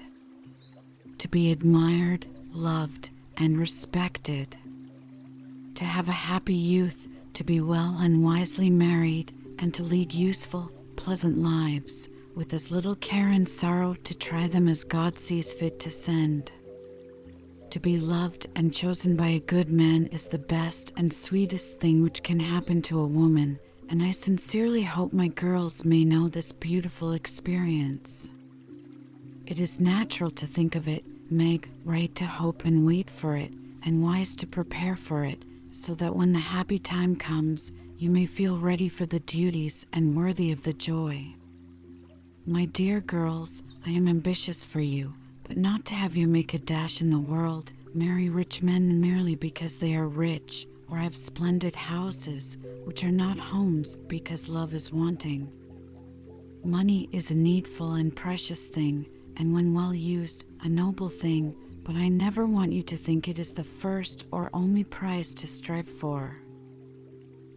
To 1.18 1.28
be 1.28 1.50
admired, 1.50 2.26
loved, 2.52 3.10
and 3.36 3.58
respected. 3.58 4.56
To 5.76 5.84
have 5.84 6.08
a 6.08 6.12
happy 6.12 6.54
youth, 6.54 6.96
to 7.34 7.44
be 7.44 7.60
well 7.60 7.98
and 7.98 8.24
wisely 8.24 8.70
married, 8.70 9.32
and 9.58 9.74
to 9.74 9.82
lead 9.82 10.12
useful, 10.12 10.70
pleasant 10.96 11.38
lives 11.38 12.08
with 12.34 12.52
as 12.52 12.70
little 12.70 12.94
care 12.96 13.28
and 13.28 13.48
sorrow 13.48 13.94
to 13.94 14.14
try 14.14 14.46
them 14.46 14.68
as 14.68 14.84
God 14.84 15.18
sees 15.18 15.52
fit 15.52 15.80
to 15.80 15.90
send. 15.90 16.52
To 17.70 17.80
be 17.80 17.98
loved 17.98 18.46
and 18.54 18.72
chosen 18.72 19.16
by 19.16 19.28
a 19.28 19.40
good 19.40 19.70
man 19.70 20.06
is 20.06 20.26
the 20.26 20.38
best 20.38 20.92
and 20.96 21.12
sweetest 21.12 21.80
thing 21.80 22.02
which 22.02 22.22
can 22.22 22.40
happen 22.40 22.82
to 22.82 23.00
a 23.00 23.06
woman, 23.06 23.58
and 23.88 24.02
I 24.02 24.10
sincerely 24.10 24.82
hope 24.82 25.12
my 25.12 25.28
girls 25.28 25.84
may 25.84 26.04
know 26.04 26.28
this 26.28 26.52
beautiful 26.52 27.12
experience. 27.12 28.28
It 29.46 29.60
is 29.60 29.78
natural 29.78 30.30
to 30.32 30.46
think 30.46 30.74
of 30.74 30.88
it, 30.88 31.04
Meg, 31.30 31.68
right 31.84 32.12
to 32.16 32.26
hope 32.26 32.64
and 32.64 32.84
wait 32.84 33.08
for 33.08 33.36
it, 33.36 33.52
and 33.84 34.02
wise 34.02 34.34
to 34.36 34.46
prepare 34.46 34.96
for 34.96 35.24
it, 35.24 35.44
so 35.70 35.94
that 35.94 36.16
when 36.16 36.32
the 36.32 36.40
happy 36.40 36.80
time 36.80 37.14
comes, 37.14 37.70
you 37.96 38.10
may 38.10 38.26
feel 38.26 38.58
ready 38.58 38.88
for 38.88 39.06
the 39.06 39.20
duties 39.20 39.86
and 39.92 40.16
worthy 40.16 40.50
of 40.50 40.62
the 40.62 40.72
joy. 40.72 41.24
My 42.44 42.64
dear 42.66 43.00
girls, 43.00 43.62
I 43.84 43.90
am 43.90 44.08
ambitious 44.08 44.64
for 44.64 44.80
you, 44.80 45.14
but 45.44 45.56
not 45.56 45.84
to 45.86 45.94
have 45.94 46.16
you 46.16 46.26
make 46.26 46.54
a 46.54 46.58
dash 46.58 47.00
in 47.00 47.10
the 47.10 47.18
world, 47.18 47.70
marry 47.94 48.30
rich 48.30 48.62
men 48.62 49.00
merely 49.00 49.36
because 49.36 49.76
they 49.78 49.94
are 49.94 50.08
rich, 50.08 50.66
or 50.90 50.98
have 50.98 51.16
splendid 51.16 51.74
houses, 51.74 52.58
which 52.84 53.04
are 53.04 53.12
not 53.12 53.38
homes 53.38 53.96
because 53.96 54.48
love 54.48 54.74
is 54.74 54.92
wanting. 54.92 55.50
Money 56.64 57.08
is 57.12 57.30
a 57.30 57.34
needful 57.34 57.92
and 57.94 58.14
precious 58.14 58.66
thing, 58.68 59.06
and 59.36 59.52
when 59.52 59.74
well 59.74 59.94
used, 59.94 60.44
a 60.62 60.68
noble 60.68 61.08
thing, 61.08 61.54
but 61.84 61.94
I 61.94 62.08
never 62.08 62.46
want 62.46 62.72
you 62.72 62.82
to 62.84 62.96
think 62.96 63.28
it 63.28 63.38
is 63.38 63.52
the 63.52 63.64
first 63.64 64.24
or 64.32 64.50
only 64.52 64.82
prize 64.82 65.34
to 65.34 65.46
strive 65.46 65.88
for. 65.88 66.36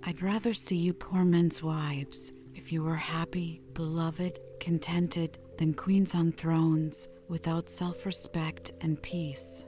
I'd 0.03 0.21
rather 0.21 0.53
see 0.53 0.77
you 0.77 0.93
poor 0.93 1.25
men's 1.25 1.63
wives, 1.63 2.32
if 2.55 2.71
you 2.71 2.84
were 2.84 2.95
happy, 2.95 3.61
beloved, 3.73 4.39
contented 4.59 5.38
than 5.57 5.73
queens 5.73 6.13
on 6.13 6.32
thrones, 6.32 7.07
without 7.27 7.69
self 7.69 8.05
respect 8.05 8.71
and 8.82 9.01
peace. 9.01 9.63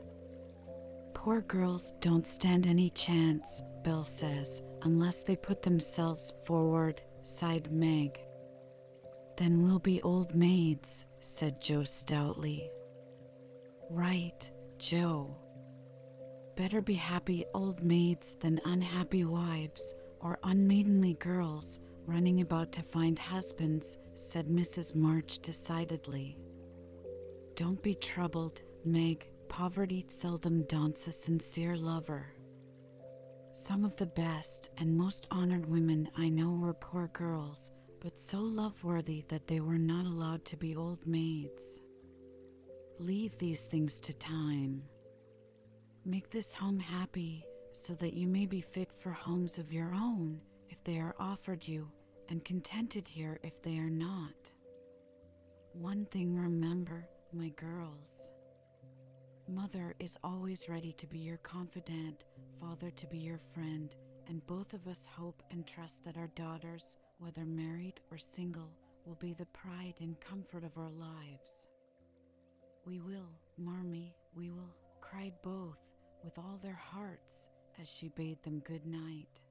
Poor 1.24 1.42
girls 1.42 1.94
don't 2.00 2.26
stand 2.26 2.66
any 2.66 2.90
chance, 2.90 3.62
Belle 3.84 4.04
says, 4.04 4.64
unless 4.82 5.22
they 5.22 5.36
put 5.36 5.62
themselves 5.62 6.34
forward, 6.46 7.00
sighed 7.22 7.72
Meg. 7.72 8.20
Then 9.38 9.62
we'll 9.62 9.78
be 9.78 10.02
old 10.02 10.34
maids, 10.34 11.06
said 11.20 11.62
Jo 11.62 11.84
stoutly. 11.84 12.72
Right, 13.92 14.52
Jo. 14.80 15.36
Better 16.56 16.82
be 16.82 16.96
happy 16.96 17.46
old 17.54 17.84
maids 17.84 18.36
than 18.40 18.60
unhappy 18.66 19.24
wives 19.24 19.94
or 20.22 20.40
unmaidenly 20.42 21.14
girls 21.14 21.80
running 22.08 22.42
about 22.42 22.72
to 22.72 22.82
find 22.82 23.20
husbands, 23.20 24.00
said 24.16 24.48
Mrs. 24.48 24.96
March 24.96 25.38
decidedly. 25.38 26.36
Don't 27.54 27.84
be 27.84 27.94
troubled, 27.94 28.60
Meg. 28.84 29.31
Poverty 29.52 30.06
seldom 30.08 30.64
daunts 30.64 31.08
a 31.08 31.12
sincere 31.12 31.76
lover. 31.76 32.34
Some 33.52 33.84
of 33.84 33.94
the 33.98 34.06
best 34.06 34.70
and 34.78 34.98
most 34.98 35.28
honored 35.30 35.66
women 35.66 36.10
I 36.16 36.30
know 36.30 36.52
were 36.52 36.74
poor 36.74 37.10
girls, 37.10 37.74
but 38.00 38.18
so 38.18 38.40
love 38.40 38.82
worthy 38.82 39.26
that 39.28 39.48
they 39.48 39.60
were 39.60 39.78
not 39.78 40.06
allowed 40.06 40.46
to 40.46 40.58
be 40.58 40.78
old 40.78 41.06
maids. 41.06 41.82
Leave 42.98 43.38
these 43.38 43.66
things 43.66 44.00
to 44.00 44.14
time. 44.14 44.84
Make 46.06 46.32
this 46.32 46.54
home 46.54 46.80
happy 46.80 47.46
so 47.74 47.94
that 47.96 48.14
you 48.14 48.28
may 48.28 48.46
be 48.46 48.62
fit 48.62 48.90
for 49.02 49.12
homes 49.12 49.58
of 49.58 49.74
your 49.74 49.94
own 49.94 50.40
if 50.70 50.82
they 50.86 50.98
are 50.98 51.16
offered 51.20 51.68
you, 51.68 51.92
and 52.30 52.44
contented 52.46 53.06
here 53.06 53.38
if 53.44 53.62
they 53.62 53.80
are 53.80 53.90
not. 53.90 54.50
One 55.74 56.06
thing 56.06 56.38
remember, 56.38 57.06
my 57.34 57.50
girls. 57.50 58.31
Mother 59.52 59.94
is 60.00 60.18
always 60.24 60.70
ready 60.70 60.94
to 60.94 61.06
be 61.06 61.18
your 61.20 61.36
confidant, 61.40 62.24
father 62.62 62.90
to 62.90 63.08
be 63.08 63.18
your 63.18 63.40
friend, 63.54 63.94
and 64.30 64.46
both 64.48 64.72
of 64.74 64.88
us 64.88 65.06
hope 65.06 65.44
and 65.52 65.68
trust 65.68 66.06
that 66.06 66.16
our 66.16 66.30
daughters, 66.36 66.98
whether 67.20 67.44
married 67.44 68.00
or 68.12 68.18
single, 68.18 68.70
will 69.06 69.16
be 69.16 69.34
the 69.34 69.48
pride 69.48 69.96
and 70.00 70.18
comfort 70.22 70.64
of 70.64 70.78
our 70.78 70.90
lives. 70.92 71.66
We 72.86 73.02
will, 73.02 73.28
Marmee, 73.58 74.16
we 74.34 74.52
will, 74.52 74.74
cried 75.02 75.34
both 75.44 75.80
with 76.24 76.38
all 76.38 76.58
their 76.64 76.80
hearts 76.82 77.50
as 77.82 77.90
she 77.90 78.08
bade 78.08 78.42
them 78.44 78.60
good 78.60 78.86
night. 78.86 79.42